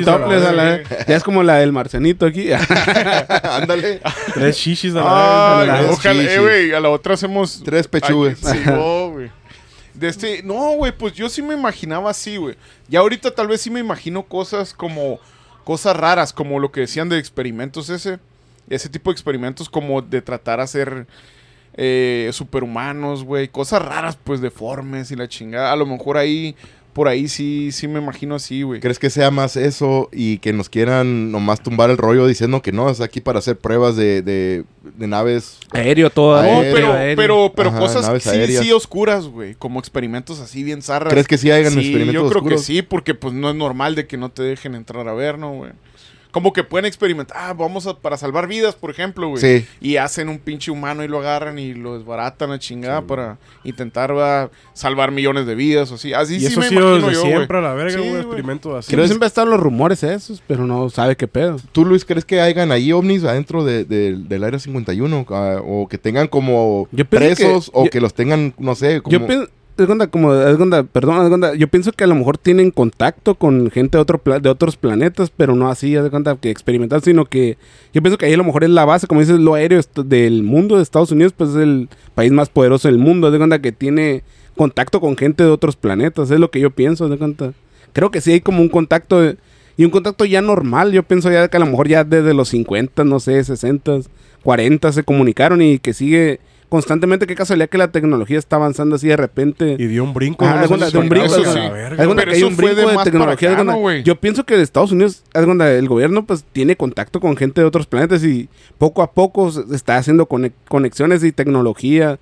topless. 0.04 1.06
Ya 1.06 1.16
es 1.16 1.22
como 1.22 1.42
la 1.42 1.56
del 1.56 1.72
marcenito 1.72 2.26
aquí. 2.26 2.48
Ándale. 3.42 4.00
Tres 4.34 4.56
a 4.96 5.64
la 5.66 5.78
Tres 5.78 5.90
ojalá, 5.90 6.22
eh, 6.22 6.38
güey, 6.38 6.72
a 6.72 6.80
la 6.80 6.90
otra 6.90 7.14
hacemos... 7.14 7.62
Tres 7.64 7.88
pechugas. 7.88 8.38
Sí, 8.38 8.58
güey. 9.12 9.30
De 9.94 10.08
este, 10.08 10.42
no, 10.42 10.72
güey, 10.72 10.92
pues 10.92 11.12
yo 11.12 11.28
sí 11.28 11.42
me 11.42 11.54
imaginaba 11.54 12.10
así, 12.10 12.36
güey. 12.36 12.56
Ya 12.88 13.00
ahorita 13.00 13.34
tal 13.34 13.48
vez 13.48 13.60
sí 13.60 13.70
me 13.70 13.80
imagino 13.80 14.22
cosas 14.22 14.72
como 14.72 15.20
cosas 15.64 15.96
raras, 15.96 16.32
como 16.32 16.58
lo 16.58 16.72
que 16.72 16.80
decían 16.80 17.08
de 17.08 17.18
experimentos 17.18 17.88
ese, 17.90 18.18
ese 18.68 18.88
tipo 18.88 19.10
de 19.10 19.12
experimentos 19.12 19.68
como 19.68 20.02
de 20.02 20.22
tratar 20.22 20.60
a 20.60 20.64
hacer 20.64 21.06
eh, 21.74 22.30
superhumanos, 22.32 23.24
güey, 23.24 23.48
cosas 23.48 23.82
raras, 23.82 24.18
pues 24.22 24.40
deformes 24.40 25.10
y 25.10 25.16
la 25.16 25.28
chingada. 25.28 25.72
A 25.72 25.76
lo 25.76 25.86
mejor 25.86 26.16
ahí, 26.16 26.56
por 26.92 27.08
ahí 27.08 27.26
sí, 27.28 27.70
sí 27.72 27.88
me 27.88 28.00
imagino 28.00 28.34
así, 28.34 28.62
güey. 28.62 28.80
¿Crees 28.80 28.98
que 28.98 29.08
sea 29.10 29.30
más 29.30 29.56
eso 29.56 30.08
y 30.12 30.38
que 30.38 30.52
nos 30.52 30.68
quieran 30.68 31.32
nomás 31.32 31.62
tumbar 31.62 31.90
el 31.90 31.96
rollo 31.96 32.26
diciendo 32.26 32.60
que 32.62 32.72
no, 32.72 32.90
es 32.90 33.00
aquí 33.00 33.20
para 33.20 33.38
hacer 33.38 33.56
pruebas 33.58 33.96
de, 33.96 34.22
de, 34.22 34.64
de 34.82 35.06
naves? 35.06 35.58
Aéreo 35.70 36.10
todo. 36.10 36.36
No, 36.42 36.48
Aéreo, 36.48 36.74
pero, 36.74 36.92
aéreo. 36.92 37.16
pero, 37.16 37.52
pero 37.56 37.68
Ajá, 37.70 37.78
cosas 37.78 38.22
sí, 38.22 38.28
aéreas. 38.28 38.62
sí 38.64 38.72
oscuras, 38.72 39.26
güey. 39.26 39.54
Como 39.54 39.78
experimentos 39.80 40.40
así 40.40 40.62
bien 40.62 40.82
zarras. 40.82 41.12
¿Crees 41.12 41.26
que 41.26 41.38
sí 41.38 41.50
hagan 41.50 41.72
Sí, 41.72 41.78
experimentos 41.80 42.14
yo 42.24 42.28
creo 42.28 42.38
oscuros? 42.40 42.60
que 42.60 42.66
sí, 42.66 42.82
porque 42.82 43.14
pues 43.14 43.32
no 43.34 43.48
es 43.50 43.56
normal 43.56 43.94
de 43.94 44.06
que 44.06 44.16
no 44.18 44.28
te 44.30 44.42
dejen 44.42 44.74
entrar 44.74 45.08
a 45.08 45.14
ver, 45.14 45.38
¿no, 45.38 45.52
güey? 45.54 45.72
Como 46.32 46.52
que 46.52 46.64
pueden 46.64 46.86
experimentar, 46.86 47.36
ah, 47.38 47.52
vamos 47.52 47.86
a, 47.86 47.94
para 47.96 48.16
salvar 48.16 48.48
vidas, 48.48 48.74
por 48.74 48.90
ejemplo, 48.90 49.28
güey. 49.28 49.40
Sí. 49.60 49.66
Y 49.80 49.96
hacen 49.98 50.28
un 50.28 50.38
pinche 50.38 50.70
humano 50.70 51.04
y 51.04 51.08
lo 51.08 51.18
agarran 51.20 51.58
y 51.58 51.74
lo 51.74 51.96
desbaratan 51.96 52.50
a 52.50 52.58
chingada 52.58 53.02
para 53.02 53.38
intentar 53.64 54.16
va, 54.16 54.50
salvar 54.72 55.10
millones 55.12 55.46
de 55.46 55.54
vidas 55.54 55.92
o 55.92 55.96
así. 55.96 56.12
Así 56.14 56.36
Y 56.36 56.40
sí 56.40 56.46
eso 56.46 56.60
me 56.60 56.66
imagino 56.68 56.94
desde 56.96 57.12
yo, 57.12 57.20
güey. 57.20 57.32
siempre 57.34 57.58
a 57.58 57.60
la 57.60 57.74
verga, 57.74 57.92
Sí, 58.02 58.08
güey. 58.08 58.20
Experimentos 58.22 58.74
así. 58.78 58.88
Siempre, 58.88 59.06
siempre 59.08 59.26
están 59.28 59.50
los 59.50 59.60
rumores 59.60 60.02
esos, 60.02 60.42
pero 60.46 60.66
no 60.66 60.88
sabe 60.90 61.16
qué 61.16 61.28
pedo. 61.28 61.58
¿Tú, 61.72 61.84
Luis, 61.84 62.04
crees 62.04 62.24
que 62.24 62.40
hayan 62.40 62.72
ahí 62.72 62.92
ovnis 62.92 63.24
adentro 63.24 63.62
de- 63.64 63.84
de- 63.84 64.16
del 64.16 64.42
Área 64.44 64.58
51? 64.58 65.26
Ah, 65.28 65.60
o 65.62 65.86
que 65.86 65.98
tengan 65.98 66.28
como 66.28 66.88
presos 67.10 67.66
que- 67.66 67.70
o 67.78 67.84
yo- 67.84 67.90
que 67.90 68.00
los 68.00 68.14
tengan, 68.14 68.54
no 68.58 68.74
sé, 68.74 69.02
como... 69.02 69.18
Yo 69.18 69.26
cuenta, 69.86 70.06
como, 70.08 70.32
haz 70.32 70.56
cuenta, 70.56 70.82
perdón, 70.82 71.16
haz 71.20 71.28
cuenta, 71.28 71.54
yo 71.54 71.68
pienso 71.68 71.92
que 71.92 72.04
a 72.04 72.06
lo 72.06 72.14
mejor 72.14 72.38
tienen 72.38 72.70
contacto 72.70 73.34
con 73.34 73.70
gente 73.70 73.98
de, 73.98 74.02
otro 74.02 74.20
de 74.40 74.48
otros 74.48 74.76
planetas, 74.76 75.30
pero 75.30 75.54
no 75.54 75.70
así, 75.70 75.92
de 75.92 76.10
cuenta, 76.10 76.36
que 76.36 76.50
experimental, 76.50 77.02
sino 77.02 77.24
que 77.24 77.56
yo 77.92 78.02
pienso 78.02 78.18
que 78.18 78.26
ahí 78.26 78.34
a 78.34 78.36
lo 78.36 78.44
mejor 78.44 78.64
es 78.64 78.70
la 78.70 78.84
base, 78.84 79.06
como 79.06 79.20
dices, 79.20 79.38
lo 79.38 79.54
aéreo 79.54 79.80
del 80.04 80.42
mundo 80.42 80.76
de 80.76 80.82
Estados 80.82 81.12
Unidos, 81.12 81.32
pues 81.36 81.50
es 81.50 81.56
el 81.56 81.88
país 82.14 82.32
más 82.32 82.48
poderoso 82.48 82.88
del 82.88 82.98
mundo, 82.98 83.30
de 83.30 83.38
cuenta 83.38 83.60
que 83.60 83.72
tiene 83.72 84.22
contacto 84.56 85.00
con 85.00 85.16
gente 85.16 85.42
de 85.42 85.50
otros 85.50 85.76
planetas, 85.76 86.30
es 86.30 86.40
lo 86.40 86.50
que 86.50 86.60
yo 86.60 86.70
pienso, 86.70 87.08
de 87.08 87.18
cuenta. 87.18 87.52
Creo 87.92 88.10
que 88.10 88.20
sí 88.20 88.32
hay 88.32 88.40
como 88.40 88.62
un 88.62 88.68
contacto, 88.68 89.34
y 89.76 89.84
un 89.84 89.90
contacto 89.90 90.24
ya 90.24 90.42
normal, 90.42 90.92
yo 90.92 91.02
pienso 91.02 91.30
ya 91.30 91.48
que 91.48 91.56
a 91.56 91.60
lo 91.60 91.66
mejor 91.66 91.88
ya 91.88 92.04
desde 92.04 92.34
los 92.34 92.48
50, 92.48 93.04
no 93.04 93.20
sé, 93.20 93.42
60, 93.42 94.00
40 94.42 94.92
se 94.92 95.04
comunicaron 95.04 95.62
y 95.62 95.78
que 95.78 95.94
sigue 95.94 96.40
constantemente, 96.72 97.26
qué 97.26 97.34
casualidad 97.34 97.68
que 97.68 97.76
la 97.76 97.92
tecnología 97.92 98.38
está 98.38 98.56
avanzando 98.56 98.96
así 98.96 99.06
de 99.06 99.16
repente. 99.18 99.76
Y 99.78 99.86
dio 99.88 100.02
un 100.02 100.14
brinco. 100.14 100.46
Ajá, 100.46 100.66
¿no? 100.66 100.78
de 100.78 100.98
un 100.98 101.08
brinco, 101.10 101.26
eso 101.26 101.44
sí. 101.52 101.58
Pero 101.70 101.96
que 102.16 102.30
hay 102.30 102.36
eso 102.38 102.48
un 102.48 102.56
brinco 102.56 102.88
de 102.88 102.96
tecnología. 103.04 104.02
yo 104.02 104.16
pienso 104.16 104.44
que 104.44 104.56
de 104.56 104.62
Estados 104.62 104.90
Unidos, 104.90 105.22
el 105.34 105.86
gobierno 105.88 106.24
pues 106.24 106.44
tiene 106.50 106.74
contacto 106.74 107.20
con 107.20 107.36
gente 107.36 107.60
de 107.60 107.66
otros 107.66 107.86
planetas 107.86 108.24
y 108.24 108.48
poco 108.78 109.02
a 109.02 109.12
poco 109.12 109.52
se 109.52 109.62
está 109.76 109.98
haciendo 109.98 110.26
conex- 110.26 110.52
conexiones 110.66 111.22
y 111.22 111.32
tecnología. 111.32 112.18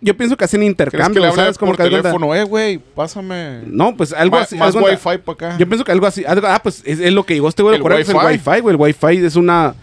Yo 0.00 0.16
pienso 0.16 0.36
que 0.36 0.44
hacen 0.44 0.60
¿Crees 0.60 0.76
que 0.76 0.84
intercambio, 0.84 1.22
le 1.26 1.32
¿sabes? 1.32 1.58
Como 1.58 1.72
por 1.72 1.76
cuenta- 1.76 1.96
teléfono? 2.02 2.34
Eh, 2.34 2.44
güey, 2.44 2.78
pásame... 2.78 3.62
No, 3.66 3.94
pues 3.96 4.12
algo 4.14 4.36
Ma- 4.36 4.42
así. 4.42 4.56
más 4.56 4.72
cuenta- 4.72 4.92
wifi 4.92 5.18
para 5.22 5.34
acá. 5.34 5.58
yo 5.58 5.66
pienso 5.66 5.84
que 5.84 5.92
algo 5.92 6.06
así. 6.06 6.24
algo- 6.24 6.46
ah, 6.46 6.60
pues 6.62 6.82
es, 6.86 6.98
es 7.00 7.12
lo 7.12 7.24
que 7.24 7.34
llegó 7.34 7.48
este 7.48 7.62
güey. 7.62 7.74
El 7.74 7.80
¿recuerdas? 7.82 8.08
El 8.08 8.14
Wi-Fi. 8.14 8.26
Wi-Fi, 8.50 8.60
güey. 8.62 8.74
El 8.76 8.80
Wi-Fi 8.80 9.26
es 9.26 9.36
una. 9.36 9.74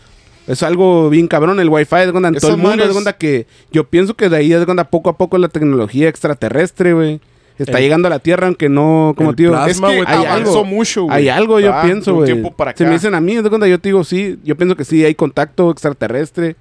Es 0.50 0.64
algo 0.64 1.10
bien 1.10 1.28
cabrón. 1.28 1.60
El 1.60 1.70
Wi-Fi 1.70 1.96
es 1.98 2.12
cuando 2.12 2.28
en 2.30 2.36
todo 2.36 2.52
el 2.52 2.58
mundo. 2.58 2.84
Es 2.84 2.92
cuando 2.92 3.16
que. 3.18 3.46
Yo 3.72 3.84
pienso 3.86 4.16
que 4.16 4.30
de 4.30 4.38
ahí 4.38 4.52
es 4.52 4.66
cuando 4.66 4.84
poco 4.86 5.10
a 5.10 5.18
poco 5.18 5.38
la 5.38 5.48
tecnología 5.48 6.10
extraterrestre, 6.10 6.94
güey. 6.94 7.20
Está 7.58 7.78
El- 7.78 7.84
llegando 7.84 8.08
a 8.08 8.10
la 8.10 8.20
Tierra, 8.20 8.48
aunque 8.48 8.68
no. 8.70 9.14
Como 9.18 9.34
plasma, 9.34 9.68
es 9.70 9.80
que 9.80 9.86
güey, 9.86 10.04
hay 10.08 10.26
avanzó 10.26 10.60
algo- 10.60 10.66
mucho, 10.66 11.04
güey. 11.04 11.16
Hay 11.18 11.30
algo, 11.30 11.60
yo 11.60 11.74
Ah, 11.74 11.82
pienso, 11.84 12.16
güey. 12.16 12.26
tiempo 12.26 12.52
para 12.52 12.72
Si 12.72 12.84
acá. 12.84 12.90
me 12.90 12.96
dicen 12.96 13.14
a 13.16 13.22
mí, 13.22 13.34
es 13.36 13.42
cuando 13.50 13.68
yo 13.68 13.80
te 13.80 13.90
digo, 13.90 14.04
sí. 14.04 14.40
Yo 14.44 14.56
pienso 14.56 14.76
que 14.76 14.86
sí 14.86 15.04
hay 15.06 15.14
contacto 15.14 15.70
extraterrestre 15.70 16.56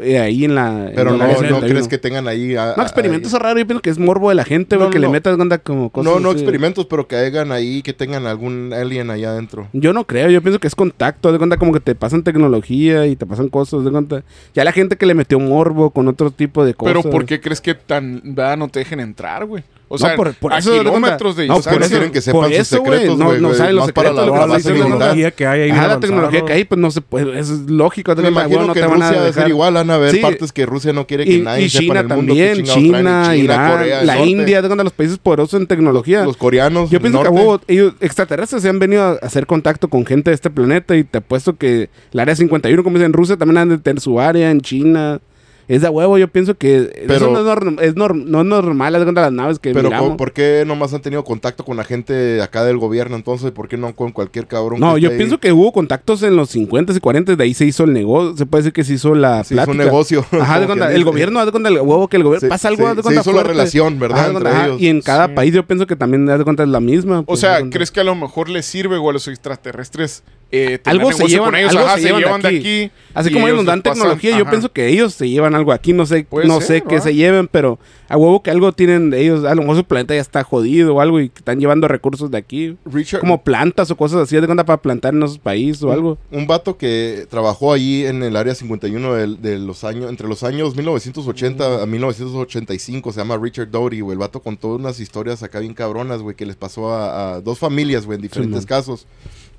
eh, 0.00 0.18
ahí 0.18 0.44
en 0.44 0.54
la. 0.54 0.88
en 0.88 0.94
Pero 0.94 1.10
no, 1.16 1.22
área 1.24 1.34
no 1.36 1.40
71. 1.42 1.68
crees 1.68 1.88
que 1.88 1.98
tengan 1.98 2.28
ahí... 2.28 2.56
a- 2.56 2.74
No, 2.76 2.82
experimentos 2.82 3.32
raros. 3.32 3.58
Yo 3.60 3.66
pienso 3.66 3.82
que 3.82 3.90
es 3.90 3.98
morbo 3.98 4.28
de 4.28 4.34
la 4.34 4.44
gente, 4.44 4.76
güey. 4.76 4.88
No, 4.88 4.92
que 4.92 4.98
le 4.98 5.08
metas 5.08 5.38
onda 5.38 5.58
como 5.58 5.90
cosas. 5.90 6.12
No, 6.12 6.20
no 6.20 6.30
así. 6.30 6.38
experimentos, 6.38 6.86
pero 6.86 7.06
que 7.06 7.16
hagan 7.16 7.52
ahí, 7.52 7.82
que 7.82 7.92
tengan 7.92 8.26
algún 8.26 8.72
alien 8.72 9.10
allá 9.10 9.30
adentro. 9.30 9.68
Yo 9.72 9.92
no 9.92 10.06
creo, 10.06 10.30
yo 10.30 10.40
pienso 10.42 10.58
que 10.60 10.66
es 10.68 10.74
contacto, 10.74 11.32
de 11.32 11.38
cuenta 11.38 11.56
como 11.56 11.72
que 11.72 11.80
te 11.80 11.94
pasan 11.94 12.22
tecnología 12.22 13.06
y 13.06 13.16
te 13.16 13.26
pasan 13.26 13.48
cosas, 13.48 13.84
de 13.84 13.90
cuenta. 13.90 14.22
Ya 14.54 14.64
la 14.64 14.72
gente 14.72 14.96
que 14.96 15.06
le 15.06 15.14
metió 15.14 15.38
morbo 15.40 15.90
con 15.90 16.08
otro 16.08 16.30
tipo 16.30 16.64
de 16.64 16.74
cosas. 16.74 16.94
Pero 16.94 17.10
¿por 17.10 17.26
qué 17.26 17.40
crees 17.40 17.60
que 17.60 17.74
tan 17.74 18.20
¿verdad? 18.24 18.56
no 18.56 18.68
te 18.68 18.78
dejen 18.80 19.00
entrar, 19.00 19.44
güey? 19.46 19.62
O 19.94 19.98
sea, 19.98 20.10
No, 20.12 20.16
por- 20.16 20.34
por 20.34 20.52
a 20.54 20.56
de 20.56 20.62
kilómetros 20.62 21.36
de 21.36 21.46
No, 21.46 21.54
Pues 21.54 21.64
por 21.66 21.72
distancia. 21.74 21.84
eso- 21.84 21.94
quieren 21.96 22.12
que 22.12 22.20
sepan 22.22 22.40
por 22.40 22.50
sus 22.50 22.58
eso, 22.60 22.78
güey, 22.80 22.92
secretos, 22.92 23.18
no- 23.18 23.24
güey, 23.26 23.40
no 23.42 23.48
güey, 23.48 23.58
saben 23.58 23.74
los 23.76 23.84
más 23.84 23.92
para 23.92 24.08
secretos, 24.08 24.26
la 24.48 24.56
es 24.56 24.64
militar. 24.64 24.88
tecnología 24.88 25.30
que 25.32 25.46
hay 25.46 25.60
ahí. 25.60 25.70
Ajá, 25.70 25.86
la 25.88 26.00
tecnología 26.00 26.40
¿no? 26.40 26.46
que 26.46 26.52
hay, 26.54 26.64
pues 26.64 26.80
no 26.80 26.90
se 26.90 27.00
puede, 27.02 27.38
es 27.38 27.50
lógico. 27.50 28.14
Me 28.16 28.28
imagino 28.28 28.64
no 28.66 28.72
que 28.72 28.80
Rusia 28.80 29.10
debe 29.10 29.18
ser 29.26 29.34
dejar- 29.34 29.48
igual, 29.50 29.74
van 29.74 29.90
a 29.90 29.94
haber 29.96 30.10
Sí. 30.12 30.18
partes 30.20 30.50
que 30.50 30.64
Rusia 30.64 30.94
no 30.94 31.06
quiere 31.06 31.24
que 31.26 31.32
Y, 31.34 31.40
nadie 31.42 31.66
y 31.66 31.68
sepa 31.68 31.82
China 31.82 32.00
en 32.00 32.10
el 32.10 32.16
mundo 32.16 32.30
también, 32.34 32.62
China, 32.64 33.36
y 33.36 33.40
Irán, 33.42 34.06
la 34.06 34.24
India, 34.24 34.62
de 34.62 34.68
cuenta, 34.68 34.82
los 34.84 34.92
países 34.94 35.18
poderosos 35.18 35.60
en 35.60 35.66
tecnología. 35.66 36.24
los 36.24 36.38
coreanos, 36.38 36.88
Yo 36.88 36.98
pienso 36.98 37.22
que 37.22 37.28
hubo, 37.28 37.60
ellos 37.68 37.92
extraterrestres 38.00 38.62
se 38.62 38.68
han 38.70 38.78
venido 38.78 39.02
a 39.02 39.12
hacer 39.20 39.46
contacto 39.46 39.88
con 39.88 40.06
gente 40.06 40.30
de 40.30 40.34
este 40.36 40.48
planeta 40.48 40.96
y 40.96 41.04
te 41.04 41.18
apuesto 41.18 41.56
que 41.56 41.90
el 42.12 42.20
área 42.20 42.34
51, 42.34 42.82
como 42.82 42.94
dicen, 42.96 43.06
en 43.06 43.12
Rusia 43.12 43.36
también 43.36 43.58
han 43.58 43.68
de 43.68 43.76
tener 43.78 44.00
su 44.00 44.18
área, 44.18 44.50
en 44.50 44.62
China. 44.62 45.20
Es 45.68 45.82
de 45.82 45.88
huevo. 45.88 46.18
Yo 46.18 46.28
pienso 46.28 46.54
que 46.56 46.90
Pero- 47.06 47.14
eso 47.14 47.30
no 47.30 47.38
es, 47.40 47.44
norm- 47.46 47.80
es 47.80 47.94
norm- 47.94 48.24
no 48.24 48.40
es 48.40 48.46
normal, 48.46 48.94
haz 48.94 49.00
de 49.00 49.04
cuenta 49.06 49.20
las 49.22 49.32
naves 49.32 49.58
que 49.58 49.72
Pero 49.72 49.88
miramos. 49.88 50.08
¿por- 50.10 50.16
¿por 50.18 50.32
qué 50.32 50.64
nomás 50.66 50.92
han 50.94 51.02
tenido 51.02 51.24
contacto 51.24 51.64
con 51.64 51.76
la 51.76 51.84
gente 51.84 52.40
acá 52.42 52.64
del 52.64 52.78
gobierno 52.78 53.16
entonces? 53.16 53.50
¿Por 53.52 53.68
qué 53.68 53.76
no 53.76 53.94
con 53.94 54.12
cualquier 54.12 54.46
cabrón? 54.46 54.80
No, 54.80 54.94
que 54.96 55.00
yo 55.02 55.10
ahí? 55.10 55.16
pienso 55.16 55.38
que 55.38 55.52
hubo 55.52 55.72
contactos 55.72 56.22
en 56.22 56.36
los 56.36 56.50
50 56.50 56.92
y 56.92 57.00
40, 57.00 57.36
de 57.36 57.44
ahí 57.44 57.54
se 57.54 57.64
hizo 57.64 57.84
el 57.84 57.92
negocio, 57.92 58.36
se 58.36 58.46
puede 58.46 58.62
decir 58.62 58.72
que 58.72 58.84
se 58.84 58.94
hizo 58.94 59.14
la 59.14 59.44
Se 59.44 59.54
hizo 59.54 59.62
un 59.62 59.66
plática. 59.66 59.84
negocio. 59.84 60.24
Ajá, 60.40 60.60
de 60.60 60.66
cuenta, 60.66 60.92
el 60.92 61.04
gobierno, 61.04 61.38
haz 61.40 61.46
de 61.46 61.52
cuenta, 61.52 61.68
el 61.68 61.76
huevo 61.76 62.08
que 62.08 62.16
el 62.16 62.24
gobierno 62.24 62.40
Se- 62.40 62.48
pasa 62.48 62.68
algo, 62.68 62.82
se- 62.84 62.88
haz 62.90 62.96
de 62.96 63.02
se 63.02 63.06
cuenta, 63.06 63.20
hizo 63.22 63.32
la 63.32 63.42
relación, 63.42 63.98
¿verdad? 63.98 64.18
Ajá, 64.18 64.28
de 64.28 64.32
entre 64.34 64.42
cuenta, 64.44 64.58
ajá, 64.58 64.66
ellos. 64.68 64.80
Y 64.82 64.88
en 64.88 65.00
cada 65.00 65.26
Sí. 65.28 65.32
país 65.34 65.54
yo 65.54 65.66
pienso 65.66 65.86
que 65.86 65.96
también, 65.96 66.28
haz 66.30 66.38
de 66.38 66.44
cuenta, 66.44 66.62
es 66.62 66.68
la 66.68 66.80
misma. 66.80 67.20
O 67.20 67.24
pues, 67.24 67.40
sea. 67.40 67.60
¿crees 67.70 67.90
que 67.90 68.00
a 68.00 68.04
lo 68.04 68.14
mejor 68.14 68.48
les 68.48 68.66
sirve 68.66 68.96
o 68.96 69.10
a 69.10 69.12
los 69.12 69.28
extraterrestres 69.28 70.22
eh, 70.52 70.78
algo 70.84 71.10
se 71.12 71.26
llevan, 71.26 71.46
con 71.50 71.56
ellos? 71.56 71.70
algo 71.72 71.84
Ajá, 71.86 71.98
se 71.98 72.12
llevan 72.12 72.42
de 72.42 72.48
aquí. 72.48 72.90
Así 73.14 73.30
como 73.32 73.46
ellos 73.46 73.58
nos 73.58 73.66
dan 73.66 73.82
pasan- 73.82 73.94
tecnología, 74.00 74.38
yo 74.38 74.48
pienso 74.48 74.70
que 74.72 74.86
ellos 74.88 75.12
se 75.14 75.28
llevan 75.28 75.54
algo 75.54 75.72
aquí, 75.72 75.92
no 75.92 76.06
sé, 76.06 76.24
Puede 76.24 76.46
no 76.46 76.60
ser, 76.60 76.78
sé 76.78 76.82
qué 76.88 77.00
se 77.00 77.14
lleven, 77.14 77.48
pero 77.48 77.78
a 78.08 78.16
huevo 78.16 78.42
que 78.42 78.50
algo 78.50 78.72
tienen 78.72 79.10
de 79.10 79.20
ellos, 79.22 79.44
a 79.44 79.54
lo 79.54 79.62
mejor 79.62 79.76
su 79.76 79.84
planeta 79.84 80.14
ya 80.14 80.20
está 80.20 80.42
jodido 80.44 80.94
o 80.94 81.00
algo 81.00 81.20
y 81.20 81.26
están 81.34 81.58
llevando 81.58 81.88
recursos 81.88 82.30
de 82.30 82.38
aquí, 82.38 82.76
Richard, 82.86 83.20
como 83.20 83.42
plantas 83.42 83.90
o 83.90 83.96
cosas 83.96 84.20
así, 84.20 84.36
de 84.38 84.46
cuenta 84.46 84.64
para 84.64 84.80
plantar 84.80 85.14
en 85.14 85.22
esos 85.22 85.38
países 85.38 85.82
o 85.82 85.92
algo. 85.92 86.18
Un 86.30 86.46
vato 86.46 86.76
que 86.78 87.26
trabajó 87.30 87.72
allí 87.72 88.06
en 88.06 88.22
el 88.22 88.36
área 88.36 88.54
51 88.54 89.14
de, 89.14 89.26
de 89.36 89.58
los 89.58 89.84
años, 89.84 90.08
entre 90.10 90.28
los 90.28 90.42
años 90.42 90.76
1980 90.76 91.82
a 91.82 91.86
1985, 91.86 93.12
se 93.12 93.18
llama 93.20 93.36
Richard 93.36 93.70
Doty, 93.70 94.00
güey. 94.00 94.12
El 94.14 94.18
vato 94.18 94.40
contó 94.40 94.68
unas 94.76 95.00
historias 95.00 95.42
acá 95.42 95.60
bien 95.60 95.74
cabronas, 95.74 96.20
güey, 96.22 96.36
que 96.36 96.46
les 96.46 96.56
pasó 96.56 96.92
a, 96.92 97.34
a 97.34 97.40
dos 97.40 97.58
familias, 97.58 98.06
güey, 98.06 98.16
en 98.16 98.22
diferentes 98.22 98.66
casos, 98.66 99.06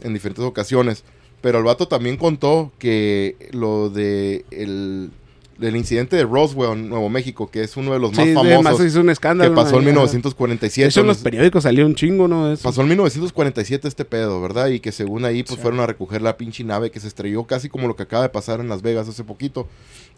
en 0.03 0.13
diferentes 0.13 0.43
ocasiones. 0.45 1.03
Pero 1.41 1.57
el 1.57 1.63
vato 1.65 1.87
también 1.87 2.15
contó 2.17 2.71
que 2.79 3.35
lo 3.51 3.89
de 3.89 4.45
el, 4.51 5.11
del 5.57 5.75
incidente 5.75 6.15
de 6.15 6.23
Roswell, 6.23 6.87
Nuevo 6.87 7.09
México, 7.09 7.49
que 7.51 7.63
es 7.63 7.75
uno 7.75 7.91
de 7.91 7.99
los 7.99 8.13
más 8.15 8.25
Sí, 8.25 8.33
famosos, 8.33 8.63
más 8.63 8.79
hizo 8.79 9.01
un 9.01 9.07
que 9.07 9.11
escándalo. 9.11 9.53
pasó 9.53 9.71
en 9.71 9.75
ahí, 9.75 9.79
ajá. 9.81 9.91
1947. 9.91 10.87
Eso 10.87 11.01
en 11.01 11.07
los 11.07 11.17
donde- 11.17 11.29
periódicos 11.29 11.63
salió 11.63 11.85
un 11.85 11.95
chingo, 11.95 12.29
¿no? 12.29 12.49
Eso. 12.51 12.63
Pasó 12.63 12.81
en 12.81 12.87
1947 12.89 13.87
este 13.89 14.05
pedo, 14.05 14.41
¿verdad? 14.41 14.67
Y 14.69 14.79
que 14.79 14.93
según 14.93 15.25
ahí 15.25 15.43
pues 15.43 15.57
Sí. 15.57 15.61
fueron 15.61 15.81
a 15.81 15.85
recoger 15.85 16.21
la 16.21 16.37
pinche 16.37 16.63
nave 16.63 16.91
que 16.91 17.01
se 17.01 17.07
estrelló 17.07 17.43
casi 17.43 17.67
como 17.67 17.89
lo 17.89 17.95
que 17.97 18.03
acaba 18.03 18.23
de 18.23 18.29
pasar 18.29 18.61
en 18.61 18.69
Las 18.69 18.81
Vegas 18.81 19.09
hace 19.09 19.23
poquito. 19.25 19.67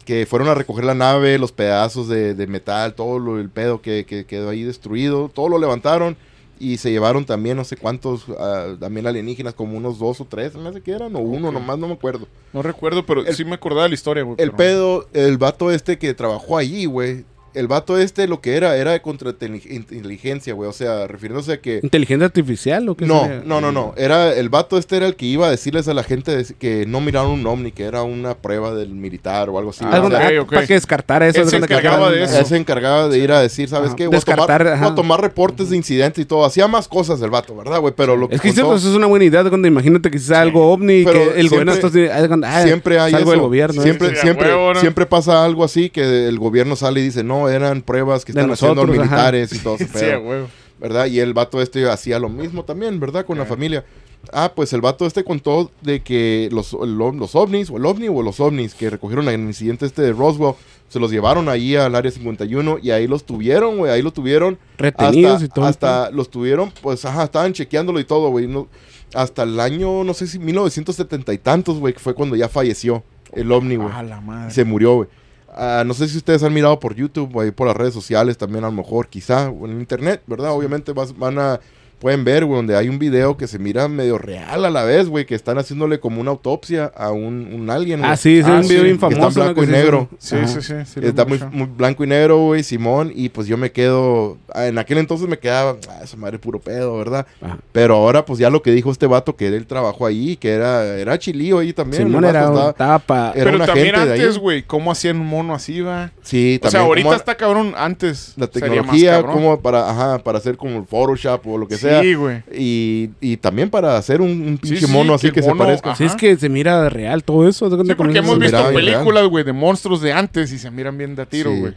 Que 0.04 0.26
fueron 0.26 0.46
a 0.46 0.54
recoger 0.54 0.84
la 0.84 0.94
nave, 0.94 1.36
los 1.40 1.50
pedazos 1.50 2.06
de, 2.08 2.34
de 2.34 2.46
metal, 2.46 2.94
todo 2.94 3.18
lo, 3.18 3.40
el 3.40 3.50
pedo 3.50 3.82
que, 3.82 4.06
que 4.06 4.24
quedó 4.26 4.50
ahí 4.50 4.62
destruido, 4.62 5.28
todo 5.34 5.48
lo 5.48 5.58
levantaron 5.58 6.16
y 6.58 6.76
se 6.78 6.90
llevaron 6.90 7.24
también 7.24 7.56
no 7.56 7.64
sé 7.64 7.76
cuántos, 7.76 8.24
ah, 8.38 8.74
también 8.80 9.06
alienígenas, 9.06 9.54
como 9.54 9.76
unos 9.76 9.98
dos 9.98 10.20
o 10.20 10.24
tres, 10.24 10.54
no 10.54 10.72
sé 10.72 10.80
qué 10.80 10.92
eran, 10.92 11.14
o 11.16 11.20
uno 11.20 11.52
nomás, 11.52 11.78
no 11.78 11.86
me 11.88 11.94
acuerdo. 11.94 12.26
No 12.52 12.62
recuerdo, 12.62 13.04
pero 13.04 13.24
El- 13.26 13.34
sí 13.34 13.44
me 13.44 13.54
acordaba 13.54 13.88
la 13.88 13.94
historia, 13.94 14.22
güey. 14.22 14.36
El 14.38 14.50
pero- 14.52 14.56
pedo, 14.56 15.08
el 15.12 15.38
vato 15.38 15.70
este 15.70 15.98
que 15.98 16.14
trabajó 16.14 16.56
allí, 16.56 16.86
güey. 16.86 17.24
El 17.56 17.68
vato 17.68 17.98
este 17.98 18.28
lo 18.28 18.40
que 18.40 18.56
era, 18.56 18.76
era 18.76 18.92
de 18.92 19.00
contrainteligencia, 19.00 20.54
güey. 20.54 20.68
O 20.68 20.72
sea, 20.72 21.06
refiriéndose 21.06 21.52
a 21.54 21.60
que... 21.60 21.80
¿Inteligencia 21.82 22.26
artificial 22.26 22.88
o 22.88 22.96
qué 22.96 23.06
No, 23.06 23.22
sería? 23.22 23.42
no, 23.44 23.60
no, 23.60 23.72
no. 23.72 23.94
Era 23.96 24.32
el 24.34 24.48
vato 24.48 24.78
este 24.78 24.96
era 24.96 25.06
el 25.06 25.16
que 25.16 25.26
iba 25.26 25.46
a 25.46 25.50
decirles 25.50 25.88
a 25.88 25.94
la 25.94 26.02
gente 26.02 26.36
de- 26.36 26.54
que 26.58 26.86
no 26.86 27.00
miraron 27.00 27.30
un 27.32 27.46
ovni, 27.46 27.72
que 27.72 27.84
era 27.84 28.02
una 28.02 28.34
prueba 28.36 28.74
del 28.74 28.90
militar 28.90 29.48
o 29.48 29.58
algo 29.58 29.70
así. 29.70 29.84
Ah, 29.84 29.96
Algo- 29.96 30.08
ok, 30.08 30.14
ah, 30.14 30.40
ok. 30.42 30.52
Para 30.54 30.66
que 30.66 30.74
descartara 30.74 31.26
eso. 31.28 31.40
Él 31.42 31.48
se 31.48 31.56
encargaba 31.56 32.10
de 32.10 32.22
eso. 32.24 32.38
Él 32.38 32.46
se 32.46 32.56
encargaba 32.56 33.08
de 33.08 33.18
ir 33.18 33.32
a 33.32 33.40
decir, 33.40 33.68
¿sabes 33.68 33.88
Ajá. 33.88 33.96
qué? 33.96 34.06
Voy 34.06 34.16
a, 34.16 34.20
tomar, 34.20 34.36
Descartar, 34.38 34.66
ajá. 34.68 34.82
voy 34.84 34.92
a 34.92 34.94
tomar 34.94 35.20
reportes 35.20 35.70
de 35.70 35.76
incidentes 35.76 36.22
y 36.22 36.26
todo. 36.26 36.44
Hacía 36.44 36.68
más 36.68 36.88
cosas 36.88 37.20
el 37.22 37.30
vato, 37.30 37.56
¿verdad, 37.56 37.80
güey? 37.80 37.94
Pero 37.96 38.16
lo 38.16 38.28
que 38.28 38.36
Es 38.36 38.40
que 38.40 38.48
contó- 38.52 38.76
eso 38.76 38.88
es 38.90 38.94
una 38.94 39.06
buena 39.06 39.24
idea 39.24 39.42
de 39.42 39.48
cuando 39.50 39.68
imagínate 39.68 40.10
que 40.10 40.18
sea 40.18 40.40
algo 40.40 40.70
ovni 40.72 40.94
y 41.00 41.04
que 41.04 41.10
el 41.40 41.48
gobierno 41.48 41.72
siempre- 41.72 42.04
está 42.06 42.18
así, 42.26 42.44
ah, 42.44 42.62
siempre 42.62 42.98
hay 42.98 43.14
algo 43.14 43.30
del 43.30 43.40
gobierno. 43.40 43.80
¿eh? 43.80 43.84
siempre, 43.84 44.16
siempre, 44.16 44.48
huevo, 44.48 44.74
¿no? 44.74 44.80
siempre 44.80 45.06
pasa 45.06 45.44
algo 45.44 45.64
así 45.64 45.90
que 45.90 46.28
el 46.28 46.38
gobierno 46.38 46.76
sale 46.76 47.00
y 47.00 47.04
dice, 47.04 47.22
no, 47.24 47.45
eran 47.48 47.82
pruebas 47.82 48.24
que 48.24 48.32
están 48.32 48.50
haciendo 48.50 48.84
los 48.84 48.96
ajá. 48.98 49.04
militares 49.04 49.52
y 49.52 49.58
todo 49.62 49.76
ese 49.76 49.86
Sí, 49.86 50.16
güey. 50.22 50.40
¿verdad? 50.78 51.06
Y 51.06 51.20
el 51.20 51.32
vato 51.34 51.62
este 51.62 51.88
hacía 51.88 52.18
lo 52.18 52.28
mismo 52.28 52.64
también, 52.64 53.00
¿verdad? 53.00 53.24
Con 53.24 53.38
la 53.38 53.46
familia. 53.46 53.84
Ah, 54.32 54.52
pues 54.54 54.72
el 54.72 54.80
vato 54.80 55.06
este 55.06 55.22
contó 55.24 55.70
de 55.82 56.00
que 56.02 56.48
los, 56.50 56.72
los 56.72 57.34
ovnis, 57.36 57.70
o 57.70 57.76
el 57.76 57.86
ovni 57.86 58.08
o 58.08 58.22
los 58.22 58.40
ovnis 58.40 58.74
que 58.74 58.90
recogieron 58.90 59.28
en 59.28 59.40
el 59.40 59.46
incidente 59.46 59.86
este 59.86 60.02
de 60.02 60.12
Roswell, 60.12 60.54
se 60.88 60.98
los 60.98 61.10
llevaron 61.12 61.48
ahí 61.48 61.76
al 61.76 61.94
área 61.94 62.10
51 62.10 62.78
y 62.82 62.90
ahí 62.90 63.06
los 63.06 63.24
tuvieron, 63.24 63.78
güey, 63.78 63.92
ahí 63.92 64.02
lo 64.02 64.12
tuvieron. 64.12 64.58
Retenidos 64.78 65.34
hasta, 65.34 65.44
y 65.44 65.48
todo. 65.48 65.64
Hasta 65.66 66.10
los 66.10 66.28
tuvieron, 66.30 66.72
pues, 66.82 67.04
ajá, 67.04 67.24
estaban 67.24 67.52
chequeándolo 67.52 68.00
y 68.00 68.04
todo, 68.04 68.30
güey. 68.30 68.46
no- 68.46 68.68
hasta 69.14 69.44
el 69.44 69.58
año, 69.60 70.02
no 70.04 70.12
sé 70.12 70.26
si 70.26 70.38
1970 70.40 71.32
y 71.32 71.38
tantos, 71.38 71.78
güey, 71.78 71.94
que 71.94 72.00
fue 72.00 72.12
cuando 72.14 72.34
ya 72.36 72.48
falleció 72.48 73.04
el 73.32 73.50
ovni, 73.52 73.76
güey. 73.76 73.90
A 73.92 74.02
la 74.02 74.20
madre. 74.20 74.50
Se 74.52 74.64
murió, 74.64 74.96
güey. 74.96 75.08
Ah, 75.58 75.84
no 75.86 75.94
sé 75.94 76.06
si 76.08 76.18
ustedes 76.18 76.42
han 76.42 76.52
mirado 76.52 76.78
por 76.78 76.94
YouTube 76.94 77.34
o 77.34 77.40
ahí 77.40 77.50
por 77.50 77.66
las 77.66 77.76
redes 77.76 77.94
sociales 77.94 78.36
también, 78.36 78.64
a 78.64 78.68
lo 78.68 78.74
mejor, 78.74 79.08
quizá, 79.08 79.48
o 79.48 79.66
en 79.66 79.80
internet, 79.80 80.22
¿verdad? 80.26 80.52
Obviamente 80.52 80.92
vas- 80.92 81.16
van 81.16 81.38
a. 81.38 81.60
Pueden 81.98 82.24
ver, 82.24 82.44
güey, 82.44 82.56
donde 82.58 82.76
hay 82.76 82.90
un 82.90 82.98
video 82.98 83.36
que 83.38 83.46
se 83.46 83.58
mira 83.58 83.88
medio 83.88 84.18
real 84.18 84.64
a 84.66 84.70
la 84.70 84.84
vez, 84.84 85.08
güey, 85.08 85.24
que 85.24 85.34
están 85.34 85.56
haciéndole 85.56 85.98
como 85.98 86.20
una 86.20 86.30
autopsia 86.30 86.92
a 86.94 87.10
un, 87.10 87.48
un 87.54 87.70
alien. 87.70 88.04
Ah, 88.04 88.08
güey. 88.08 88.16
sí, 88.18 88.38
es 88.38 88.44
Ah, 88.46 88.56
un 88.56 88.64
sí, 88.64 88.68
video 88.68 88.82
bien 88.84 88.94
está 88.96 89.28
blanco 89.28 89.64
y 89.64 89.66
negro. 89.66 90.08
Sí, 90.18 90.36
sí, 90.46 90.60
sí. 90.60 90.74
Está 91.02 91.24
muy, 91.24 91.38
blanco 91.76 92.04
y 92.04 92.06
negro, 92.06 92.38
güey, 92.38 92.62
Simón. 92.62 93.12
Y 93.14 93.30
pues 93.30 93.46
yo 93.46 93.56
me 93.56 93.72
quedo. 93.72 94.36
ah, 94.52 94.66
En 94.66 94.76
aquel 94.76 94.98
entonces 94.98 95.26
me 95.26 95.38
quedaba. 95.38 95.76
Ah, 95.88 96.00
esa 96.04 96.18
madre 96.18 96.38
puro 96.38 96.58
pedo, 96.58 96.98
¿verdad? 96.98 97.26
Ajá. 97.40 97.58
Pero 97.72 97.94
ahora, 97.94 98.26
pues 98.26 98.38
ya 98.38 98.50
lo 98.50 98.60
que 98.60 98.72
dijo 98.72 98.90
este 98.90 99.06
vato, 99.06 99.34
que 99.34 99.46
él 99.48 99.66
trabajó 99.66 100.04
ahí, 100.04 100.36
que 100.36 100.50
era, 100.50 100.84
era 100.98 101.18
chilío 101.18 101.60
ahí 101.60 101.72
también. 101.72 102.04
Simón 102.04 102.26
era, 102.26 102.40
estaba- 102.40 102.70
estaba 102.70 102.98
pa- 102.98 103.32
era 103.34 103.50
Pero 103.52 103.64
también 103.64 103.94
antes, 103.96 104.36
güey, 104.36 104.62
¿cómo 104.62 104.92
hacían 104.92 105.18
un 105.18 105.26
mono 105.28 105.54
así, 105.54 105.80
va? 105.80 106.12
Sí, 106.22 106.60
O 106.62 106.68
sea, 106.70 106.80
también. 106.80 106.88
ahorita 107.06 107.16
está 107.16 107.34
cabrón, 107.36 107.72
antes. 107.74 108.34
La 108.36 108.46
sería 108.48 108.82
más 108.82 108.90
tecnología, 108.96 109.22
como 109.22 109.60
para, 109.62 109.88
ajá, 109.90 110.18
para 110.18 110.36
hacer 110.38 110.58
como 110.58 110.76
el 110.78 110.84
Photoshop 110.84 111.46
o 111.46 111.56
lo 111.56 111.66
que 111.66 111.76
sea. 111.78 111.85
Sí, 112.02 112.14
güey. 112.14 112.42
Y, 112.52 113.10
y 113.20 113.36
también 113.36 113.70
para 113.70 113.96
hacer 113.96 114.20
un, 114.20 114.30
un 114.30 114.58
pinche 114.58 114.86
sí, 114.86 114.92
mono 114.92 115.14
así 115.14 115.30
que 115.30 115.42
se 115.42 115.54
parezca. 115.54 115.90
ajá. 115.90 115.98
Sí, 115.98 116.04
es 116.04 116.14
que 116.14 116.36
se 116.36 116.48
mira 116.48 116.88
real 116.88 117.24
todo 117.24 117.48
eso. 117.48 117.68
Sí, 117.84 117.94
porque 117.94 118.18
hemos 118.18 118.38
visto 118.38 118.72
películas, 118.72 119.26
güey, 119.28 119.44
de 119.44 119.52
monstruos 119.52 120.00
de 120.00 120.12
antes 120.12 120.52
y 120.52 120.58
se 120.58 120.70
miran 120.70 120.96
bien 120.98 121.14
de 121.16 121.22
a 121.22 121.26
tiro, 121.26 121.50
Sí. 121.52 121.60
güey. 121.60 121.72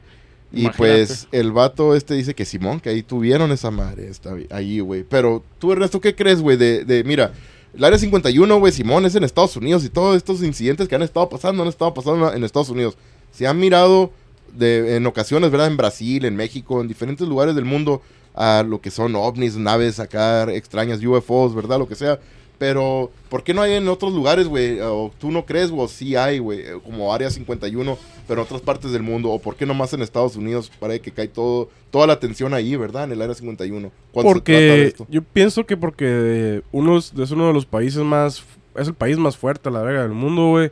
Y 0.51 0.61
Imagínate. 0.61 0.77
pues 0.77 1.27
el 1.31 1.51
vato 1.51 1.93
este 1.95 2.15
dice 2.15 2.33
que 2.33 2.43
Simón, 2.43 2.79
que 2.79 2.89
ahí 2.89 3.03
tuvieron 3.03 3.51
esa 3.51 3.69
madre 3.69 4.07
está 4.09 4.31
ahí, 4.49 4.79
güey. 4.79 5.03
Pero 5.07 5.43
tú, 5.59 5.71
Ernesto, 5.71 6.01
¿qué 6.01 6.15
crees, 6.15 6.41
güey? 6.41 6.57
De, 6.57 6.85
de, 6.85 7.03
mira, 7.03 7.33
el 7.77 7.83
área 7.83 7.99
51, 7.99 8.57
güey, 8.57 8.73
Simón 8.73 9.05
es 9.05 9.13
en 9.13 9.23
Estados 9.23 9.55
Unidos 9.57 9.85
y 9.85 9.89
todos 9.89 10.17
estos 10.17 10.41
incidentes 10.41 10.87
que 10.87 10.95
han 10.95 11.03
estado 11.03 11.29
pasando 11.29 11.61
han 11.61 11.69
estado 11.69 11.93
pasando 11.93 12.33
en 12.33 12.43
Estados 12.43 12.69
Unidos. 12.69 12.97
Se 13.31 13.45
han 13.45 13.59
mirado 13.59 14.11
de, 14.51 14.95
en 14.95 15.05
ocasiones, 15.05 15.51
¿verdad? 15.51 15.67
En 15.67 15.77
Brasil, 15.77 16.25
en 16.25 16.35
México, 16.35 16.81
en 16.81 16.87
diferentes 16.87 17.27
lugares 17.27 17.53
del 17.53 17.65
mundo 17.65 18.01
a 18.33 18.63
lo 18.67 18.81
que 18.81 18.91
son 18.91 19.15
ovnis, 19.15 19.57
naves 19.57 19.99
acá 19.99 20.51
extrañas, 20.53 21.03
UFOs, 21.03 21.53
¿verdad? 21.55 21.79
Lo 21.79 21.87
que 21.87 21.95
sea. 21.95 22.19
Pero, 22.57 23.09
¿por 23.29 23.43
qué 23.43 23.53
no 23.53 23.61
hay 23.61 23.73
en 23.73 23.87
otros 23.87 24.11
lugares, 24.13 24.47
güey? 24.47 24.81
O 24.81 25.11
tú 25.17 25.31
no 25.31 25.45
crees, 25.45 25.71
o 25.73 25.87
sí 25.87 26.17
hay, 26.17 26.39
güey, 26.39 26.59
eh, 26.59 26.77
como 26.83 27.13
Área 27.13 27.29
51, 27.29 27.97
pero 28.27 28.41
en 28.41 28.45
otras 28.45 28.59
partes 28.61 28.91
del 28.91 29.01
mundo. 29.01 29.29
¿O 29.29 29.39
por 29.39 29.55
qué 29.55 29.65
nomás 29.65 29.93
en 29.93 30.01
Estados 30.01 30.35
Unidos 30.35 30.69
para 30.77 30.99
que 30.99 31.11
cae 31.11 31.29
todo, 31.29 31.69
toda 31.89 32.05
la 32.05 32.13
atención 32.13 32.53
ahí, 32.53 32.75
¿verdad? 32.75 33.05
En 33.05 33.13
el 33.13 33.21
Área 33.21 33.33
51. 33.33 33.91
cuando 34.11 34.33
se 34.33 34.41
trata 34.41 34.59
de 34.59 34.67
Porque 34.67 34.83
esto. 34.87 35.07
yo 35.09 35.21
pienso 35.23 35.65
que 35.65 35.77
porque 35.77 36.61
uno 36.73 36.97
es, 36.97 37.13
es 37.17 37.31
uno 37.31 37.47
de 37.47 37.53
los 37.53 37.65
países 37.65 38.03
más... 38.03 38.43
Es 38.75 38.87
el 38.87 38.93
país 38.93 39.17
más 39.17 39.37
fuerte, 39.37 39.69
a 39.69 39.71
la 39.71 39.81
verga, 39.81 40.01
del 40.03 40.11
mundo, 40.11 40.49
güey. 40.49 40.69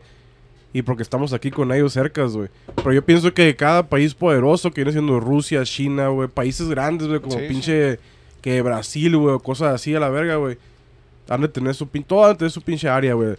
Y 0.78 0.84
porque 0.84 1.02
estamos 1.02 1.34
aquí 1.34 1.50
con 1.50 1.72
ellos 1.72 1.94
cercas, 1.94 2.34
güey. 2.34 2.50
Pero 2.76 2.94
yo 2.94 3.02
pienso 3.04 3.34
que 3.34 3.56
cada 3.56 3.88
país 3.88 4.14
poderoso, 4.14 4.70
que 4.70 4.82
viene 4.82 4.92
siendo 4.92 5.20
Rusia, 5.20 5.64
China, 5.64 6.10
güey. 6.10 6.28
Países 6.28 6.70
grandes, 6.70 7.08
güey, 7.08 7.20
como 7.20 7.40
Sí, 7.40 7.46
pinche... 7.48 8.00
Que 8.42 8.62
Brasil, 8.62 9.18
güey, 9.18 9.34
o 9.34 9.40
cosas 9.40 9.74
así 9.74 9.96
a 9.96 10.00
la 10.00 10.10
verga, 10.10 10.36
güey. 10.36 10.58
Han 11.28 11.42
de 11.42 11.48
tener 11.48 11.74
su, 11.74 11.88
pin 11.88 12.04
todo 12.04 12.24
han 12.26 12.34
de 12.34 12.38
tener 12.38 12.52
su 12.52 12.62
pinche 12.62 12.88
área, 12.88 13.16
güey. 13.16 13.36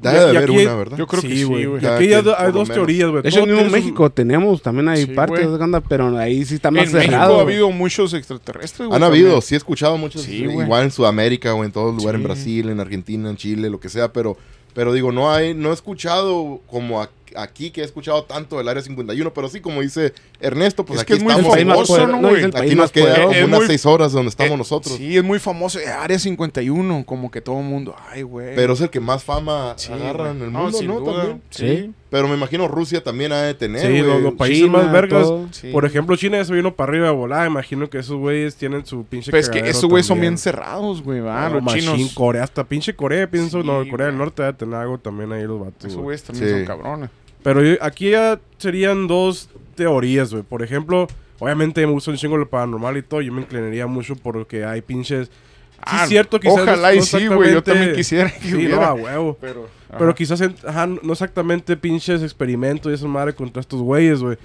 Debe 0.00 0.16
y 0.16 0.30
de 0.30 0.36
haber 0.38 0.50
una, 0.52 0.74
¿verdad? 0.76 0.96
Yo 0.96 1.06
creo 1.08 1.22
que 1.22 1.28
sí, 1.28 1.42
güey. 1.42 1.66
Aquí 1.84 2.14
hay, 2.14 2.14
hay 2.14 2.22
dos 2.22 2.68
menos. 2.68 2.68
teorías, 2.70 3.10
güey. 3.10 3.22
De 3.24 3.28
hecho, 3.30 3.40
en 3.42 3.72
México 3.72 4.08
tenemos, 4.08 4.62
también 4.62 4.88
hay 4.88 5.06
Sí, 5.06 5.12
partes, 5.12 5.44
onda, 5.46 5.80
pero 5.80 6.16
ahí 6.16 6.44
sí 6.44 6.54
está 6.54 6.70
más 6.70 6.84
En 6.84 6.90
cerrado. 6.90 7.08
México 7.32 7.38
ha 7.38 7.42
habido 7.42 7.70
muchos 7.72 8.14
extraterrestres, 8.14 8.86
güey. 8.86 8.96
Han 8.96 9.02
también. 9.02 9.24
habido, 9.26 9.40
sí 9.40 9.54
he 9.54 9.58
escuchado 9.58 9.98
muchos, 9.98 10.22
Sí, 10.22 10.44
igual 10.44 10.84
en 10.84 10.90
Sudamérica 10.92 11.52
o 11.52 11.64
en 11.64 11.72
todo 11.72 11.90
lugar, 11.90 12.14
en 12.14 12.20
Sí. 12.20 12.26
Brasil, 12.26 12.68
en 12.68 12.78
Argentina, 12.78 13.28
en 13.28 13.36
Chile, 13.36 13.68
lo 13.68 13.80
que 13.80 13.88
sea, 13.88 14.12
pero, 14.12 14.36
pero 14.78 14.92
digo, 14.92 15.10
no 15.10 15.32
hay, 15.32 15.54
no 15.54 15.70
he 15.70 15.74
escuchado 15.74 16.60
como 16.68 17.02
a- 17.02 17.10
aquí 17.34 17.72
que 17.72 17.80
he 17.80 17.84
escuchado 17.84 18.22
tanto 18.22 18.58
del 18.58 18.68
Área 18.68 18.80
51, 18.80 19.34
pero 19.34 19.48
sí, 19.48 19.60
como 19.60 19.80
dice 19.80 20.12
Ernesto, 20.38 20.84
pues 20.84 20.98
Es 20.98 21.02
aquí 21.02 21.14
que 21.14 21.16
es 21.18 21.22
muy 21.24 21.32
El 21.32 21.40
estamos. 21.40 21.88
famoso, 21.88 22.06
¿no, 22.06 22.18
güey? 22.28 22.44
Aquí 22.44 22.68
nos 22.70 22.76
más 22.76 22.92
queda 22.92 23.06
poderoso. 23.16 23.32
Es 23.34 23.44
unas 23.44 23.58
muy- 23.58 23.66
seis 23.66 23.86
horas 23.86 24.12
donde 24.12 24.28
estamos 24.28 24.52
Eh, 24.52 24.56
nosotros. 24.56 24.96
Sí, 24.96 25.16
es 25.16 25.24
muy 25.24 25.40
famoso. 25.40 25.80
eh, 25.80 25.88
Área 25.88 26.16
51, 26.16 27.02
como 27.04 27.28
que 27.32 27.40
todo 27.40 27.58
el 27.58 27.64
mundo. 27.64 27.96
Ay, 28.08 28.22
güey. 28.22 28.54
Pero 28.54 28.74
es 28.74 28.80
el 28.80 28.88
que 28.90 29.00
más 29.00 29.24
fama 29.24 29.74
Sí, 29.76 29.92
agarra 29.92 30.30
en 30.30 30.42
el 30.42 30.50
mundo, 30.50 30.80
¿no? 30.82 31.00
duda. 31.00 31.12
También. 31.22 31.42
Sí. 31.50 31.92
Pero 32.10 32.26
me 32.26 32.34
imagino 32.36 32.68
Rusia 32.68 33.02
también 33.02 33.32
ha 33.32 33.42
de 33.42 33.52
tener, 33.54 33.82
Sí, 33.82 33.88
güey. 33.88 34.02
los, 34.02 34.22
los 34.22 34.34
países 34.34 34.64
China, 34.64 34.78
más 34.78 34.90
vergas. 34.92 35.22
todo. 35.24 35.46
Sí. 35.50 35.70
Por 35.70 35.84
ejemplo, 35.84 36.16
China 36.16 36.38
ya 36.38 36.44
se 36.46 36.54
vino 36.54 36.74
para 36.74 36.90
arriba 36.90 37.08
a 37.08 37.12
volar. 37.12 37.46
Imagino 37.46 37.90
que 37.90 37.98
esos 37.98 38.16
güeyes 38.16 38.56
tienen 38.56 38.86
su 38.86 39.04
pinche. 39.04 39.30
Pues 39.30 39.44
es 39.46 39.50
que 39.50 39.68
esos 39.68 39.84
güeyes 39.84 40.06
son 40.06 40.18
bien 40.20 40.38
cerrados, 40.38 41.02
güey, 41.02 41.20
va. 41.20 41.50
No, 41.50 41.60
los 41.60 41.74
chinos. 41.74 42.12
Corea, 42.14 42.44
hasta 42.44 42.64
pinche 42.64 42.94
Corea, 42.96 43.30
pienso. 43.30 43.60
Sí, 43.60 43.66
no, 43.66 43.86
Corea 43.90 44.06
del. 44.06 44.16
Norte 44.16 44.42
debe 44.42 44.54
tener 44.54 44.74
algo 44.76 44.96
también 44.98 45.32
ahí 45.32 45.42
los 45.46 45.60
vatos. 45.60 45.84
Esos 45.84 45.94
güey. 45.96 46.04
güeyes 46.04 46.22
también 46.24 46.48
Sí. 46.48 46.54
son 46.54 46.64
cabrones. 46.66 47.10
Pero 47.42 47.62
yo- 47.62 47.76
aquí 47.82 48.10
ya 48.10 48.40
serían 48.56 49.06
dos 49.06 49.50
teorías, 49.74 50.32
güey. 50.32 50.42
Por 50.42 50.62
ejemplo, 50.62 51.06
obviamente 51.38 51.86
me 51.86 51.92
gusta 51.92 52.10
un 52.10 52.16
chingo 52.16 52.36
lo 52.38 52.48
paranormal 52.48 52.96
y 52.96 53.02
todo. 53.02 53.20
Yo 53.20 53.32
me 53.32 53.42
inclinaría 53.42 53.86
mucho 53.86 54.16
por 54.16 54.46
que 54.46 54.64
hay 54.64 54.80
pinches. 54.80 55.30
Sí, 55.78 55.82
Ah, 55.96 56.02
es 56.02 56.08
cierto, 56.10 56.38
quizás. 56.40 56.58
ojalá 56.58 56.88
no- 56.88 56.94
y 56.94 56.98
no 56.98 57.02
sí, 57.04 57.26
güey, 57.28 57.52
yo 57.54 57.62
también 57.62 57.94
quisiera 57.94 58.30
que 58.30 58.40
Sí, 58.40 58.50
no, 58.52 58.56
hubiera. 58.58 58.88
a 58.88 58.94
huevo. 58.94 59.38
Pero, 59.40 59.68
Pero 59.96 60.14
quizás, 60.14 60.40
en- 60.42 60.54
ajá, 60.66 60.86
no 60.86 61.12
exactamente 61.12 61.76
pinches 61.76 62.22
experimentos 62.22 62.90
y 62.92 62.94
esa 62.94 63.06
madre 63.06 63.32
contra 63.34 63.60
estos 63.60 63.80
güeyes, 63.80 64.20
güey. 64.20 64.36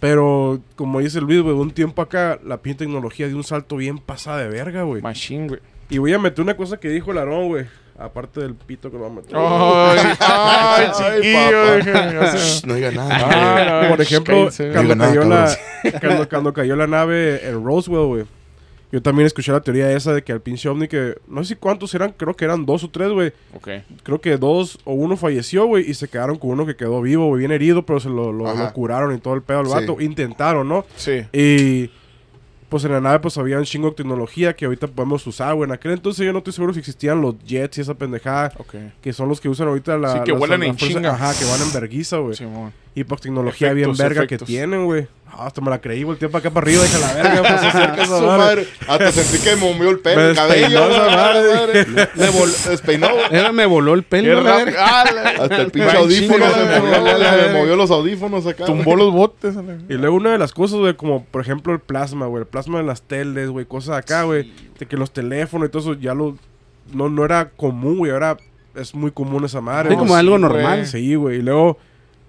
Pero, 0.00 0.60
como 0.76 1.00
dice 1.00 1.20
Luis, 1.20 1.40
güey, 1.42 1.54
un 1.54 1.70
tiempo 1.70 2.02
acá, 2.02 2.38
la 2.44 2.56
pinche 2.58 2.78
tecnología 2.84 3.26
dio 3.28 3.36
un 3.36 3.44
salto 3.44 3.76
bien 3.76 3.98
pasada 3.98 4.38
de 4.38 4.48
verga, 4.48 4.82
güey. 4.82 5.02
Machine, 5.02 5.48
güey. 5.48 5.60
Y 5.90 5.98
voy 5.98 6.12
a 6.14 6.18
meter 6.18 6.40
una 6.42 6.56
cosa 6.56 6.78
que 6.78 6.88
dijo 6.88 7.12
el 7.12 7.18
Aarón, 7.18 7.48
güey. 7.48 7.66
Aparte 7.98 8.40
del 8.40 8.54
pito 8.54 8.90
que 8.92 8.96
lo 8.96 9.02
va 9.04 9.08
a 9.08 9.12
meter. 9.12 9.36
Ay, 9.36 9.98
ay, 10.20 10.88
chiquillo. 10.92 12.22
hacer- 12.22 12.40
Shh, 12.40 12.64
no 12.66 12.74
diga 12.74 12.90
nada. 12.92 13.18
Ah, 13.20 13.82
no, 13.82 13.88
Por 13.88 14.00
ejemplo, 14.00 14.48
cuando 14.72 14.94
nada, 14.94 15.08
cayó, 15.14 15.24
la, 15.28 15.58
cuando, 16.00 16.28
cuando 16.28 16.52
cayó 16.52 16.76
la 16.76 16.86
nave 16.86 17.48
en 17.48 17.64
Roswell, 17.64 18.06
güey. 18.06 18.24
Yo 18.90 19.02
también 19.02 19.26
escuché 19.26 19.52
la 19.52 19.60
teoría 19.60 19.92
esa 19.92 20.14
de 20.14 20.22
que 20.24 20.32
al 20.32 20.40
pinche 20.40 20.66
ovni 20.68 20.88
que... 20.88 21.16
No 21.28 21.42
sé 21.44 21.50
si 21.50 21.56
cuántos 21.56 21.94
eran, 21.94 22.12
creo 22.16 22.34
que 22.34 22.46
eran 22.46 22.64
dos 22.64 22.84
o 22.84 22.90
tres, 22.90 23.10
güey. 23.10 23.32
Ok. 23.54 23.68
Creo 24.02 24.20
que 24.20 24.38
dos 24.38 24.78
o 24.84 24.94
uno 24.94 25.16
falleció, 25.18 25.66
güey, 25.66 25.90
y 25.90 25.92
se 25.94 26.08
quedaron 26.08 26.38
con 26.38 26.50
uno 26.50 26.64
que 26.64 26.74
quedó 26.74 27.02
vivo, 27.02 27.26
güey, 27.26 27.40
bien 27.40 27.52
herido, 27.52 27.84
pero 27.84 28.00
se 28.00 28.08
lo, 28.08 28.32
lo- 28.32 28.48
Ajá. 28.48 28.64
lo 28.64 28.72
curaron 28.72 29.14
y 29.14 29.18
todo 29.18 29.34
el 29.34 29.42
pedo 29.42 29.58
al 29.60 29.66
Sí. 29.66 29.72
vato. 29.74 30.00
Intentaron, 30.00 30.66
¿no? 30.68 30.86
Sí. 30.96 31.22
Y 31.34 31.90
pues 32.70 32.84
en 32.84 32.92
la 32.92 33.00
nave 33.00 33.20
pues 33.20 33.36
había 33.38 33.56
un 33.58 33.64
chingo 33.64 33.88
de 33.90 33.96
tecnología 33.96 34.54
que 34.54 34.64
ahorita 34.66 34.86
podemos 34.88 35.26
usar, 35.26 35.54
güey. 35.54 35.66
En 35.68 35.72
aquel 35.74 35.92
entonces 35.92 36.24
yo 36.24 36.32
no 36.32 36.38
estoy 36.38 36.52
seguro 36.52 36.72
si 36.74 36.80
existían 36.80 37.20
los 37.20 37.38
jets 37.44 37.78
y 37.78 37.80
esa 37.82 37.94
pendejada, 37.94 38.52
Ok. 38.58 38.74
que 39.02 39.12
son 39.14 39.28
los 39.28 39.40
que 39.40 39.48
usan 39.50 39.68
ahorita 39.68 39.96
la... 39.98 40.12
Sí, 40.14 40.18
que 40.24 40.32
vuelan 40.32 40.60
las 40.60 40.68
en 40.70 40.76
chinga. 40.76 41.12
Ajá, 41.14 41.32
que 41.38 41.44
van 41.46 41.60
en 41.62 41.72
verguiza, 41.72 42.18
güey. 42.18 42.36
Simón. 42.36 42.72
Y 42.98 43.04
pues 43.04 43.20
tecnología 43.20 43.72
bien 43.72 43.92
verga 43.96 44.22
efectos. 44.24 44.46
que 44.46 44.52
tienen, 44.52 44.84
güey. 44.84 45.06
Ah, 45.30 45.46
hasta 45.46 45.60
me 45.60 45.70
la 45.70 45.80
creí, 45.80 46.02
volteé 46.04 46.28
para 46.28 46.40
acá 46.40 46.50
para 46.50 46.64
arriba, 46.64 46.82
dije 46.82 46.98
la 46.98 47.12
verga, 47.14 47.40
pues 47.42 47.52
acerca 47.52 48.02
esa 48.02 48.20
madre. 48.20 48.26
madre. 48.38 48.68
Hasta 48.88 49.12
sentí 49.12 49.44
que 49.44 49.54
me 49.56 49.60
movió 49.72 49.90
el 49.90 49.98
pelo, 50.00 50.20
Me 50.22 50.28
el 50.30 50.34
cabello. 50.34 50.90
esa 50.90 51.16
madre. 51.16 51.86
Me 52.16 52.28
vol- 52.30 52.68
despeinó. 52.70 53.08
Era, 53.30 53.52
me 53.52 53.66
voló 53.66 53.94
el 53.94 54.02
pelo, 54.02 54.40
la 54.40 54.56
verga. 54.56 54.78
Ah, 54.84 55.04
la- 55.14 55.30
Hasta 55.44 55.56
el 55.60 55.70
pinche 55.70 55.96
audífono 55.96 56.44
se 56.50 56.64
la 56.64 56.80
movió, 56.80 57.46
me 57.52 57.58
movió 57.58 57.76
los 57.76 57.90
audífonos 57.90 58.46
acá. 58.46 58.64
Tumbó 58.64 58.96
los 58.96 59.12
botes. 59.12 59.54
Y 59.88 59.94
luego 59.94 60.16
una 60.16 60.32
de 60.32 60.38
las 60.38 60.52
cosas, 60.52 60.78
güey, 60.80 60.94
como 60.94 61.22
por 61.24 61.42
ejemplo 61.42 61.72
el 61.72 61.80
plasma, 61.80 62.26
güey. 62.26 62.40
El 62.42 62.48
plasma 62.48 62.78
de 62.78 62.84
las 62.84 63.02
teles, 63.02 63.50
güey, 63.50 63.66
cosas 63.66 63.96
acá, 63.98 64.22
güey. 64.24 64.50
De 64.78 64.86
que 64.86 64.96
los 64.96 65.12
teléfonos 65.12 65.68
y 65.68 65.70
todo 65.70 65.82
eso 65.92 66.00
ya 66.00 66.14
lo... 66.14 66.36
No, 66.92 67.08
no 67.10 67.24
era 67.24 67.50
común, 67.50 67.98
güey. 67.98 68.10
Ahora 68.12 68.38
es 68.74 68.94
muy 68.94 69.10
común 69.12 69.44
esa 69.44 69.60
madre. 69.60 69.90
¿no? 69.90 69.98
como 69.98 70.16
algo 70.16 70.38
normal. 70.38 70.86
Sí, 70.86 71.14
güey. 71.16 71.38
Y 71.38 71.42
luego, 71.42 71.78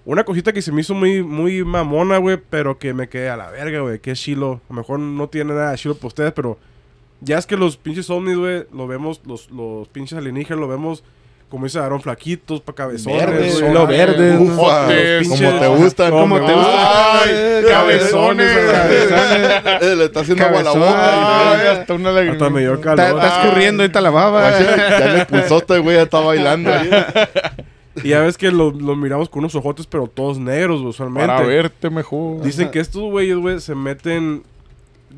una 0.04 0.24
cosita 0.24 0.52
que 0.52 0.62
se 0.62 0.72
me 0.72 0.80
hizo 0.80 0.94
muy, 0.94 1.22
muy 1.22 1.64
mamona, 1.64 2.18
güey, 2.18 2.38
pero 2.50 2.78
que 2.78 2.94
me 2.94 3.08
quedé 3.08 3.28
a 3.30 3.36
la 3.36 3.50
verga, 3.50 3.80
güey, 3.80 3.98
que 3.98 4.12
es 4.12 4.18
Shiloh. 4.18 4.54
A 4.68 4.72
lo 4.72 4.74
mejor 4.76 4.98
no 4.98 5.28
tiene 5.28 5.52
nada 5.52 5.70
de 5.72 5.76
Shiloh 5.76 5.96
para 5.96 6.08
ustedes, 6.08 6.32
pero 6.32 6.58
ya 7.20 7.38
es 7.38 7.46
que 7.46 7.56
los 7.56 7.76
pinches 7.76 8.08
ovnis, 8.10 8.36
güey, 8.36 8.64
lo 8.72 8.86
vemos, 8.86 9.20
los, 9.26 9.50
los 9.50 9.88
pinches 9.88 10.16
alienígenas, 10.18 10.58
lo 10.58 10.68
vemos, 10.68 11.04
como 11.50 11.64
dice 11.64 11.80
Aaron, 11.80 12.00
flaquitos, 12.00 12.60
pa' 12.60 12.72
cabezones, 12.72 13.26
Verdes, 13.26 13.60
güey. 13.60 13.74
lo 13.74 13.86
verde, 13.86 14.38
Ufa, 14.38 14.52
Ufotes, 14.84 15.28
los 15.28 15.38
Como 15.40 15.58
te 15.60 15.66
gustan. 15.66 16.10
Como 16.12 16.36
te 16.36 16.52
gustan. 16.54 16.76
Ay, 16.78 17.64
cabezones. 17.68 18.50
Eh, 19.82 19.96
Le 19.96 20.04
está 20.04 20.20
haciendo 20.20 20.44
agua 20.46 20.60
a 20.60 20.62
la 20.62 20.70
boca. 20.72 21.50
Ay, 21.60 21.66
hasta 21.66 21.94
una 21.94 22.12
lágrima. 22.12 22.32
Hasta 22.34 22.50
me 22.50 22.60
dio 22.60 22.80
calor. 22.80 23.16
está 23.18 23.42
escurriendo 23.42 23.82
ahorita 23.82 24.00
la 24.00 24.10
baba. 24.10 24.60
Ya 24.60 25.06
le 25.12 25.26
pulsó 25.26 25.58
este 25.58 25.78
güey, 25.78 25.96
ya 25.96 26.02
está 26.02 26.20
bailando. 26.20 26.70
Y 28.02 28.08
ya 28.08 28.20
ves 28.20 28.36
que 28.38 28.50
lo, 28.50 28.70
lo 28.70 28.96
miramos 28.96 29.28
con 29.28 29.40
unos 29.40 29.54
ojotes, 29.54 29.86
pero 29.86 30.06
todos 30.06 30.38
negros, 30.38 30.80
güey, 30.80 30.90
usualmente. 30.90 31.26
Para 31.26 31.46
verte 31.46 31.90
mejor. 31.90 32.42
Dicen 32.42 32.70
que 32.70 32.80
estos 32.80 33.02
güeyes, 33.02 33.36
güey, 33.36 33.60
se 33.60 33.74
meten... 33.74 34.42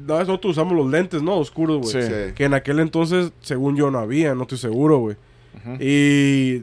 No, 0.07 0.18
nosotros 0.18 0.53
usamos 0.53 0.74
los 0.74 0.91
lentes, 0.91 1.22
¿no? 1.22 1.37
Oscuros, 1.37 1.78
güey. 1.83 1.93
Sí. 1.93 2.03
Sí. 2.03 2.33
Que 2.35 2.45
en 2.45 2.55
aquel 2.55 2.80
entonces, 2.80 3.33
según 3.41 3.76
yo, 3.76 3.91
no 3.91 3.99
había, 3.99 4.35
no 4.35 4.43
estoy 4.43 4.59
seguro, 4.59 4.99
güey. 4.99 5.16
Y 5.78 6.62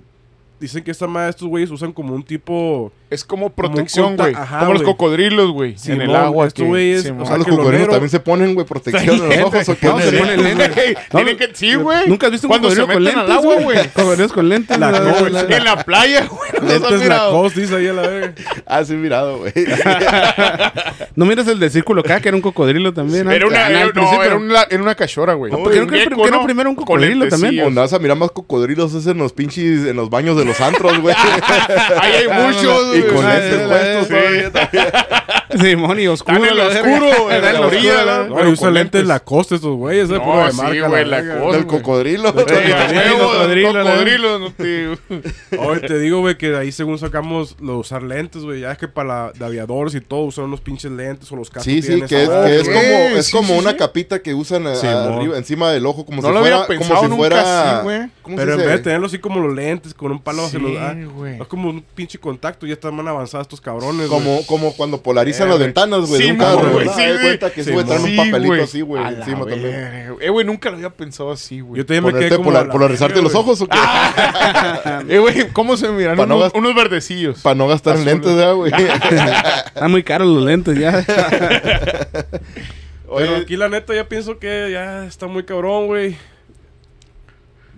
dicen 0.59 0.83
que 0.83 0.91
esta 0.91 1.07
madre, 1.07 1.29
estos 1.29 1.47
güeyes 1.47 1.71
usan 1.71 1.91
como 1.93 2.13
un 2.13 2.23
tipo... 2.23 2.91
Es 3.09 3.23
como 3.23 3.49
protección, 3.49 4.15
güey. 4.17 4.35
ajá, 4.35 4.59
Como 4.59 4.73
los 4.73 4.83
cocodrilos, 4.83 5.49
güey. 5.51 5.71
en 5.87 5.93
el 6.01 6.07
Simón, 6.07 6.15
agua. 6.15 6.45
estos 6.47 6.61
que- 6.63 6.67
güeyes, 6.69 7.01
Simón. 7.03 7.21
o 7.21 7.23
Ah, 7.23 7.27
sea, 7.27 7.37
los 7.37 7.45
que 7.45 7.51
lo 7.51 7.57
cocodrilos 7.57 7.81
negro- 7.87 7.93
también 7.93 8.09
se 8.11 8.19
ponen, 8.19 8.53
güey, 8.53 8.67
protección 8.67 9.03
en 9.31 9.39
los 9.41 9.45
ojos. 9.47 9.67
No, 9.81 9.99
se 9.99 10.11
ponen 10.17 10.43
lentes. 10.43 10.75
Güey, 10.75 10.95
Tienen 11.09 11.37
que... 11.37 11.49
Sí, 11.53 11.73
güey. 11.75 12.07
¿Nunca 12.07 12.27
has 12.27 12.31
visto 12.33 12.45
un 12.47 12.49
Cuando 12.49 12.69
se 12.69 12.81
cocodrilo 12.81 12.93
con 12.93 13.03
meten 13.03 13.17
lentes, 13.27 13.35
al 13.37 13.43
agua, 13.55 13.63
güey. 13.63 13.87
Cocodrilos 13.89 14.31
con 14.31 14.49
lentes. 14.49 14.77
La 14.77 14.91
¿no? 14.91 15.13
cola, 15.15 15.29
La- 15.29 15.43
la- 15.49 15.57
En 15.57 15.63
la 15.63 15.83
playa, 15.83 16.27
güey. 16.27 16.49
¿No 16.53 16.59
los 16.61 16.73
has 16.73 16.81
Lentes 16.81 17.01
mirado? 17.01 17.31
Lacoste, 17.33 17.61
dice 17.61 17.75
ahí 17.75 17.87
a 17.87 17.93
la 17.93 18.01
verga. 18.03 18.33
Ah, 18.67 18.85
sí, 18.85 18.93
mirado, 18.93 19.39
güey. 19.39 19.53
No 21.15 21.25
miras 21.25 21.47
el 21.47 21.59
del 21.59 21.71
círculo 21.71 22.01
acá, 22.01 22.19
que 22.21 22.27
era 22.29 22.35
un 22.35 22.41
cocodrilo 22.41 22.93
también. 22.93 23.29
Era 23.29 23.45
antes. 23.45 23.49
una, 23.49 23.65
Ah, 23.65 23.69
no, 23.69 23.77
era, 23.77 23.91
no, 23.93 24.23
era 24.23 24.35
una, 24.37 24.63
era 24.69 24.83
una 24.83 24.95
cachora, 24.95 25.33
güey. 25.33 25.51
¿por 25.51 25.71
qué 25.71 25.79
no- 25.81 25.87
qué 25.87 25.99
gecko, 25.99 26.27
no 26.29 26.43
primero 26.45 26.69
un 26.69 26.75
cocodrilo 26.75 27.27
también? 27.27 27.61
Cuando 27.63 27.81
vas 27.81 27.93
a 27.93 27.99
mirar 27.99 28.17
más 28.17 28.31
cocodrilos 28.31 28.93
es 28.93 29.07
en 29.07 29.17
los 29.17 29.33
pinches, 29.33 29.85
en 29.87 29.95
los 29.95 30.09
baños 30.09 30.37
de 30.37 30.45
los 30.49 30.61
antros, 30.61 30.99
güey. 30.99 31.15
Ahí 32.01 32.11
hay 32.11 32.27
muchos, 32.27 32.95
y 32.95 33.01
güey. 33.01 33.13
con 33.13 33.27
lentes 33.27 33.61
sí, 33.61 33.67
puestos 33.67 34.07
sí. 34.07 34.13
todavía 34.13 34.51
también. 34.51 34.85
Simón 35.59 35.99
y 35.99 36.07
oscuro. 36.07 36.37
Están 36.43 36.51
en 36.51 36.57
lo 36.57 36.67
oscuro, 36.67 37.31
en 37.31 37.41
la 37.53 37.61
orilla. 37.61 38.05
la- 38.05 38.07
la- 38.23 38.23
No, 38.43 38.49
usan 38.51 38.73
lentes 38.75 39.05
Lacoste 39.07 39.55
estos 39.55 39.75
güeyes, 39.75 40.07
eh, 40.11 40.19
puro 40.19 40.35
No, 40.35 40.45
de 40.45 40.51
sí, 40.51 40.57
marca. 40.57 40.87
güey, 40.87 41.05
la 41.05 41.09
la 41.09 41.17
verga. 41.23 41.39
cosa. 41.41 41.57
Del 41.57 41.65
cocodrilo. 41.65 42.33
Cocodrilo, 42.33 44.39
no 44.39 44.51
te- 44.51 44.89
Oye, 45.57 45.79
te 45.81 45.99
digo, 45.99 46.19
güey, 46.21 46.37
que 46.37 46.49
de 46.49 46.57
ahí 46.59 46.71
según 46.71 46.97
sacamos 46.99 47.55
lo 47.59 47.73
de 47.73 47.79
usar 47.79 48.03
lentes, 48.03 48.43
güey. 48.43 48.61
Ya 48.61 48.71
es 48.71 48.77
que 48.77 48.87
para 48.87 49.31
de 49.31 49.43
aviadores 49.45 49.95
y 49.95 50.01
todo 50.01 50.21
usan 50.21 50.45
unos 50.45 50.61
pinches 50.61 50.91
lentes 50.91 51.31
o 51.31 51.35
los 51.35 51.49
cascos 51.49 51.65
Sí, 51.65 51.81
sí, 51.81 52.01
que 52.07 52.23
es, 52.23 52.29
como, 52.69 53.17
es 53.17 53.31
como 53.31 53.57
una 53.57 53.75
capita 53.75 54.19
que 54.19 54.33
usan 54.33 54.67
arriba, 54.67 55.37
encima 55.37 55.71
del 55.71 55.85
ojo, 55.85 56.05
como 56.05 56.21
No 56.21 56.27
si 56.29 56.33
lo 56.33 56.39
fuera, 56.41 56.55
hubiera 56.57 56.67
como 56.67 56.79
pensado 56.79 56.99
si 57.01 57.05
nunca 57.07 57.17
fuera, 57.17 57.71
así, 57.77 57.83
güey. 57.83 57.99
¿Cómo 58.35 58.37
Pero 58.37 58.55
se 58.55 58.61
en 58.61 58.67
vez 58.67 58.77
de 58.77 58.83
tenerlo 58.83 59.07
así 59.07 59.19
como 59.19 59.39
los 59.39 59.53
lentes, 59.55 59.93
con 59.93 60.11
un 60.11 60.19
palo, 60.21 60.47
se 60.47 60.59
los 60.59 60.73
da. 60.73 60.93
Sí. 60.93 61.01
Es 61.41 61.47
como 61.47 61.69
un 61.69 61.81
pinche 61.95 62.17
contacto, 62.19 62.65
ya 62.65 62.73
están 62.73 62.95
más 62.95 63.05
avanzados 63.07 63.45
estos 63.45 63.61
cabrones. 63.61 64.07
Como, 64.07 64.45
como 64.45 64.73
cuando 64.75 65.01
polarizan 65.01 65.47
Eh, 65.47 65.51
las 65.51 65.59
ventanas, 65.59 66.01
güey, 66.07 66.21
Sí, 66.21 66.27
de 66.27 66.31
un 66.33 66.37
carro, 66.37 66.59
güey, 66.71 66.87
¿verdad? 66.87 66.95
sí, 66.95 67.21
cuenta 67.21 67.49
que 67.51 67.63
Sí, 67.63 67.71
sí, 67.71 67.83
traen 67.85 68.01
Sí, 68.03 68.09
un 68.11 68.17
papelito 68.17 68.47
güey. 68.47 68.61
así, 68.61 68.81
güey, 68.81 69.03
también. 69.03 70.15
Eh, 70.21 70.29
güey, 70.29 70.45
nunca 70.45 70.69
lo 70.69 70.75
había 70.77 70.89
pensado 70.89 71.31
así, 71.31 71.59
güey. 71.61 71.79
Yo 71.79 71.85
también 71.85 72.05
me 72.13 72.19
quedé 72.19 72.35
como... 72.37 72.51
polarizarte 72.69 73.21
los 73.21 73.35
ojos 73.35 73.61
o 73.61 73.67
qué? 73.67 73.77
Eh, 75.09 75.17
güey, 75.19 75.49
¿cómo 75.53 75.77
se 75.77 75.89
miran? 75.89 76.15
No 76.17 76.49
Unos, 76.53 76.75
verdecillos. 76.75 77.39
Para 77.41 77.55
no 77.55 77.67
gastar 77.67 77.95
en 77.97 78.05
lentes, 78.05 78.35
¿verdad, 78.35 78.53
güey? 78.53 78.71
Están 79.67 79.91
muy 79.91 80.03
caros 80.03 80.27
los 80.27 80.43
lentes 80.43 80.77
ya. 80.77 81.03
Pero 83.15 83.35
aquí 83.37 83.55
la 83.57 83.69
neta 83.69 83.95
ya 83.95 84.07
pienso 84.07 84.37
que 84.39 84.69
ya 84.71 85.05
está 85.05 85.27
muy 85.27 85.43
cabrón, 85.43 85.87
güey. 85.87 86.15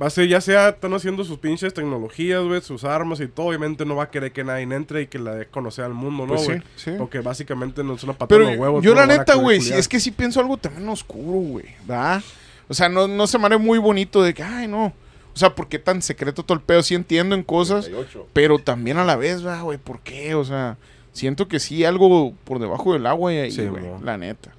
Va 0.02 0.08
a 0.08 0.10
ser, 0.10 0.28
ya 0.28 0.42
sea, 0.42 0.70
están 0.70 0.94
haciendo 0.96 1.24
sus 1.24 1.38
pinches 1.38 1.76
tecnologías, 1.76 2.44
güey, 2.44 2.60
sus 2.62 2.84
armas 2.84 3.20
y 3.20 3.28
todo. 3.28 3.48
Obviamente 3.48 3.86
no 3.86 3.96
va 3.96 4.06
a 4.06 4.10
querer 4.10 4.32
que 4.32 4.44
nadie 4.44 4.64
entre 4.64 5.04
y 5.04 5.08
que 5.08 5.20
la 5.20 5.46
conocer 5.46 5.86
al 5.86 5.94
mundo, 5.94 6.26
¿no, 6.26 6.34
Pues 6.34 6.48
sí, 6.48 6.54
sí. 6.76 6.92
Porque 6.98 7.20
básicamente 7.20 7.84
no 7.84 7.94
es 7.94 8.04
una 8.04 8.14
patada 8.14 8.42
los 8.42 8.58
huevos. 8.58 8.84
yo 8.84 8.96
la 8.96 9.06
neta, 9.06 9.36
güey, 9.36 9.60
culiar. 9.60 9.78
es 9.78 9.88
que 9.88 10.00
sí 10.00 10.10
pienso 10.10 10.40
algo 10.40 10.58
también 10.58 10.90
oscuro, 10.90 11.38
güey, 11.38 11.66
¿verdad? 11.86 12.24
O 12.68 12.74
sea, 12.74 12.90
no, 12.90 13.08
no 13.08 13.28
se 13.28 13.38
me 13.38 13.58
muy 13.58 13.78
bonito 13.78 14.24
de 14.24 14.34
que, 14.34 14.42
ay, 14.42 14.68
no. 14.68 14.86
O 15.34 15.38
sea, 15.38 15.54
¿por 15.54 15.68
qué 15.68 15.78
tan 15.78 16.02
secreto 16.02 16.44
todo 16.44 16.58
el 16.58 16.64
pedo? 16.64 16.82
Sí 16.82 16.96
entiendo 16.96 17.36
en 17.36 17.44
cosas, 17.44 17.86
38. 17.86 18.28
pero 18.34 18.58
también 18.58 18.98
a 18.98 19.06
la 19.06 19.16
vez, 19.16 19.46
va, 19.46 19.62
güey, 19.62 19.78
¿por 19.78 20.00
qué? 20.00 20.34
O 20.34 20.44
sea, 20.44 20.78
siento 21.14 21.48
que 21.48 21.60
sí 21.60 21.86
algo 21.86 22.34
por 22.44 22.58
debajo 22.58 22.94
del 22.94 23.06
agua 23.06 23.34
y 23.34 23.38
ahí, 23.38 23.52
Sí, 23.52 23.68
güey, 23.68 23.84
la 24.02 24.18
neta. 24.18 24.52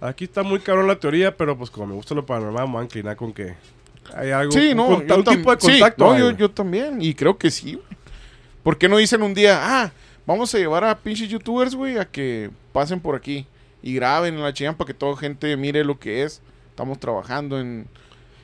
Aquí 0.00 0.24
está 0.24 0.42
muy 0.42 0.60
cabrón 0.60 0.88
la 0.88 0.98
teoría, 0.98 1.36
pero 1.36 1.56
pues 1.56 1.70
como 1.70 1.86
me 1.86 1.94
gusta 1.94 2.14
lo 2.14 2.26
paranormal, 2.26 2.66
me 2.66 2.72
voy 2.72 2.80
a 2.82 2.84
inclinar 2.84 3.16
con 3.16 3.32
que 3.32 3.54
hay 4.14 4.30
algo. 4.30 4.52
Sí, 4.52 4.74
no, 4.74 4.88
yo 4.90 5.16
un 5.16 5.24
tam- 5.24 5.36
tipo 5.36 5.54
de 5.54 5.60
sí, 5.60 5.70
contacto. 5.80 6.04
no, 6.04 6.18
yo, 6.18 6.30
yo 6.32 6.50
también, 6.50 7.00
y 7.00 7.14
creo 7.14 7.36
que 7.38 7.50
sí, 7.50 7.74
güey. 7.74 7.86
¿Por 8.62 8.78
qué 8.78 8.88
no 8.88 8.96
dicen 8.98 9.22
un 9.22 9.34
día, 9.34 9.58
ah, 9.60 9.92
vamos 10.26 10.54
a 10.54 10.58
llevar 10.58 10.84
a 10.84 10.96
pinches 10.98 11.28
youtubers, 11.28 11.74
güey, 11.74 11.98
a 11.98 12.04
que 12.04 12.50
pasen 12.72 13.00
por 13.00 13.16
aquí 13.16 13.46
y 13.82 13.94
graben 13.94 14.34
en 14.34 14.42
la 14.42 14.52
chingada 14.52 14.76
para 14.76 14.86
que 14.86 14.94
toda 14.94 15.16
gente 15.16 15.56
mire 15.56 15.84
lo 15.84 15.98
que 15.98 16.22
es? 16.22 16.40
Estamos 16.70 16.98
trabajando 17.00 17.58
en 17.60 17.86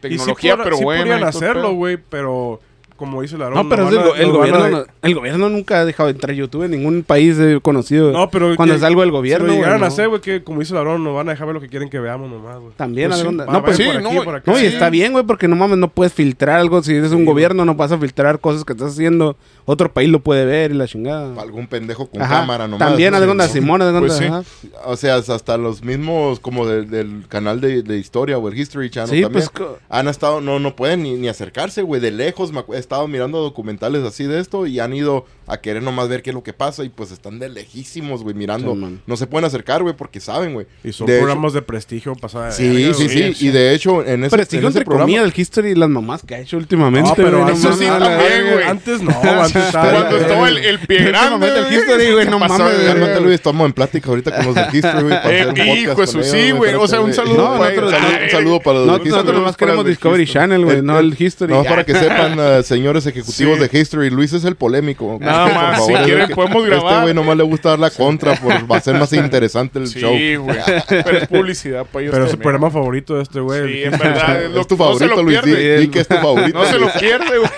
Y 0.03 0.09
sí 0.09 0.09
tecnología, 0.17 0.57
pero 0.57 0.77
sí 0.77 0.85
bueno. 0.85 1.03
podrían 1.05 1.25
hacerlo, 1.25 1.73
güey, 1.75 1.97
pero 1.97 2.61
como 2.99 3.23
dice 3.23 3.39
la 3.39 3.49
No, 3.49 3.67
pero 3.69 3.89
es 3.89 3.95
el, 3.95 4.03
go- 4.03 4.15
el 4.15 4.33
gobierno, 4.33 4.69
no- 4.69 4.85
el 5.01 5.15
gobierno 5.15 5.49
nunca 5.49 5.81
ha 5.81 5.85
dejado 5.87 6.09
de 6.09 6.13
entrar 6.13 6.35
YouTube 6.37 6.65
en 6.65 6.73
ningún 6.73 7.03
país 7.03 7.39
eh, 7.39 7.59
conocido. 7.63 8.13
No, 8.13 8.29
pero 8.29 8.55
Cuando 8.57 8.75
que- 8.75 8.79
es 8.79 8.85
algo 8.85 9.01
del 9.01 9.09
Si 9.09 9.13
gobierno, 9.17 9.47
lo 9.47 9.53
güey, 9.53 9.59
llegaran 9.61 9.79
a 9.79 9.87
no. 9.87 9.87
hacer, 9.87 10.09
güey, 10.09 10.21
que 10.21 10.43
como 10.45 10.61
dice 10.61 10.75
la 10.75 10.85
nos 10.85 11.15
van 11.15 11.29
a 11.29 11.33
dejar 11.33 11.47
ver 11.47 11.55
lo 11.55 11.61
que 11.63 11.69
quieren 11.69 11.89
que 11.89 11.99
veamos 11.99 12.31
nomás, 12.31 12.59
güey. 12.59 12.73
También, 12.77 13.09
Pues 13.09 13.21
sí, 13.21 13.27
alguna- 13.27 13.45
Va- 13.47 13.53
no, 13.55 13.65
pues, 13.65 13.77
sí, 13.79 13.85
por 13.85 13.97
aquí, 13.97 14.15
no, 14.15 14.25
por 14.25 14.35
acá. 14.35 14.51
no, 14.53 14.59
y 14.59 14.61
Sí. 14.61 14.67
está 14.67 14.91
bien, 14.91 15.13
güey, 15.13 15.25
porque 15.25 15.49
no 15.49 15.57
mames, 15.57 15.79
no 15.79 15.89
puedes 15.89 16.13
filtrar 16.13 16.59
algo. 16.59 16.83
Si 16.83 16.93
eres 16.95 17.13
un 17.13 17.21
Sí, 17.21 17.25
gobierno, 17.25 17.65
no 17.65 17.75
vas 17.75 17.93
a 17.93 17.99
filtrar 17.99 18.41
cosas 18.41 18.65
que 18.65 18.73
estás 18.75 18.93
haciendo. 18.93 19.37
Otro 19.65 19.93
país 19.93 20.09
lo 20.11 20.21
puede 20.21 20.45
ver 20.45 20.71
y 20.73 20.75
la 20.75 20.87
chingada. 20.89 21.41
Algún 21.41 21.67
pendejo 21.69 22.07
con 22.09 22.23
Ajá. 22.23 22.41
cámara 22.41 22.67
nomás. 22.67 22.89
También, 22.89 23.15
Sí, 23.15 23.21
cuenta, 23.25 23.47
¿no? 23.47 23.53
Simón, 23.53 23.81
de 23.81 23.99
Pues 24.01 24.13
cuenta, 24.19 24.43
sí. 24.43 24.69
ajá. 24.73 24.81
O 24.89 24.97
sea, 24.97 25.17
hasta 25.17 25.57
los 25.59 25.85
mismos, 25.85 26.41
como 26.41 26.67
del, 26.67 26.91
del 26.91 27.25
canal 27.29 27.61
de, 27.61 27.83
de 27.83 27.99
historia 27.99 28.39
o 28.39 28.49
el 28.49 28.59
History 28.59 28.91
Channel 28.91 29.11
Sí, 29.15 29.23
también. 29.23 29.45
pues, 29.53 29.69
Han 29.91 30.09
estado, 30.09 30.41
no, 30.41 30.59
no 30.59 30.75
pueden 30.75 31.03
ni, 31.03 31.15
ni 31.17 31.29
acercarse, 31.29 31.83
güey. 31.83 32.01
De 32.01 32.11
lejos 32.11 32.51
me 32.53 32.61
estado 32.89 33.07
mirando 33.07 33.43
documentales 33.43 34.03
así 34.03 34.24
de 34.24 34.41
esto 34.41 34.66
y 34.66 34.80
han 34.80 34.95
ido 34.95 35.26
a 35.49 35.57
querer 35.61 35.83
nomás 35.83 36.09
ver 36.09 36.23
qué 36.23 36.31
es 36.31 36.35
lo 36.35 36.43
que 36.43 36.53
pasa 36.53 36.85
y 36.85 36.89
pues 36.91 37.11
están 37.11 37.39
de 37.39 37.49
lejísimos, 37.49 38.23
güey, 38.23 38.35
mirando. 38.35 38.73
Sí, 38.75 38.79
man. 38.79 39.01
no 39.07 39.17
se 39.17 39.27
pueden 39.27 39.47
acercar, 39.47 39.83
güey, 39.83 39.95
porque 39.97 40.21
saben, 40.21 40.53
güey. 40.55 40.67
Y 40.85 40.93
son 40.93 41.07
De 41.07 41.15
hecho- 41.15 41.21
programas 41.25 41.53
de 41.55 41.63
prestigio 41.63 42.15
pasada 42.15 42.47
de 42.47 42.53
Sí, 42.53 42.69
verga, 42.69 42.95
sí, 42.95 43.05
güey. 43.05 43.35
sí, 43.35 43.47
Y 43.47 43.51
de 43.51 43.75
hecho, 43.75 44.05
en 44.05 44.25
ese, 44.25 44.37
Prestigio 44.37 44.67
en 44.67 44.71
ese 44.71 44.79
entre 44.79 44.85
programa... 44.85 45.05
comillas 45.05 45.23
del 45.25 45.33
History 45.41 45.71
y 45.71 45.75
las 45.75 45.89
mamás 45.89 46.23
que 46.27 46.35
ha 46.35 46.39
hecho 46.41 46.57
últimamente. 46.59 47.09
No, 47.09 47.15
pero 47.17 47.39
güey, 47.43 47.51
antes 47.51 47.63
mames, 47.65 47.79
sí 47.79 47.85
la 47.87 47.99
también, 47.99 48.53
güey. 48.53 48.65
Antes 48.65 49.03
no, 49.03 49.11
antes 49.23 49.57
estaba... 49.67 49.91
Cuando 49.93 50.17
estaba 50.19 50.49
el, 50.49 50.59
el 50.59 50.79
pie 50.81 51.03
grande. 51.05 51.35
Últimamente 51.47 51.59
el 51.59 51.65
güey. 51.65 51.77
History, 51.79 52.13
güey, 52.13 52.25
¿Qué 52.27 52.31
no 52.31 52.39
mames? 52.39 52.59
Realmente, 52.83 53.21
Luis, 53.21 53.35
estamos 53.35 53.67
en 53.67 53.73
plática 53.73 54.09
ahorita 54.11 54.37
con 54.37 54.47
los 54.47 54.55
del 54.55 54.75
History, 54.75 55.03
güey, 55.03 55.23
para 55.23 55.31
Eh, 55.33 55.41
hacer 55.41 55.49
un 55.49 55.55
podcast 55.55 55.79
hijo 55.79 55.91
de 55.91 55.97
con 55.97 56.07
su, 56.07 56.19
ellos, 56.19 56.31
sí, 56.31 56.51
güey. 56.53 56.75
O 56.75 56.87
sea, 56.87 57.01
un 57.01 57.15
saludo, 57.15 57.37
No, 57.37 57.57
güey. 57.57 57.79
Un 57.79 58.31
saludo, 58.31 58.57
un 58.57 58.63
para 58.63 58.79
los 58.79 58.87
No, 58.87 58.93
del 58.93 59.01
History. 59.03 59.11
nosotros 59.11 59.35
nomás 59.37 59.57
queremos 59.57 59.85
del 59.85 59.93
Discovery. 59.95 60.27
Channel, 60.27 60.65
güey, 60.65 60.83
no 60.83 60.99
el 60.99 61.17
History. 61.19 61.53
No, 61.53 61.65
para 61.65 61.85
que 61.85 61.95
sepan, 61.95 62.37
eh, 62.39 62.63
señores 62.63 63.07
ejecutivos 63.07 63.59
Sí. 63.59 63.69
de 63.69 63.79
History, 63.79 64.11
Luis 64.11 64.33
es 64.33 64.45
el 64.45 64.57
polémico. 64.57 65.19
Nada 65.47 65.47
Por 65.55 65.55
más, 65.62 65.76
favor, 65.78 65.86
si 65.89 65.95
es 65.95 66.05
quieren 66.05 66.28
podemos 66.34 66.57
Este 66.64 66.70
grabar. 66.70 67.03
güey 67.03 67.14
nomás 67.14 67.36
le 67.36 67.43
gusta 67.45 67.68
dar 67.70 67.78
la 67.78 67.91
contra 67.91 68.34
por 68.34 68.70
va 68.70 68.76
a 68.76 68.80
ser 68.80 68.95
más 68.99 69.12
interesante 69.12 69.78
el 69.78 69.86
Sí, 69.89 70.01
show. 70.01 70.11
güey. 70.45 70.59
Pero 70.89 71.18
es 71.18 71.28
publicidad 71.28 71.86
para 71.86 72.03
ellos 72.03 72.12
Pero 72.12 72.24
es 72.26 72.30
su 72.32 72.39
programa 72.39 72.70
favorito 72.70 73.14
de 73.16 73.22
este 73.22 73.41
güey. 73.41 73.72
Sí, 73.72 73.82
en 73.84 73.91
verdad. 73.93 74.43
Es 74.45 74.51
lo- 74.55 74.64
tu 74.64 74.76
favorito, 74.76 75.22
Luis. 75.22 75.43
Di, 75.43 75.89
que 75.89 76.01
es 76.01 76.09
tu 76.09 76.16
favorito. 76.16 76.59
No 76.59 76.64
se 76.64 76.78
lo 76.78 76.91
pierde, 76.93 77.39
güey. 77.39 77.51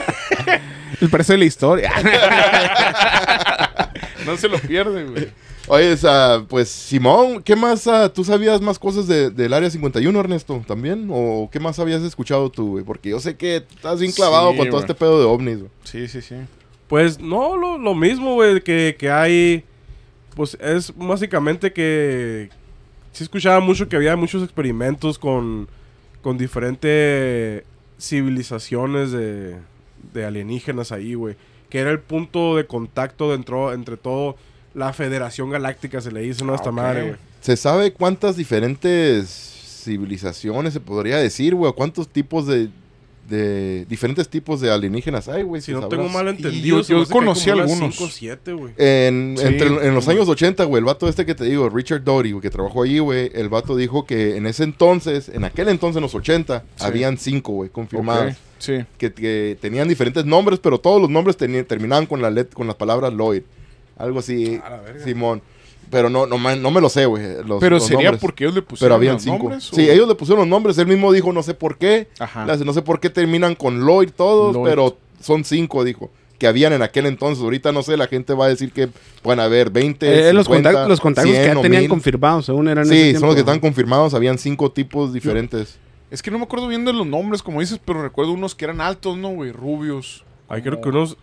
El 1.01 1.09
precio 1.09 1.33
de 1.33 1.39
la 1.39 1.45
historia. 1.47 1.93
No 4.27 4.37
se 4.37 4.49
lo 4.49 4.59
pierde, 4.59 5.05
güey. 5.05 5.29
Oye, 5.67 5.93
esa, 5.93 6.45
pues 6.49 6.69
Simón, 6.69 7.43
¿qué 7.43 7.55
más? 7.55 7.87
ah, 7.87 8.13
¿Tú 8.13 8.25
sabías 8.25 8.61
más 8.61 8.79
cosas 8.79 9.07
de- 9.07 9.31
del 9.31 9.53
Área 9.53 9.71
51, 9.71 10.19
Ernesto, 10.19 10.63
también? 10.67 11.09
¿O 11.13 11.49
qué 11.53 11.61
más 11.61 11.79
habías 11.79 12.03
escuchado 12.03 12.51
tú, 12.51 12.71
güey? 12.73 12.85
Porque 12.85 13.11
yo 13.11 13.21
sé 13.21 13.37
que 13.37 13.57
estás 13.57 14.01
bien 14.01 14.11
clavado 14.13 14.51
Sí, 14.53 14.59
con 14.59 14.69
todo 14.69 14.81
este 14.81 14.95
pedo 14.95 15.19
de 15.21 15.27
ovnis, 15.27 15.59
güey. 15.59 15.71
Sí, 15.85 16.09
sí, 16.09 16.23
sí. 16.23 16.35
Pues 16.91 17.21
no, 17.21 17.57
lo, 17.57 17.79
lo 17.79 17.95
mismo, 17.95 18.35
güey, 18.35 18.61
que, 18.63 18.97
que 18.99 19.09
hay. 19.13 19.65
Pues 20.35 20.59
es 20.61 20.93
básicamente 20.97 21.73
que. 21.73 22.51
Sí, 23.13 23.23
escuchaba 23.23 23.61
mucho 23.61 23.89
que 23.89 23.95
había 23.95 24.17
muchos 24.17 24.43
experimentos 24.43 25.17
con, 25.17 25.69
con 26.21 26.37
diferentes 26.37 27.63
civilizaciones 27.97 29.13
de, 29.13 29.55
de 30.13 30.25
alienígenas 30.25 30.91
ahí, 30.91 31.15
güey. 31.15 31.37
Que 31.69 31.79
era 31.79 31.93
el 31.93 32.01
punto 32.01 32.57
de 32.57 32.67
contacto 32.67 33.31
dentro, 33.31 33.73
entre 33.73 33.97
todo 33.97 34.37
la 34.75 34.93
Federación 34.93 35.49
Galáctica, 35.51 36.01
se 36.01 36.11
le 36.11 36.23
dice, 36.23 36.45
¿no? 36.45 36.55
a 36.55 36.57
esta 36.57 36.71
ok. 36.71 36.75
madre, 36.75 37.03
güey. 37.03 37.17
¿Se 37.41 37.57
sabe 37.57 37.93
cuántas 37.93 38.37
diferentes 38.37 39.29
civilizaciones 39.85 40.73
se 40.73 40.81
podría 40.81 41.19
decir, 41.19 41.55
güey? 41.55 41.71
¿O 41.71 41.75
¿Cuántos 41.77 42.09
tipos 42.09 42.49
de, 42.49 42.69
de 43.31 43.87
diferentes 43.87 44.29
tipos 44.29 44.61
de 44.61 44.71
alienígenas 44.71 45.29
hay, 45.29 45.43
güey? 45.45 45.63
Si 45.63 45.67
¿Sí 45.67 45.73
no 45.73 45.81
sabrás? 45.81 45.99
tengo 46.01 46.13
mal 46.13 46.29
entendido, 46.29 46.83
yo 46.83 47.07
conocí 47.07 47.49
algunos. 47.51 47.97
En, 48.77 49.37
Sí. 49.39 49.47
entre- 49.47 49.87
en 49.89 49.95
los 49.95 50.07
años 50.09 50.29
80, 50.29 50.65
güey, 50.65 50.81
el 50.81 50.85
vato 50.85 51.09
este 51.09 51.25
que 51.25 51.35
te 51.35 51.45
digo, 51.45 51.69
Richard 51.71 52.03
Doty, 52.05 52.39
que 52.41 52.51
trabajó 52.51 52.83
allí, 52.83 52.99
güey, 52.99 53.31
el 53.35 53.49
vato 53.49 53.77
dijo 53.77 54.05
que 54.05 54.37
en 54.37 54.47
ese 54.47 54.65
entonces, 54.65 55.31
en 55.31 55.45
aquel 55.45 55.69
entonces, 55.69 55.97
en 55.97 56.03
los 56.03 56.15
80, 56.15 56.65
Sí. 56.77 56.85
habían 56.85 57.17
cinco, 57.17 57.53
güey, 57.53 57.71
confirmadas. 57.71 58.35
Ok, 58.35 58.39
Sí. 58.59 58.75
Que, 58.99 59.13
que 59.13 59.57
tenían 59.61 59.89
diferentes 59.89 60.27
nombres, 60.27 60.59
pero 60.61 60.79
todos 60.79 61.01
los 61.01 61.09
nombres 61.09 61.37
terminaban 61.39 62.05
con, 62.05 62.21
la 62.21 62.29
let- 62.31 62.53
con 62.53 62.67
las 62.67 62.77
palabras 62.77 63.13
Lloyd. 63.15 63.43
Algo 63.97 64.19
así, 64.19 64.59
la 64.59 64.81
verga. 64.81 65.05
Pero 65.91 66.09
no, 66.09 66.25
no, 66.27 66.39
no 66.39 66.71
me 66.71 66.81
lo 66.81 66.89
sé, 66.89 67.07
güey. 67.07 67.23
los- 67.45 67.59
Pero 67.61 67.77
los 67.77 67.87
sería 67.87 68.05
nombres. 68.11 68.21
porque 68.21 68.45
ellos 68.45 68.55
le 68.55 68.63
Pero 68.63 68.69
pusieron 68.69 68.97
habían 68.97 69.15
los 69.15 69.23
cinco. 69.23 69.39
nombres. 69.39 69.71
Sí, 69.73 69.91
ellos 69.91 70.07
le 70.09 70.15
pusieron 70.15 70.41
los 70.41 70.49
nombres. 70.49 70.79
Él 70.79 70.87
mismo 70.87 71.13
dijo, 71.13 71.33
no 71.33 71.43
sé 71.43 71.55
por 71.55 71.79
qué. 71.79 72.09
Ajá. 72.19 72.47
No 72.47 72.73
sé 72.73 72.83
por 72.83 73.01
qué 73.01 73.11
terminan 73.11 73.55
con 73.57 73.81
Lloyd 73.85 74.11
todos, 74.17 74.55
Lloyd. 74.55 74.69
pero 74.71 74.97
son 75.21 75.45
cinco, 75.45 75.83
dijo. 75.85 76.11
Que 76.39 76.47
habían 76.47 76.73
en 76.73 76.81
aquel 76.83 77.05
entonces. 77.07 77.43
Ahorita 77.45 77.71
no 77.73 77.83
sé, 77.83 77.97
la 77.97 78.07
gente 78.07 78.33
va 78.35 78.47
a 78.47 78.49
decir 78.49 78.73
que 78.73 78.89
pueden 79.21 79.41
haber 79.41 79.69
20. 79.71 80.07
Eh, 80.29 80.33
los 80.33 80.47
50, 80.47 80.69
contactos, 80.71 80.89
los 80.89 81.01
contactos 81.01 81.31
100 81.35 81.43
que 81.51 81.55
ya 81.57 81.61
tenían 81.63 81.83
1000. 81.83 81.91
confirmados, 81.91 82.47
según 82.47 82.69
eran 82.69 82.87
Sí, 82.87 83.11
ese 83.11 83.19
son 83.19 83.27
los 83.27 83.35
que 83.35 83.41
están 83.41 83.61
confirmados. 83.61 84.15
Habían 84.15 84.39
cinco 84.39 84.71
tipos 84.71 85.13
diferentes. 85.13 85.79
Es 86.11 86.23
que 86.23 86.31
no 86.31 86.39
me 86.39 86.45
acuerdo 86.45 86.67
bien 86.69 86.85
de 86.85 86.93
los 86.93 87.07
nombres, 87.07 87.43
como 87.43 87.61
dices, 87.61 87.79
pero 87.85 88.03
recuerdo 88.03 88.33
unos 88.33 88.55
que 88.55 88.65
eran 88.65 88.81
altos, 88.81 89.17
¿no, 89.19 89.29
güey? 89.31 89.53
Rubios. 89.53 90.25
Hay 90.49 90.63
creo 90.63 90.81
que 90.81 90.89
unos 90.89 91.17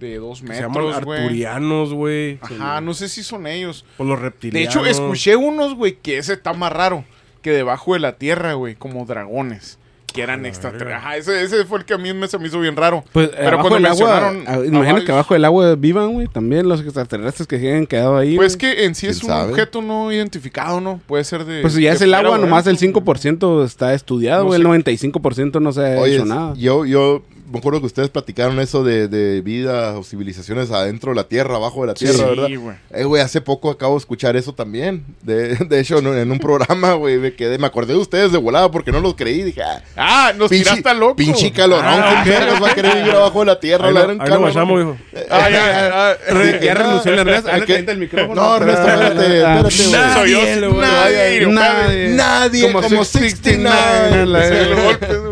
De 0.00 0.16
dos 0.16 0.40
que 0.40 0.48
se 0.54 0.62
llaman 0.62 0.84
metros, 0.86 1.04
güey. 1.04 1.18
arturianos, 1.20 1.92
güey. 1.94 2.38
Ajá, 2.40 2.80
no 2.80 2.94
sé 2.94 3.08
si 3.08 3.22
son 3.22 3.46
ellos. 3.46 3.84
Por 3.98 4.06
los 4.06 4.18
De 4.18 4.24
reptilianos. 4.24 4.74
hecho, 4.74 4.86
escuché 4.86 5.36
unos, 5.36 5.74
güey, 5.74 5.96
que 6.00 6.18
ese 6.18 6.32
está 6.32 6.52
más 6.54 6.72
raro. 6.72 7.04
Que 7.42 7.50
debajo 7.50 7.92
de 7.94 8.00
la 8.00 8.16
tierra, 8.16 8.54
güey, 8.54 8.74
como 8.74 9.04
dragones. 9.04 9.78
Que 10.12 10.22
eran 10.22 10.44
extraterrestres. 10.44 10.96
Ajá, 10.96 11.16
ese, 11.18 11.40
ese 11.44 11.64
fue 11.66 11.78
el 11.78 11.84
que 11.84 11.94
a 11.94 11.98
mí 11.98 12.12
me, 12.12 12.26
se 12.26 12.36
me 12.36 12.48
hizo 12.48 12.58
bien 12.58 12.74
raro. 12.74 13.04
Pues 13.12 13.28
Pero 13.28 13.46
abajo 13.46 13.68
cuando 13.68 13.76
del 13.76 13.86
agua, 13.86 14.20
mencionaron 14.20 14.42
ah, 14.48 14.50
a 14.50 14.56
imagino 14.66 14.80
varios- 14.80 15.04
que 15.04 15.12
abajo 15.12 15.34
del 15.34 15.44
agua 15.44 15.74
vivan, 15.76 16.12
güey, 16.14 16.26
también 16.26 16.68
los 16.68 16.80
extraterrestres 16.80 17.46
que 17.46 17.60
se 17.60 17.68
hayan 17.70 17.86
quedado 17.86 18.16
ahí. 18.16 18.34
Pues 18.36 18.56
que 18.56 18.86
en 18.86 18.96
sí 18.96 19.02
¿Quién 19.06 19.10
es 19.12 19.22
un 19.22 19.28
sabe? 19.28 19.52
objeto 19.52 19.80
no 19.82 20.10
identificado, 20.10 20.80
¿no? 20.80 21.00
Puede 21.06 21.22
ser 21.22 21.44
de. 21.44 21.60
Pues 21.62 21.74
si 21.74 21.82
ya 21.82 21.90
de 21.90 21.96
es 21.96 22.02
el 22.02 22.12
agua, 22.14 22.38
nomás 22.38 22.66
el 22.66 22.76
5% 22.78 23.64
está 23.64 23.94
estudiado, 23.94 24.42
No 24.42 24.48
güey, 24.48 24.60
sé. 24.60 24.66
el 24.66 24.84
95% 24.84 25.60
no 25.60 25.72
se 25.72 25.80
ha 25.94 26.00
Oye, 26.00 26.16
hecho 26.16 26.24
nada. 26.24 26.54
yo, 26.56 26.84
yo 26.84 27.22
me 27.50 27.58
acuerdo 27.58 27.80
que 27.80 27.86
ustedes 27.86 28.08
platicaron 28.10 28.58
eso 28.60 28.84
de, 28.84 29.08
de 29.08 29.40
vida 29.40 29.98
o 29.98 30.04
civilizaciones 30.04 30.70
adentro 30.70 31.10
de 31.10 31.16
la 31.16 31.24
tierra, 31.24 31.56
abajo 31.56 31.80
de 31.82 31.86
la 31.88 31.94
tierra, 31.94 32.14
Sí, 32.14 32.22
¿verdad? 32.24 32.48
güey. 32.58 32.76
Eh, 32.92 33.04
güey, 33.04 33.22
hace 33.22 33.40
poco 33.40 33.70
acabo 33.70 33.94
de 33.94 33.98
escuchar 33.98 34.36
eso 34.36 34.54
también. 34.54 35.04
De, 35.22 35.56
de 35.68 35.80
hecho, 35.80 35.98
en, 35.98 36.06
en 36.16 36.30
un 36.30 36.38
programa, 36.38 36.92
güey, 36.94 37.18
me 37.18 37.34
quedé, 37.34 37.58
me 37.58 37.66
acordé 37.66 37.92
de 37.94 37.98
ustedes 37.98 38.32
de 38.32 38.38
volada 38.38 38.70
porque 38.70 38.92
no 38.92 39.00
los 39.00 39.14
creí. 39.14 39.42
Dije, 39.42 39.62
ah, 39.62 39.80
Ah, 39.96 40.32
nos 40.36 40.48
pinche, 40.50 40.70
tiraste 40.76 40.94
loco. 40.98 41.16
pinche 41.16 41.50
calorón, 41.52 41.84
Ah, 41.86 42.20
¿quién 42.24 42.34
ok, 42.36 42.40
vergas 42.40 42.62
va 42.62 42.70
a 42.70 42.74
querer 42.74 42.96
vivir 42.96 43.12
abajo 43.14 43.40
de 43.40 43.46
la 43.46 43.60
tierra? 43.60 43.88
Ahí 43.88 43.94
la 43.94 44.06
lo, 44.06 44.22
ahí 44.22 44.28
lo 44.30 44.38
guachamos, 44.40 44.78
dijo. 44.78 44.96
Ah, 45.30 45.50
ya, 45.50 46.16
no, 46.32 46.74
renunció 46.74 47.12
el 47.12 47.18
Ernesto. 47.20 47.48
hay 47.50 47.54
Ah, 47.56 47.60
que- 47.60 47.66
calienta 47.66 47.92
el 47.92 47.98
micrófono. 47.98 48.34
No, 48.34 48.56
Ernesto, 48.56 48.88
espérate, 48.88 49.44
Ah, 49.44 49.62
espérate, 49.66 50.14
Soy 50.14 50.30
yo, 50.32 50.70
nadie, 50.72 51.46
nadie. 51.46 52.08
Nadie 52.10 52.62
como, 52.72 52.82
Como 52.82 53.04
69. 53.04 53.76
69, 54.20 54.26
la- 54.26 54.48
Se 54.48 54.64
lo 54.66 54.82
golpe, 54.82 55.06
güey. 55.16 55.29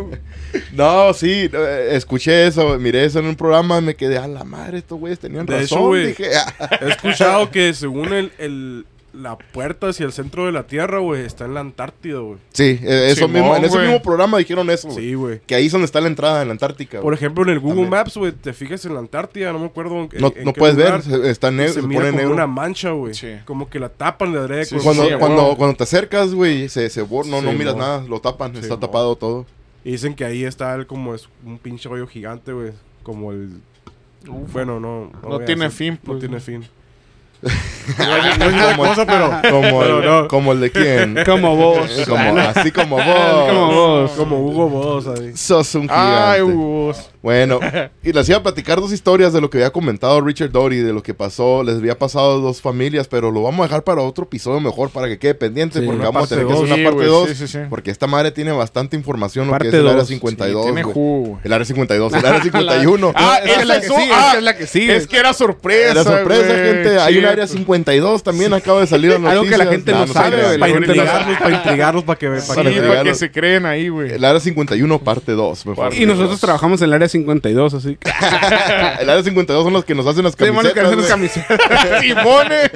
No, 0.79 1.13
sí, 1.13 1.51
eh, 1.53 1.89
escuché 1.93 2.47
eso, 2.47 2.79
miré 2.79 3.05
eso 3.05 3.19
en 3.19 3.27
un 3.27 3.37
programa 3.37 3.79
y 3.79 3.83
me 3.83 3.95
quedé, 3.97 4.17
a 4.19 4.29
la 4.29 4.45
madre, 4.45 4.79
estos 4.79 4.99
güeyes 4.99 5.19
tenían 5.19 5.45
De 5.47 5.59
razón. 5.61 5.93
Dije, 6.07 6.31
ah, 6.37 6.71
He 6.81 6.89
escuchado 6.91 7.51
que 7.51 7.75
según 7.75 8.13
el, 8.13 8.33
el- 8.39 8.87
la 9.15 9.37
puerta 9.37 9.89
hacia 9.89 10.05
el 10.07 10.13
centro 10.13 10.47
de 10.47 10.53
la 10.53 10.65
Tierra, 10.69 10.99
güey, 11.01 11.25
está 11.25 11.47
en 11.47 11.55
la 11.55 11.61
Antártida, 11.61 12.19
güey. 12.21 12.39
sí, 12.53 12.79
eh, 12.83 13.07
eso 13.11 13.27
Simón, 13.27 13.33
mismo, 13.33 13.57
en 13.57 13.65
ese 13.65 13.79
mismo 13.79 14.01
programa 14.03 14.39
dijeron 14.39 14.71
eso. 14.71 14.91
Sí, 14.93 15.15
güey. 15.15 15.41
Que 15.45 15.57
ahí 15.57 15.67
es 15.67 15.73
donde 15.73 15.87
está 15.87 16.01
la 16.01 16.07
entrada 16.07 16.43
en 16.43 16.49
la 16.49 16.53
Antártica. 16.53 17.01
Por 17.01 17.15
ejemplo, 17.15 17.43
en 17.43 17.49
el 17.49 17.59
Google 17.59 17.77
También. 17.83 17.91
Maps, 17.91 18.17
güey, 18.17 18.31
te 18.33 18.53
fijas 18.53 18.85
en 18.85 18.93
la 18.95 19.01
Antártida, 19.01 19.53
no 19.53 19.59
me 19.59 19.67
acuerdo 19.67 19.95
en, 20.03 20.09
no 20.21 20.33
en 20.37 20.45
no 20.45 20.53
qué 20.53 20.59
puedes 20.61 20.77
lugar, 20.77 21.03
ver, 21.03 21.03
se- 21.03 21.31
está 21.31 21.51
negro, 21.51 21.73
se 21.73 21.81
se, 21.81 21.87
mira 21.89 22.01
pone 22.01 22.11
como 22.11 22.19
negro. 22.21 22.35
una 22.35 22.47
mancha, 22.47 22.91
güey. 22.91 23.15
Sí. 23.15 23.29
Como 23.45 23.69
que 23.69 23.81
la 23.81 23.89
tapan 23.89 24.33
de 24.33 24.39
adrede. 24.39 24.67
Sí, 24.67 24.77
Cuando, 24.85 25.05
Sí, 25.09 25.15
cuando, 25.19 25.57
cuando 25.57 25.77
te 25.77 25.83
acercas, 25.83 26.33
güey, 26.35 26.69
se, 26.69 26.89
se 26.89 27.03
bor- 27.03 27.27
no, 27.27 27.43
no 27.43 27.53
miras 27.55 27.75
nada, 27.75 28.05
lo 28.09 28.21
tapan, 28.21 28.55
está 28.57 28.79
tapado 28.79 29.17
todo. 29.17 29.47
Y 29.85 29.93
dicen 29.93 30.15
que 30.15 30.25
ahí 30.25 30.45
está 30.45 30.75
el 30.75 30.87
como 30.87 31.15
es 31.15 31.29
un 31.45 31.59
pinche 31.59 31.89
hoyo 31.89 32.07
gigante, 32.07 32.53
güey. 32.53 32.73
Como 33.03 33.33
el... 33.33 33.61
Bueno, 34.53 34.81
no... 34.81 35.11
No 35.23 35.39
tiene 35.41 35.67
decir- 35.67 35.71
fin, 35.77 35.93
No 36.03 36.07
pues. 36.07 36.19
tiene 36.21 36.41
fin. 36.41 36.67
como, 37.97 38.83
cosa, 38.89 39.07
pero... 39.07 39.31
como, 39.49 39.83
el, 39.85 40.05
no. 40.05 40.29
como 40.29 40.53
el 40.53 40.61
de 40.61 40.71
quién. 40.73 41.17
Como 41.25 41.55
vos. 41.57 42.05
Como, 42.09 42.37
así 42.37 42.73
como 42.73 42.97
vos. 43.05 43.49
Como 43.49 43.67
vos. 43.73 44.11
Como 44.13 44.41
Hugo 44.41 44.69
Boss, 44.69 45.07
ahí. 45.07 45.37
Sos 45.37 45.73
un 45.77 45.83
gigante. 45.83 46.05
Ay, 46.05 46.43
Hugo. 46.43 46.93
Bueno, 47.23 47.59
y 48.03 48.13
les 48.13 48.29
iba 48.29 48.39
a 48.39 48.43
platicar 48.43 48.81
dos 48.81 48.93
historias 48.93 49.33
de 49.33 49.41
lo 49.41 49.51
que 49.51 49.59
había 49.59 49.71
comentado 49.71 50.21
Richard 50.21 50.51
Dory, 50.51 50.79
de 50.79 50.93
lo 50.93 51.03
que 51.03 51.15
pasó, 51.15 51.63
les 51.63 51.77
había 51.77 51.99
pasado 51.99 52.33
a 52.39 52.41
dos 52.41 52.61
familias, 52.63 53.09
pero 53.09 53.31
lo 53.33 53.43
vamos 53.43 53.61
a 53.61 53.69
dejar 53.69 53.83
para 53.85 54.03
otro 54.03 54.25
episodio 54.25 54.61
mejor, 54.61 54.91
para 54.91 55.09
que 55.09 55.19
quede 55.19 55.35
pendiente, 55.35 55.81
Sí, 55.81 55.87
porque 55.87 56.03
vamos 56.05 56.17
a 56.17 56.21
parte 56.21 56.35
tener 56.37 56.47
que 56.47 56.53
hacer 56.53 56.67
dos. 56.69 56.71
una 56.71 56.77
Sí, 56.77 56.85
parte 56.85 56.97
güey, 56.97 57.09
2, 57.09 57.29
sí, 57.31 57.35
sí, 57.35 57.49
sí. 57.49 57.59
porque 57.69 57.91
esta 57.91 58.07
madre 58.07 58.31
tiene 58.31 58.53
bastante 58.53 58.97
información, 58.97 59.47
lo 59.47 59.53
que 59.53 59.59
Parte 59.59 59.69
es 59.69 59.75
el 59.75 59.87
área 59.87 59.99
dos. 60.01 60.09
52. 60.09 60.65
Tiene 60.65 60.83
güey. 60.83 60.95
jugo. 60.95 61.41
El 61.45 61.53
área 61.53 61.65
52, 61.65 62.13
el 62.15 62.27
área 62.27 62.43
51. 62.43 63.13
Ah, 63.15 63.41
es 63.45 63.67
la 63.67 63.81
que 63.81 63.89
sigue, 63.89 64.11
ah, 64.13 64.35
es 64.37 64.43
la 64.43 64.57
que 64.57 64.67
sigue. 64.67 64.97
Es 64.97 65.07
que 65.07 65.17
era 65.19 65.33
sorpresa. 65.33 65.91
Era 65.91 66.05
sorpresa, 66.05 66.47
güey. 66.47 66.65
gente. 66.65 66.99
Hay 67.01 67.19
un 67.19 67.25
área 67.25 67.47
52 67.47 68.23
también, 68.23 68.53
acaba 68.53 68.81
de 68.81 68.87
salir 68.87 69.19
la 69.21 69.31
Algo 69.31 69.45
que 69.45 69.59
la 69.59 69.67
gente 69.67 69.93
Nah, 69.93 70.07
no 70.07 70.13
sabe, 70.13 70.37
crean. 70.37 70.47
güey, 70.47 70.59
la 70.59 70.67
Para 70.67 70.77
intrigarlos, 70.79 71.39
para 71.39 71.55
intrigarlos, 71.57 72.05
para 72.05 72.19
que... 72.19 72.29
Para 72.87 73.03
que 73.03 73.15
se 73.15 73.31
creen 73.31 73.67
ahí, 73.67 73.89
güey. 73.89 74.13
El 74.13 74.25
área 74.25 74.41
51, 74.41 74.99
parte 75.01 75.33
2. 75.33 75.67
mejor. 75.67 75.95
Y 75.95 76.07
nosotros 76.07 76.41
trabajamos 76.41 76.81
en 76.81 76.87
el 76.89 76.93
área 76.95 77.08
52, 77.09 77.75
así 77.75 77.97
que... 77.97 78.11
el 79.01 79.11
área 79.11 79.23
52 79.23 79.65
son 79.65 79.73
los 79.73 79.85
que 79.85 79.95
nos 79.95 80.07
hacen 80.07 80.25
las 80.25 80.37
camisetas. 80.37 80.85
hacer 80.85 80.97
las 80.99 81.07
camisetas. 81.07 81.61
Simone. 82.01 82.71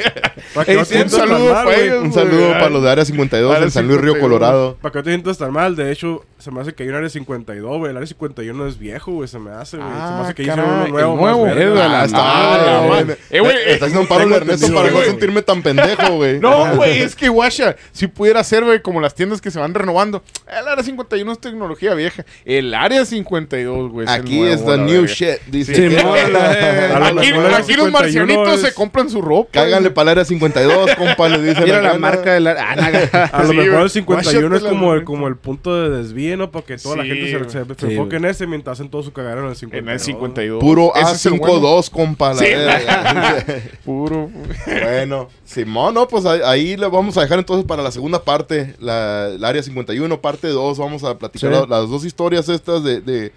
Que 0.65 0.73
Ey, 0.73 0.77
no 0.77 0.85
sí, 0.85 0.97
un 0.97 1.11
saludo 1.11 1.55
mal, 1.55 1.65
para 1.65 1.81
ellos. 1.81 2.05
Un 2.05 2.13
saludo 2.13 2.53
para 2.53 2.71
los 2.71 2.83
de 2.83 2.91
área 2.91 3.05
52 3.05 3.55
Área 3.55 3.65
en 3.65 3.71
San 3.71 3.87
Luis 3.87 4.01
Río 4.01 4.15
52. 4.15 4.23
Colorado. 4.23 4.77
Para 4.81 4.93
que 4.93 4.99
no 4.99 5.03
te 5.05 5.11
sientas 5.11 5.39
tan 5.39 5.53
mal. 5.53 5.77
De 5.77 5.93
hecho, 5.93 6.25
se 6.43 6.51
me 6.51 6.61
hace 6.61 6.75
que 6.75 6.83
hay 6.83 6.89
un 6.89 6.97
área 6.97 7.09
52, 7.09 7.79
güey. 7.79 7.91
El 7.91 7.97
área 7.97 8.07
51 8.07 8.67
es 8.67 8.79
viejo, 8.79 9.13
güey. 9.13 9.29
Se 9.29 9.39
me 9.39 9.51
hace, 9.53 9.77
güey. 9.77 9.89
se 9.89 9.95
me 9.95 10.01
Ah, 10.03 10.21
hace 10.25 10.35
que 10.35 10.43
hicieron 10.43 10.65
uno 10.69 10.89
nuevo. 10.89 11.17
nuevo. 11.17 11.47
más 11.47 11.55
verga. 11.55 11.89
La 11.89 12.01
Ah, 12.03 12.05
está 12.05 12.87
güey. 13.05 13.17
Eh, 13.31 13.41
güey, 13.41 13.57
Eh, 13.57 13.63
está 13.73 13.87
haciendo 13.87 14.01
un 14.03 14.07
paro 14.09 14.25
el 14.25 14.33
Ernesto 14.33 14.67
para 14.75 14.89
no 14.89 14.95
güey. 14.95 15.07
sentirme 15.07 15.43
tan 15.43 15.63
pendejo, 15.63 16.17
güey. 16.17 16.41
No, 16.41 16.75
güey, 16.77 16.99
es 17.01 17.15
que 17.15 17.29
guacha, 17.29 17.77
si 17.93 18.07
pudiera 18.09 18.43
ser, 18.45 18.65
güey, 18.65 18.83
como 18.83 19.01
las 19.01 19.15
tiendas 19.15 19.41
que 19.41 19.51
se 19.51 19.59
van 19.61 19.73
renovando. 19.73 20.23
El 20.49 20.67
área 20.69 20.83
51 20.85 21.33
es 21.33 21.39
tecnología 21.41 21.95
vieja. 21.95 22.25
El 22.45 22.75
área 22.75 23.05
52, 23.05 23.91
güey. 23.91 24.07
Aquí 24.11 24.43
es 24.43 24.65
the 24.65 24.77
la 24.77 24.77
new 24.79 25.07
shit. 25.07 25.39
Dice. 25.47 25.73
Aquí, 25.87 27.31
los 27.31 27.67
51 27.67 27.91
marcianitos 27.91 28.61
se 28.61 28.75
compran 28.75 29.09
su 29.09 29.23
ropa. 29.23 29.51
Cáganle 29.53 29.91
para 29.91 30.03
el 30.13 30.19
área 30.19 30.25
52, 30.25 30.95
compa, 30.99 31.29
le 31.29 31.41
dicen. 31.43 31.65
Mira 31.65 31.81
la 31.83 31.95
marca 31.99 32.33
de 32.35 32.41
la. 32.41 32.57
Ah. 32.59 33.31
A 33.33 33.43
lo 33.45 33.53
mejor 33.55 33.83
el 33.83 33.91
51 33.91 34.57
es 34.57 34.63
como 35.05 35.29
el 35.29 35.37
punto 35.37 35.75
de 35.81 35.97
desvío, 35.97 36.32
¿no? 36.37 36.51
Para 36.51 36.65
que 36.67 36.77
toda 36.79 36.97
la 36.97 37.03
Sí, 37.05 37.09
gente 37.11 37.31
se, 37.31 37.45
se, 37.51 37.65
se 37.75 37.87
Sí, 37.89 37.93
enfoque 37.95 38.17
en 38.17 38.25
ese 38.25 38.47
mientras 38.47 38.79
hacen 38.79 38.91
todo 38.91 39.03
su 39.03 39.13
cagadero 39.13 39.43
en 39.45 39.49
el 39.51 39.57
52. 39.57 39.83
En 39.89 39.93
el 39.93 40.01
52. 40.01 40.61
Puro 40.61 40.93
Ese 40.95 41.13
es 41.13 41.27
el 41.27 41.39
bueno. 41.39 41.55
A52, 41.61 41.91
compa. 41.91 42.29
la 42.35 42.39
Sí. 42.39 42.45
verga. 42.45 43.45
Puro. 43.85 44.31
bueno, 44.67 45.29
Simón, 45.45 45.95
no, 45.95 46.09
pues 46.09 46.25
ahí, 46.27 46.41
ahí 46.45 46.77
le 46.77 46.87
vamos 46.89 47.17
a 47.17 47.23
dejar 47.23 47.39
entonces 47.39 47.65
para 47.67 47.83
la 47.83 47.91
segunda 47.91 48.23
parte, 48.23 48.75
la, 48.81 49.29
el 49.35 49.45
área 49.45 49.63
51, 49.63 50.21
parte 50.21 50.49
2. 50.49 50.79
Vamos 50.79 51.05
a 51.05 51.19
platicar 51.19 51.53
Sí. 51.53 51.61
la- 51.69 51.81
las 51.81 51.89
dos 51.91 52.05
historias 52.05 52.49
estas 52.49 52.83
de, 52.85 53.01
de 53.01 53.33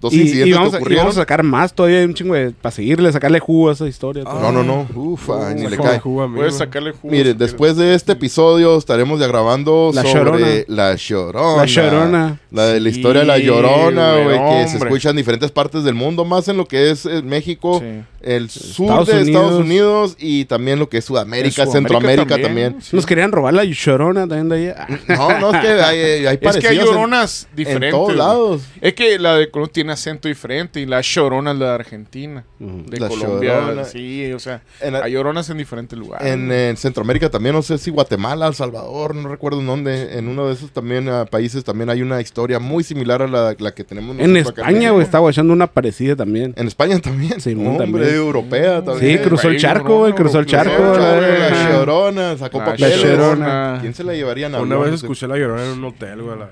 dos 0.00 0.12
Y, 0.12 0.22
incidentes 0.22 0.48
y 0.48 0.52
vamos 0.52 0.70
que 0.70 0.76
a, 0.76 0.78
y 0.78 0.82
ocurrieron. 0.82 1.04
vamos 1.06 1.16
a 1.18 1.20
sacar 1.22 1.42
más 1.42 1.72
todavía. 1.74 2.04
Un 2.04 2.14
chingo 2.14 2.34
de. 2.34 2.50
Para 2.50 2.70
seguirle, 2.74 3.12
sacarle 3.12 3.38
jugo 3.40 3.68
a 3.70 3.72
esa 3.72 3.86
historia. 3.86 4.24
Ah. 4.26 4.38
No, 4.42 4.52
no, 4.52 4.62
no. 4.62 4.86
Ufa, 4.94 5.52
ni 5.54 5.66
le 5.68 5.76
cae. 5.76 5.98
jugo 6.00 6.30
Puedes 6.34 6.56
sacarle 6.56 6.92
jugo. 6.92 7.12
Mire, 7.12 7.32
si 7.32 7.38
después 7.38 7.76
de 7.76 7.94
este 7.94 8.12
episodio 8.12 8.76
estaremos 8.78 9.20
ya 9.20 9.26
grabando 9.26 9.90
La 9.94 10.02
sobre 10.02 10.14
Llorona. 10.14 10.64
la 10.68 10.94
Llorona. 10.96 11.56
La 11.56 11.64
Llorona. 11.66 12.40
La 12.50 12.66
de 12.66 12.80
la 12.80 12.88
historia 12.88 13.20
de 13.22 13.26
la 13.26 13.36
Sí, 13.36 13.44
Llorona, 13.44 14.16
güey, 14.22 14.38
que 14.64 14.68
se 14.68 14.76
escucha 14.78 15.10
en 15.10 15.16
diferentes 15.16 15.50
partes 15.50 15.84
del 15.84 15.94
mundo, 15.94 16.24
más 16.24 16.48
en 16.48 16.56
lo 16.56 16.66
que 16.66 16.90
es 16.90 17.06
eh, 17.06 17.22
México, 17.22 17.78
quieres. 17.80 18.04
El 18.22 18.50
sur 18.50 18.86
Estados 18.86 19.08
de 19.08 19.20
Estados 19.22 19.60
Unidos. 19.60 20.16
Y 20.18 20.44
también 20.44 20.78
lo 20.78 20.88
que 20.88 20.98
es 20.98 21.04
Sudamérica, 21.04 21.62
En 21.64 21.70
Centroamérica 21.72 22.26
también. 22.36 22.42
también. 22.72 22.82
Sí. 22.82 22.96
Nos 22.96 23.06
querían 23.06 23.32
robar 23.32 23.54
la 23.54 23.64
llorona 23.64 24.26
también 24.28 24.48
de 24.48 24.56
allá. 24.72 24.86
No, 25.08 25.38
no, 25.40 25.54
es 25.54 25.60
que 25.60 25.68
hay, 25.68 26.26
hay 26.26 26.38
Es 26.42 26.56
que 26.58 26.68
hay 26.68 26.78
en- 26.78 26.84
lloronas 26.84 27.46
en, 27.50 27.56
diferentes. 27.56 27.90
todos 27.90 28.06
güey. 28.06 28.18
lados. 28.18 28.62
Es 28.80 28.94
que 28.94 29.18
la 29.18 29.36
de 29.36 29.50
Colombia 29.50 29.72
tiene 29.72 29.92
acento 29.92 30.28
diferente 30.28 30.80
y 30.80 30.86
la 30.86 31.00
llorona 31.00 31.52
es 31.52 31.58
la 31.58 31.66
de 31.68 31.72
Argentina. 31.74 32.44
Ujú. 32.58 32.90
De 32.90 33.00
La 33.00 33.08
Colombia, 33.08 33.60
Llorona. 33.60 33.84
sí, 33.84 34.32
o 34.32 34.38
sea, 34.38 34.62
En, 34.80 34.94
hay 34.96 35.12
lloronas 35.12 35.48
en 35.50 35.58
diferentes 35.58 35.98
lugares. 35.98 36.26
en, 36.32 36.50
eh, 36.52 36.74
Centroamérica 36.76 37.30
también, 37.30 37.54
no 37.54 37.62
sé 37.62 37.78
si 37.78 37.90
Guatemala, 37.90 38.46
El 38.46 38.54
Salvador, 38.54 39.14
no 39.14 39.28
recuerdo 39.28 39.60
en 39.60 39.66
dónde, 39.66 40.18
en 40.18 40.28
uno 40.28 40.46
de 40.48 40.54
esos 40.54 40.70
también 40.70 41.08
ah, 41.08 41.24
países 41.24 41.64
también 41.64 41.90
hay 41.90 42.02
una 42.02 42.20
historia 42.20 42.58
muy 42.58 42.84
similar 42.84 43.22
a 43.22 43.26
la, 43.28 43.54
la 43.58 43.74
que 43.74 43.84
tenemos 43.84 44.18
En 44.18 44.36
España, 44.36 44.90
güey, 44.90 45.02
estaba 45.04 45.30
echando 45.30 45.52
una 45.52 45.66
parecida 45.66 46.16
también. 46.16 46.54
En 46.56 46.66
España 46.66 46.98
también. 47.00 47.40
Sí, 47.40 47.52
Hombre, 47.52 47.78
también. 47.78 48.04
Europea 48.16 48.82
también. 48.82 49.18
Sí, 49.18 49.24
cruzó 49.24 49.48
el 49.48 49.58
charco, 49.58 49.98
güey, 49.98 50.12
cruzó 50.12 50.38
el 50.38 50.46
charco. 50.46 50.72
Llorona, 50.76 51.16
la 51.16 51.48
la, 51.50 51.70
llorona, 51.70 52.36
sacó 52.38 52.58
La 52.58 52.64
papeles. 52.66 53.02
Llorona. 53.02 53.78
¿Quién 53.80 53.94
se 53.94 54.04
la 54.04 54.12
llevaría 54.14 54.46
en 54.46 54.54
Una 54.54 54.76
vez 54.76 54.94
escuché 54.94 55.26
la 55.26 55.36
llorona 55.36 55.64
en 55.64 55.70
un 55.70 55.84
hotel, 55.84 56.22
güey. 56.22 56.38
la- 56.38 56.48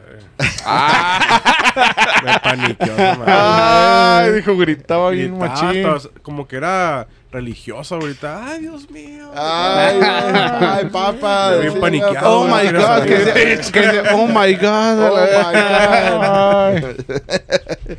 Ah, 0.64 1.42
Me 2.24 2.38
paniqueó 2.40 2.92
ay, 3.26 4.32
dijo, 4.32 4.56
gritaba 4.56 5.10
bien 5.10 5.38
machín. 5.38 5.84
como 6.22 6.46
que 6.46 6.56
era 6.56 7.06
religiosa 7.30 7.94
ahorita. 7.94 8.46
Ay, 8.46 8.60
Dios 8.62 8.90
mío. 8.90 9.30
Ay, 9.34 9.98
ay, 10.02 10.84
papá. 10.86 11.54
Bien 11.56 11.72
Sí, 11.74 11.78
paniqueado, 11.80 12.40
Oh 12.40 12.46
papá. 12.48 12.62
my 12.62 12.72
god, 12.72 13.02
que 13.04 13.60
que 13.72 14.02
oh 14.14 14.26
my 14.26 14.54
god. 14.54 15.02
a 15.04 15.10
la 15.10 16.70
Oh 16.70 16.72
my 16.72 16.80
God. 16.80 16.94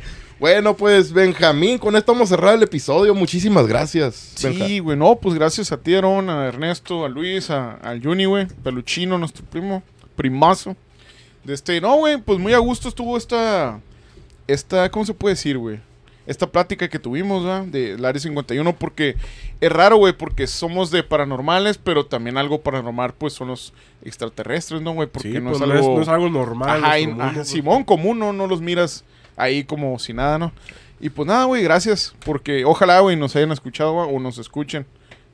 Bueno, 0.40 0.74
pues 0.74 1.12
Benjamín, 1.12 1.76
con 1.76 1.94
esto 1.96 2.12
vamos 2.12 2.32
a 2.32 2.34
cerrar 2.36 2.54
el 2.54 2.62
episodio. 2.62 3.14
Muchísimas 3.14 3.66
gracias. 3.66 4.34
Benja. 4.42 4.66
Sí, 4.66 4.78
güey, 4.78 4.96
no, 4.96 5.16
pues 5.16 5.34
gracias 5.34 5.70
a 5.70 5.76
ti, 5.76 5.94
Aaron, 5.94 6.30
a 6.30 6.46
Ernesto, 6.46 7.04
a 7.04 7.10
Luis, 7.10 7.50
a, 7.50 7.74
al 7.74 8.02
Juni, 8.02 8.24
güey, 8.24 8.46
Peluchino, 8.64 9.18
nuestro 9.18 9.44
primo, 9.44 9.82
primazo. 10.16 10.74
De 11.44 11.52
este, 11.52 11.78
no, 11.82 11.94
güey, 11.96 12.16
pues 12.16 12.38
muy 12.38 12.54
a 12.54 12.58
gusto 12.58 12.88
estuvo 12.88 13.18
esta, 13.18 13.80
esta, 14.46 14.90
¿cómo 14.90 15.04
se 15.04 15.12
puede 15.12 15.34
decir, 15.34 15.58
güey? 15.58 15.78
Esta 16.26 16.46
plática 16.50 16.88
que 16.88 16.98
tuvimos, 16.98 17.44
¿verdad? 17.44 17.64
Del 17.64 18.02
Área 18.04 18.20
51, 18.20 18.76
porque 18.76 19.16
es 19.60 19.70
raro, 19.72 19.96
güey, 19.96 20.14
porque 20.14 20.46
somos 20.46 20.90
de 20.90 21.02
paranormales, 21.02 21.76
pero 21.76 22.06
también 22.06 22.38
algo 22.38 22.62
paranormal, 22.62 23.12
pues 23.14 23.34
son 23.34 23.48
los 23.48 23.74
extraterrestres, 24.04 24.80
¿no, 24.80 24.92
güey? 24.92 25.08
Porque 25.08 25.32
Sí, 25.32 25.38
no, 25.38 25.50
pues 25.50 25.60
es 25.60 25.66
no, 25.66 25.72
algo... 25.74 25.90
es, 25.90 25.96
no 25.96 26.02
es 26.02 26.08
algo 26.08 26.30
normal. 26.30 26.82
Ajá, 26.84 26.98
y- 26.98 27.04
ajá, 27.04 27.32
pues. 27.34 27.48
Simón, 27.48 27.84
común, 27.84 28.18
no, 28.18 28.32
no 28.32 28.46
los 28.46 28.60
miras 28.62 29.04
ahí 29.42 29.64
como 29.64 29.98
si 29.98 30.12
nada, 30.12 30.38
¿no? 30.38 30.52
Y 31.00 31.08
pues 31.10 31.26
nada, 31.26 31.44
güey, 31.44 31.62
gracias. 31.62 32.14
Porque 32.24 32.64
ojalá, 32.64 33.00
güey, 33.00 33.16
nos 33.16 33.34
hayan 33.36 33.52
escuchado 33.52 33.94
güey, 33.94 34.14
o 34.14 34.20
nos 34.20 34.38
escuchen 34.38 34.86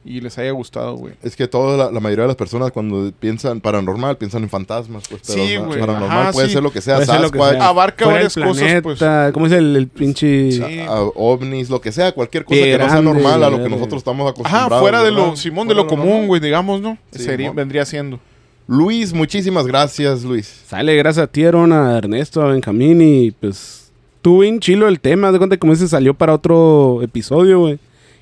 y 0.04 0.20
les 0.20 0.38
haya 0.38 0.52
gustado, 0.52 0.94
güey. 0.94 1.14
Es 1.24 1.34
que 1.34 1.48
toda 1.48 1.76
la, 1.76 1.90
la 1.90 1.98
mayoría 1.98 2.22
de 2.22 2.28
las 2.28 2.36
personas 2.36 2.70
cuando 2.70 3.10
piensan 3.18 3.60
paranormal 3.60 4.16
piensan 4.16 4.44
en 4.44 4.48
fantasmas. 4.48 5.02
Pues, 5.08 5.22
pero 5.26 5.44
Sí, 5.44 5.56
güey. 5.56 5.80
Paranormal 5.80 6.20
Ajá, 6.20 6.30
puede 6.32 6.46
sí. 6.46 6.52
ser 6.54 6.62
lo 6.62 6.70
que 6.70 6.80
sea. 6.80 6.98
Ser 7.04 7.20
lo 7.20 7.32
que 7.32 7.38
Sasquatch, 7.38 7.58
sea. 7.58 7.66
Abarca 7.68 8.04
Fuera 8.04 8.14
varias 8.18 8.34
cosas, 8.36 8.56
planeta, 8.58 8.82
pues. 8.82 9.32
¿Cómo 9.34 9.46
es 9.46 9.52
el, 9.52 9.74
el 9.74 9.88
pinche. 9.88 10.52
Sí. 10.52 10.62
a- 10.80 10.86
a 10.98 11.00
ovnis, 11.02 11.68
lo 11.68 11.80
que 11.80 11.90
sea, 11.90 12.12
cualquier 12.12 12.44
cosa 12.44 12.60
Qué 12.60 12.70
que 12.70 12.78
no 12.78 12.88
sea 12.88 13.02
normal 13.02 13.42
a 13.42 13.50
lo 13.50 13.60
que 13.60 13.68
nosotros 13.68 13.98
estamos 13.98 14.30
acostumbrados. 14.30 14.70
Ajá, 14.72 14.80
fuera 14.80 15.02
de 15.02 15.10
¿verdad? 15.10 15.26
lo, 15.30 15.36
Simón, 15.36 15.66
de 15.66 15.74
lo 15.74 15.82
Fuera 15.88 15.96
de 16.02 16.06
lo 16.06 16.10
común, 16.12 16.26
güey, 16.28 16.40
digamos, 16.40 16.80
¿no? 16.80 16.96
Sí, 17.10 17.24
Sería, 17.24 17.50
vendría 17.50 17.84
siendo. 17.84 18.20
Luis, 18.68 19.12
muchísimas 19.12 19.66
gracias, 19.66 20.22
Luis. 20.22 20.62
Sale, 20.68 20.94
gracias 20.94 21.24
a 21.24 21.26
ti, 21.26 21.44
Aaron, 21.44 21.72
a 21.72 21.98
Ernesto, 21.98 22.42
a 22.42 22.46
Benjamín 22.52 23.02
y 23.02 23.32
pues. 23.32 23.85
Tú 24.26 24.40
bien 24.40 24.58
chilo 24.58 24.88
el 24.88 24.98
tema. 24.98 25.30
De 25.30 25.38
cuenta 25.38 25.56
como 25.56 25.72
ese 25.72 25.86
salió 25.86 26.12
para 26.12 26.34
otro 26.34 27.00
episodio, 27.00 27.60
güey. 27.60 27.78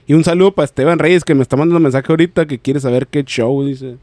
Y 0.06 0.12
un 0.12 0.22
saludo 0.22 0.52
para 0.52 0.66
Esteban 0.66 0.98
Reyes 0.98 1.24
que 1.24 1.34
me 1.34 1.40
está 1.40 1.56
mandando 1.56 1.80
mensaje 1.80 2.04
ahorita 2.10 2.44
que 2.44 2.58
quiere 2.58 2.78
saber 2.78 3.06
qué 3.06 3.24
show, 3.24 3.64
dice. 3.64 3.96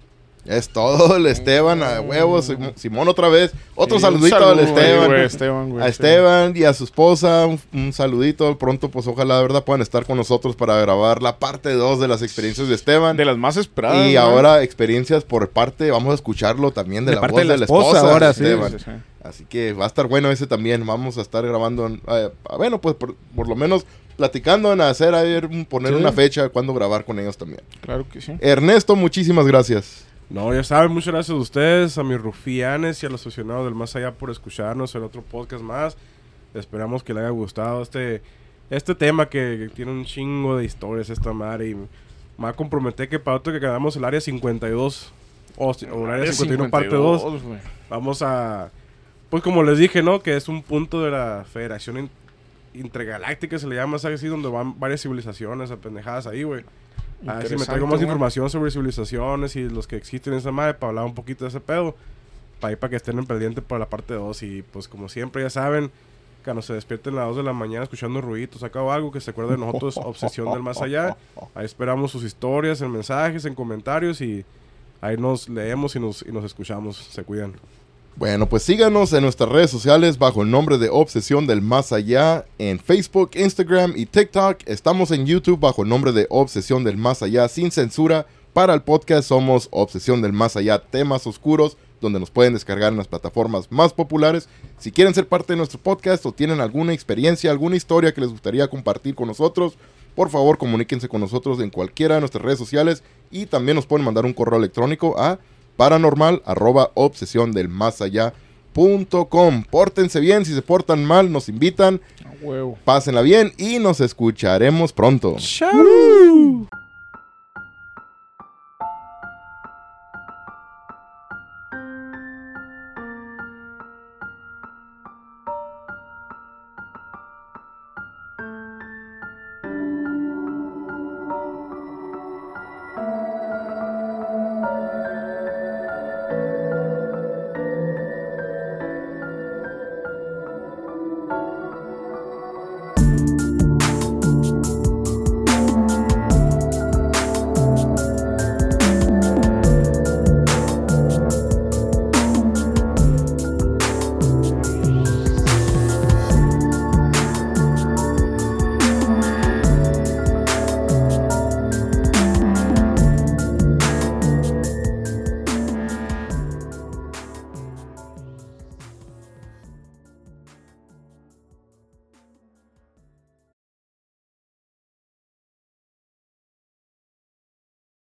Es 0.45 0.69
todo, 0.69 1.15
el 1.17 1.27
Esteban, 1.27 1.83
a 1.83 2.01
huevos, 2.01 2.51
Simón- 2.75 3.07
otra 3.07 3.29
vez. 3.29 3.51
Otro 3.75 3.97
Sí, 3.97 4.01
saludito 4.01 4.29
saludo 4.39 4.51
al 4.51 4.59
Esteban. 4.59 5.07
güey, 5.07 5.25
Esteban, 5.25 5.69
güey, 5.69 5.81
a 5.83 5.85
sí. 5.85 5.91
Esteban 5.91 6.53
y 6.57 6.63
a 6.63 6.73
su 6.73 6.83
esposa, 6.83 7.45
un, 7.45 7.59
un 7.73 7.93
saludito. 7.93 8.57
Pronto, 8.57 8.89
pues 8.89 9.05
ojalá, 9.07 9.37
de 9.37 9.43
verdad, 9.43 9.63
puedan 9.63 9.81
estar 9.81 10.05
con 10.05 10.17
nosotros 10.17 10.55
para 10.55 10.75
grabar 10.81 11.21
la 11.21 11.37
parte 11.37 11.73
2 11.73 11.99
de 11.99 12.07
las 12.07 12.21
experiencias 12.23 12.67
de 12.67 12.75
Esteban. 12.75 13.17
De 13.17 13.25
las 13.25 13.37
más 13.37 13.55
esperadas. 13.57 14.07
y 14.07 14.15
ahora 14.15 14.63
experiencias 14.63 15.23
por 15.23 15.49
parte, 15.49 15.91
vamos 15.91 16.11
a 16.11 16.15
escucharlo 16.15 16.71
también 16.71 17.05
de, 17.05 17.11
De 17.11 17.15
la 17.15 17.21
parte 17.21 17.33
voz 17.33 17.41
de 17.41 17.45
la 17.47 17.53
de 17.53 17.59
la 17.59 17.65
esposa, 17.65 17.97
esposa, 17.97 18.11
ahora 18.13 18.25
de. 18.27 18.31
Esteban. 18.31 18.71
Sí, 18.71 18.77
sí, 18.79 18.85
sí. 18.85 18.91
Así 19.23 19.45
que 19.45 19.73
va 19.73 19.83
a 19.83 19.87
estar 19.87 20.07
bueno 20.07 20.31
ese 20.31 20.47
también. 20.47 20.83
Vamos 20.85 21.19
a 21.19 21.21
estar 21.21 21.45
grabando, 21.45 21.87
eh, 21.87 22.29
bueno, 22.57 22.81
pues 22.81 22.95
por, 22.95 23.15
por 23.35 23.47
lo 23.47 23.55
menos 23.55 23.85
platicando 24.17 24.73
en 24.73 24.81
hacer, 24.81 25.13
a 25.13 25.21
ver, 25.21 25.47
poner 25.69 25.93
Sí. 25.93 25.99
una 25.99 26.11
fecha 26.11 26.49
cuándo 26.49 26.73
grabar 26.73 27.05
con 27.05 27.19
ellos 27.19 27.37
también. 27.37 27.61
Claro 27.81 28.05
que 28.11 28.21
sí. 28.21 28.33
Ernesto, 28.39 28.95
muchísimas 28.95 29.45
gracias. 29.45 30.05
No, 30.31 30.53
ya 30.53 30.63
saben, 30.63 30.91
muchas 30.93 31.13
gracias 31.13 31.35
a 31.37 31.39
ustedes, 31.41 31.97
a 31.97 32.03
mis 32.03 32.19
rufianes 32.21 33.03
y 33.03 33.05
a 33.05 33.09
los 33.09 33.21
aficionados 33.25 33.65
del 33.65 33.75
Más 33.75 33.95
Allá 33.95 34.13
por 34.13 34.29
escucharnos 34.31 34.95
en 34.95 35.03
otro 35.03 35.21
podcast 35.21 35.61
más. 35.63 35.97
Esperamos 36.53 37.03
que 37.03 37.13
les 37.13 37.21
haya 37.21 37.29
gustado 37.31 37.81
este, 37.81 38.21
este 38.69 38.95
tema 38.95 39.27
que, 39.27 39.57
que 39.67 39.69
tiene 39.75 39.91
un 39.91 40.05
chingo 40.05 40.55
de 40.57 40.63
historias 40.65 41.09
esta 41.09 41.33
madre. 41.33 41.69
Y 41.69 41.75
me 41.75 41.87
va 42.43 42.49
a 42.49 42.53
comprometer 42.53 43.09
que 43.09 43.19
para 43.19 43.37
otro 43.37 43.51
que 43.51 43.59
quedamos 43.59 43.95
el 43.97 44.05
área 44.05 44.21
52 44.21 45.11
o, 45.57 45.69
o 45.69 46.05
el 46.05 46.11
área 46.11 46.25
51 46.33 46.69
parte 46.69 46.95
2, 46.95 47.21
güey. 47.43 47.59
vamos 47.89 48.21
a... 48.21 48.71
Pues 49.29 49.43
como 49.43 49.63
les 49.63 49.77
dije, 49.77 50.01
¿no? 50.01 50.21
Que 50.21 50.35
es 50.37 50.47
un 50.47 50.61
punto 50.63 51.01
de 51.03 51.11
la 51.11 51.45
Federación 51.51 51.97
in- 51.97 52.09
Intergaláctica, 52.73 53.59
se 53.59 53.67
le 53.67 53.75
llama 53.75 53.97
así, 53.97 54.27
donde 54.27 54.47
van 54.47 54.79
varias 54.79 55.01
civilizaciones 55.01 55.71
apendejadas 55.71 56.25
ahí, 56.25 56.43
güey. 56.43 56.63
A 57.27 57.35
ver 57.35 57.47
si 57.47 57.55
me 57.55 57.65
traigo 57.65 57.85
más 57.85 57.97
güey. 57.97 58.03
información 58.03 58.49
sobre 58.49 58.71
civilizaciones 58.71 59.55
y 59.55 59.69
los 59.69 59.87
que 59.87 59.95
existen 59.95 60.33
en 60.33 60.39
esa 60.39 60.51
madre 60.51 60.73
para 60.73 60.89
hablar 60.89 61.05
un 61.05 61.13
poquito 61.13 61.45
de 61.45 61.49
ese 61.49 61.59
pedo. 61.59 61.95
Para 62.59 62.73
ir 62.73 62.77
para 62.77 62.89
que 62.91 62.95
estén 62.95 63.17
en 63.17 63.25
pendiente 63.25 63.61
para 63.61 63.79
la 63.79 63.89
parte 63.89 64.13
2. 64.13 64.43
Y 64.43 64.61
pues 64.63 64.87
como 64.87 65.09
siempre 65.09 65.41
ya 65.41 65.49
saben, 65.49 65.91
cuando 66.43 66.61
se 66.61 66.73
despierten 66.73 67.13
a 67.15 67.17
las 67.17 67.27
2 67.29 67.37
de 67.37 67.43
la 67.43 67.53
mañana 67.53 67.83
escuchando 67.83 68.21
ruiditos 68.21 68.63
acá 68.63 68.81
o 68.81 68.91
algo, 68.91 69.11
que 69.11 69.21
se 69.21 69.31
acuerden 69.31 69.59
de 69.59 69.65
nosotros, 69.65 69.97
Obsesión 70.03 70.51
del 70.51 70.61
Más 70.61 70.81
Allá. 70.81 71.17
Ahí 71.53 71.65
esperamos 71.65 72.11
sus 72.11 72.23
historias 72.23 72.81
en 72.81 72.91
mensajes, 72.91 73.45
en 73.45 73.55
comentarios 73.55 74.21
y 74.21 74.45
ahí 75.01 75.17
nos 75.17 75.49
leemos 75.49 75.95
y 75.95 75.99
nos, 75.99 76.23
y 76.23 76.31
nos 76.31 76.43
escuchamos. 76.43 76.97
Se 76.97 77.23
cuidan. 77.23 77.53
Bueno, 78.15 78.47
pues 78.47 78.63
síganos 78.63 79.13
en 79.13 79.23
nuestras 79.23 79.49
redes 79.49 79.71
sociales 79.71 80.19
bajo 80.19 80.43
el 80.43 80.51
nombre 80.51 80.77
de 80.77 80.89
Obsesión 80.89 81.47
del 81.47 81.61
Más 81.61 81.91
Allá 81.91 82.45
en 82.59 82.77
Facebook, 82.77 83.31
Instagram 83.35 83.93
y 83.95 84.05
TikTok. 84.05 84.57
Estamos 84.65 85.11
en 85.11 85.25
YouTube 85.25 85.59
bajo 85.59 85.83
el 85.83 85.89
nombre 85.89 86.11
de 86.11 86.27
Obsesión 86.29 86.83
del 86.83 86.97
Más 86.97 87.23
Allá 87.23 87.47
sin 87.47 87.71
censura. 87.71 88.27
Para 88.53 88.73
el 88.73 88.81
podcast 88.81 89.29
somos 89.29 89.69
Obsesión 89.71 90.21
del 90.21 90.33
Más 90.33 90.57
Allá, 90.57 90.79
temas 90.79 91.25
oscuros, 91.25 91.77
donde 92.01 92.19
nos 92.19 92.29
pueden 92.29 92.53
descargar 92.53 92.91
en 92.91 92.97
las 92.97 93.07
plataformas 93.07 93.71
más 93.71 93.93
populares. 93.93 94.49
Si 94.77 94.91
quieren 94.91 95.13
ser 95.13 95.27
parte 95.27 95.53
de 95.53 95.57
nuestro 95.57 95.79
podcast 95.79 96.25
o 96.25 96.33
tienen 96.33 96.59
alguna 96.59 96.93
experiencia, 96.93 97.49
alguna 97.49 97.77
historia 97.77 98.13
que 98.13 98.21
les 98.21 98.29
gustaría 98.29 98.67
compartir 98.67 99.15
con 99.15 99.29
nosotros, 99.29 99.77
por 100.15 100.29
favor 100.29 100.57
comuníquense 100.57 101.07
con 101.07 101.21
nosotros 101.21 101.59
en 101.61 101.69
cualquiera 101.69 102.15
de 102.15 102.21
nuestras 102.21 102.43
redes 102.43 102.59
sociales 102.59 103.03
y 103.31 103.45
también 103.45 103.75
nos 103.77 103.85
pueden 103.85 104.05
mandar 104.05 104.25
un 104.25 104.33
correo 104.33 104.59
electrónico 104.59 105.17
a 105.17 105.39
paranormal 105.81 106.43
arroba 106.45 106.91
obsesión 106.93 107.53
del 107.53 107.67
más 107.67 108.01
allá 108.03 108.33
punto 108.71 109.25
com. 109.25 109.63
Pórtense 109.63 110.19
bien, 110.19 110.45
si 110.45 110.53
se 110.53 110.61
portan 110.61 111.03
mal, 111.03 111.31
nos 111.31 111.49
invitan, 111.49 111.99
A 112.23 112.45
huevo. 112.45 112.77
pásenla 112.85 113.23
bien 113.23 113.51
y 113.57 113.79
nos 113.79 113.99
escucharemos 113.99 114.93
pronto. 114.93 115.37
Chao. 115.39 115.71